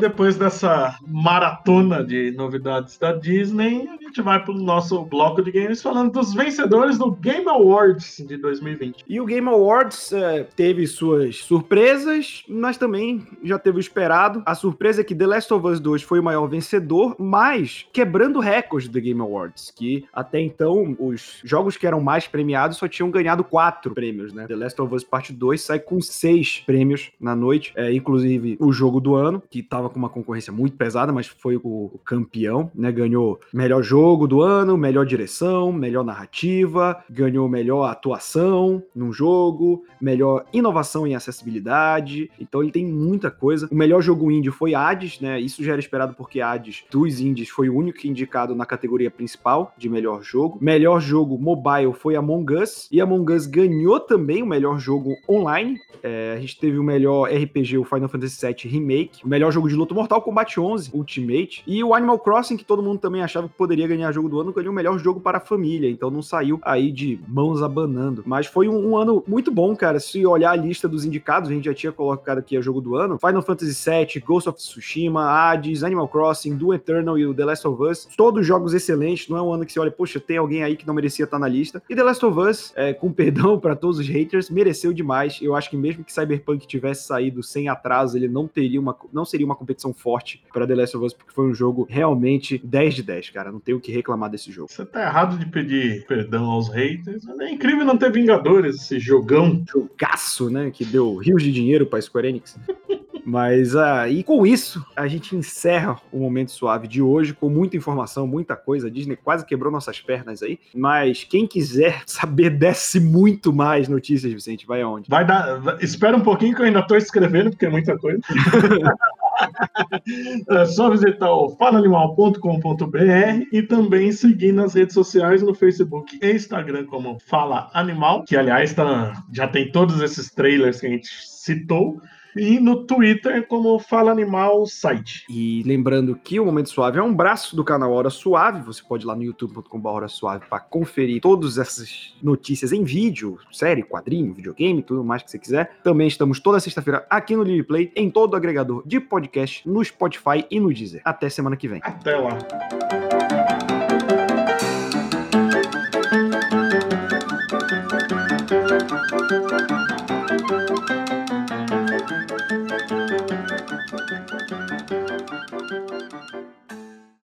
depois 0.00 0.36
dessa 0.36 0.98
maratona 1.06 2.02
de 2.02 2.32
novidades 2.32 2.98
da 2.98 3.12
Disney, 3.12 3.88
gente 4.12 4.20
vai 4.20 4.44
para 4.44 4.52
o 4.52 4.58
nosso 4.58 5.02
bloco 5.06 5.42
de 5.42 5.50
games 5.50 5.80
falando 5.80 6.12
dos 6.12 6.34
vencedores 6.34 6.98
do 6.98 7.10
Game 7.12 7.48
Awards 7.48 8.22
de 8.28 8.36
2020. 8.36 9.06
E 9.08 9.18
o 9.18 9.24
Game 9.24 9.48
Awards 9.48 10.12
é, 10.12 10.44
teve 10.54 10.86
suas 10.86 11.38
surpresas, 11.38 12.44
mas 12.46 12.76
também 12.76 13.26
já 13.42 13.58
teve 13.58 13.78
o 13.78 13.80
esperado. 13.80 14.42
A 14.44 14.54
surpresa 14.54 15.00
é 15.00 15.04
que 15.04 15.14
The 15.14 15.26
Last 15.26 15.54
of 15.54 15.66
Us 15.66 15.80
2 15.80 16.02
foi 16.02 16.20
o 16.20 16.22
maior 16.22 16.46
vencedor, 16.46 17.16
mas 17.18 17.86
quebrando 17.90 18.38
recordes 18.38 18.88
do 18.90 19.00
Game 19.00 19.20
Awards, 19.20 19.72
que 19.74 20.04
até 20.12 20.38
então 20.38 20.94
os 20.98 21.40
jogos 21.42 21.78
que 21.78 21.86
eram 21.86 22.00
mais 22.00 22.26
premiados 22.26 22.76
só 22.76 22.86
tinham 22.86 23.10
ganhado 23.10 23.42
quatro 23.42 23.94
prêmios, 23.94 24.34
né? 24.34 24.46
The 24.46 24.56
Last 24.56 24.80
of 24.82 24.94
Us 24.94 25.04
Part 25.04 25.32
2 25.32 25.58
sai 25.58 25.78
com 25.78 26.02
seis 26.02 26.62
prêmios 26.66 27.10
na 27.18 27.34
noite, 27.34 27.72
é, 27.74 27.90
inclusive 27.94 28.58
o 28.60 28.72
jogo 28.72 29.00
do 29.00 29.14
ano, 29.14 29.42
que 29.48 29.60
estava 29.60 29.88
com 29.88 29.98
uma 29.98 30.10
concorrência 30.10 30.52
muito 30.52 30.76
pesada, 30.76 31.12
mas 31.12 31.26
foi 31.26 31.56
o, 31.56 31.90
o 31.94 32.00
campeão, 32.04 32.70
né? 32.74 32.92
Ganhou 32.92 33.40
melhor 33.54 33.82
jogo 33.82 34.01
jogo 34.02 34.26
do 34.26 34.42
ano, 34.42 34.76
melhor 34.76 35.06
direção, 35.06 35.70
melhor 35.72 36.04
narrativa, 36.04 37.04
ganhou 37.08 37.48
melhor 37.48 37.84
atuação 37.84 38.82
num 38.92 39.12
jogo, 39.12 39.84
melhor 40.00 40.44
inovação 40.52 41.06
em 41.06 41.14
acessibilidade. 41.14 42.28
Então 42.40 42.64
ele 42.64 42.72
tem 42.72 42.84
muita 42.84 43.30
coisa. 43.30 43.68
O 43.70 43.76
melhor 43.76 44.02
jogo 44.02 44.28
indie 44.28 44.50
foi 44.50 44.74
Hades, 44.74 45.20
né? 45.20 45.38
Isso 45.38 45.62
já 45.62 45.70
era 45.70 45.80
esperado 45.80 46.14
porque 46.14 46.40
Hades, 46.40 46.82
dos 46.90 47.20
indies, 47.20 47.48
foi 47.48 47.68
o 47.68 47.76
único 47.76 48.04
indicado 48.04 48.56
na 48.56 48.66
categoria 48.66 49.08
principal 49.08 49.72
de 49.78 49.88
melhor 49.88 50.20
jogo. 50.20 50.58
Melhor 50.60 51.00
jogo 51.00 51.38
mobile 51.38 51.92
foi 51.92 52.16
Among 52.16 52.54
Us. 52.54 52.88
E 52.90 53.00
Among 53.00 53.32
Us 53.32 53.46
ganhou 53.46 54.00
também 54.00 54.42
o 54.42 54.46
melhor 54.46 54.80
jogo 54.80 55.14
online. 55.28 55.78
É, 56.02 56.34
a 56.36 56.40
gente 56.40 56.58
teve 56.58 56.76
o 56.76 56.82
melhor 56.82 57.30
RPG, 57.30 57.78
o 57.78 57.84
Final 57.84 58.08
Fantasy 58.08 58.44
VII 58.44 58.68
Remake. 58.68 59.24
O 59.24 59.28
melhor 59.28 59.52
jogo 59.52 59.68
de 59.68 59.76
luta 59.76 59.94
Mortal 59.94 60.20
Kombat 60.20 60.58
11 60.58 60.90
Ultimate. 60.92 61.62
E 61.64 61.84
o 61.84 61.94
Animal 61.94 62.18
Crossing, 62.18 62.56
que 62.56 62.64
todo 62.64 62.82
mundo 62.82 62.98
também 62.98 63.22
achava 63.22 63.48
que 63.48 63.54
poderia 63.54 63.91
ganhar 63.96 64.12
jogo 64.12 64.28
do 64.28 64.40
ano, 64.40 64.52
ganhou 64.52 64.72
o 64.72 64.74
melhor 64.74 64.98
jogo 64.98 65.20
para 65.20 65.38
a 65.38 65.40
família. 65.40 65.90
Então 65.90 66.10
não 66.10 66.22
saiu 66.22 66.58
aí 66.62 66.90
de 66.90 67.20
mãos 67.28 67.62
abanando. 67.62 68.22
Mas 68.26 68.46
foi 68.46 68.68
um, 68.68 68.90
um 68.90 68.96
ano 68.96 69.22
muito 69.26 69.50
bom, 69.50 69.74
cara. 69.76 70.00
Se 70.00 70.24
olhar 70.26 70.50
a 70.50 70.56
lista 70.56 70.88
dos 70.88 71.04
indicados, 71.04 71.50
a 71.50 71.52
gente 71.52 71.64
já 71.64 71.74
tinha 71.74 71.92
colocado 71.92 72.38
aqui 72.38 72.56
a 72.56 72.60
jogo 72.60 72.80
do 72.80 72.96
ano. 72.96 73.18
Final 73.18 73.42
Fantasy 73.42 73.90
VII, 73.90 74.22
Ghost 74.24 74.48
of 74.48 74.58
Tsushima, 74.58 75.24
Hades, 75.24 75.82
Animal 75.82 76.08
Crossing, 76.08 76.56
Doom 76.56 76.74
Eternal 76.74 77.18
e 77.18 77.26
o 77.26 77.34
The 77.34 77.44
Last 77.44 77.66
of 77.66 77.82
Us. 77.82 78.08
Todos 78.16 78.46
jogos 78.46 78.74
excelentes. 78.74 79.28
Não 79.28 79.36
é 79.36 79.42
um 79.42 79.52
ano 79.52 79.64
que 79.64 79.72
você 79.72 79.80
olha, 79.80 79.90
poxa, 79.90 80.20
tem 80.20 80.36
alguém 80.36 80.62
aí 80.62 80.76
que 80.76 80.86
não 80.86 80.94
merecia 80.94 81.24
estar 81.24 81.38
na 81.38 81.48
lista. 81.48 81.82
E 81.88 81.94
The 81.94 82.02
Last 82.02 82.24
of 82.24 82.38
Us, 82.38 82.72
é, 82.76 82.92
com 82.92 83.12
perdão 83.12 83.58
para 83.58 83.76
todos 83.76 83.98
os 83.98 84.08
haters, 84.08 84.50
mereceu 84.50 84.92
demais. 84.92 85.38
Eu 85.40 85.54
acho 85.54 85.70
que 85.70 85.76
mesmo 85.76 86.04
que 86.04 86.12
Cyberpunk 86.12 86.66
tivesse 86.66 87.06
saído 87.06 87.42
sem 87.42 87.68
atraso, 87.68 88.16
ele 88.16 88.28
não 88.28 88.46
teria 88.46 88.80
uma, 88.80 88.96
não 89.12 89.24
seria 89.24 89.46
uma 89.46 89.56
competição 89.56 89.92
forte 89.92 90.42
para 90.52 90.66
The 90.66 90.74
Last 90.74 90.96
of 90.96 91.06
Us, 91.06 91.12
porque 91.12 91.32
foi 91.32 91.46
um 91.46 91.54
jogo 91.54 91.86
realmente 91.88 92.58
10 92.58 92.94
de 92.94 93.02
10, 93.02 93.30
cara. 93.30 93.52
Não 93.52 93.60
tenho 93.60 93.78
o 93.78 93.80
que 93.82 93.92
reclamar 93.92 94.30
desse 94.30 94.50
jogo. 94.50 94.70
Você 94.70 94.86
tá 94.86 95.02
errado 95.02 95.36
de 95.36 95.46
pedir 95.46 96.06
perdão 96.06 96.44
aos 96.44 96.68
haters. 96.68 97.26
É 97.40 97.50
incrível 97.50 97.84
não 97.84 97.98
ter 97.98 98.12
Vingadores, 98.12 98.76
esse 98.76 99.00
jogão. 99.00 99.64
Jogaço, 99.68 100.50
né? 100.50 100.70
Que 100.70 100.84
deu 100.84 101.16
rios 101.16 101.42
de 101.42 101.50
dinheiro 101.50 101.86
pra 101.86 102.00
Square 102.00 102.28
Enix. 102.28 102.58
Mas 103.24 103.72
e 104.10 104.22
com 104.22 104.44
isso, 104.44 104.84
a 104.96 105.06
gente 105.06 105.36
encerra 105.36 106.00
o 106.10 106.18
momento 106.18 106.50
suave 106.50 106.88
de 106.88 107.00
hoje 107.00 107.32
com 107.32 107.48
muita 107.48 107.76
informação, 107.76 108.26
muita 108.26 108.56
coisa. 108.56 108.88
A 108.88 108.90
Disney 108.90 109.16
quase 109.16 109.46
quebrou 109.46 109.70
nossas 109.70 110.00
pernas 110.00 110.42
aí. 110.42 110.58
Mas 110.74 111.24
quem 111.24 111.46
quiser 111.46 112.02
saber 112.06 112.50
desce 112.50 112.98
muito 112.98 113.52
mais 113.52 113.88
notícias, 113.88 114.32
Vicente, 114.32 114.66
vai 114.66 114.82
aonde? 114.82 115.08
Vai 115.08 115.24
dar. 115.24 115.80
Espera 115.80 116.16
um 116.16 116.22
pouquinho 116.22 116.54
que 116.54 116.62
eu 116.62 116.66
ainda 116.66 116.82
tô 116.82 116.96
escrevendo, 116.96 117.50
porque 117.50 117.66
é 117.66 117.70
muita 117.70 117.96
coisa. 117.96 118.20
é 120.48 120.64
só 120.66 120.90
visitar 120.90 121.30
o 121.30 121.50
falaanimal.com.br 121.56 123.46
e 123.52 123.62
também 123.62 124.12
seguir 124.12 124.52
nas 124.52 124.74
redes 124.74 124.94
sociais 124.94 125.42
no 125.42 125.54
Facebook 125.54 126.18
e 126.22 126.32
Instagram 126.32 126.86
como 126.86 127.18
Fala 127.26 127.70
Animal, 127.74 128.24
que 128.24 128.36
aliás 128.36 128.72
tá, 128.72 129.24
já 129.32 129.48
tem 129.48 129.70
todos 129.70 130.00
esses 130.00 130.30
trailers 130.30 130.80
que 130.80 130.86
a 130.86 130.90
gente 130.90 131.08
citou 131.08 132.00
e 132.36 132.58
no 132.58 132.84
Twitter 132.84 133.46
como 133.46 133.78
Fala 133.78 134.12
Animal 134.12 134.66
Site. 134.66 135.24
E 135.28 135.62
lembrando 135.64 136.14
que 136.16 136.38
o 136.38 136.44
Momento 136.44 136.70
Suave 136.70 136.98
é 136.98 137.02
um 137.02 137.14
braço 137.14 137.54
do 137.56 137.64
canal 137.64 137.92
Hora 137.92 138.10
Suave, 138.10 138.62
você 138.62 138.82
pode 138.82 139.04
ir 139.04 139.06
lá 139.06 139.14
no 139.14 139.22
youtube.com.br 139.22 139.88
Hora 139.88 140.08
Suave 140.08 140.46
para 140.48 140.60
conferir 140.60 141.20
todas 141.20 141.58
essas 141.58 142.14
notícias 142.22 142.72
em 142.72 142.84
vídeo, 142.84 143.38
série, 143.50 143.82
quadrinho, 143.82 144.32
videogame, 144.32 144.82
tudo 144.82 145.04
mais 145.04 145.22
que 145.22 145.30
você 145.30 145.38
quiser. 145.38 145.76
Também 145.82 146.08
estamos 146.08 146.40
toda 146.40 146.60
sexta-feira 146.60 147.06
aqui 147.08 147.36
no 147.36 147.42
Livre 147.42 147.64
Play, 147.64 147.92
em 147.94 148.10
todo 148.10 148.34
o 148.34 148.36
agregador 148.36 148.82
de 148.86 149.00
podcast, 149.00 149.68
no 149.68 149.84
Spotify 149.84 150.44
e 150.50 150.58
no 150.58 150.72
Deezer. 150.72 151.02
Até 151.04 151.28
semana 151.28 151.56
que 151.56 151.68
vem. 151.68 151.80
Até 151.82 152.16
lá. 152.16 152.38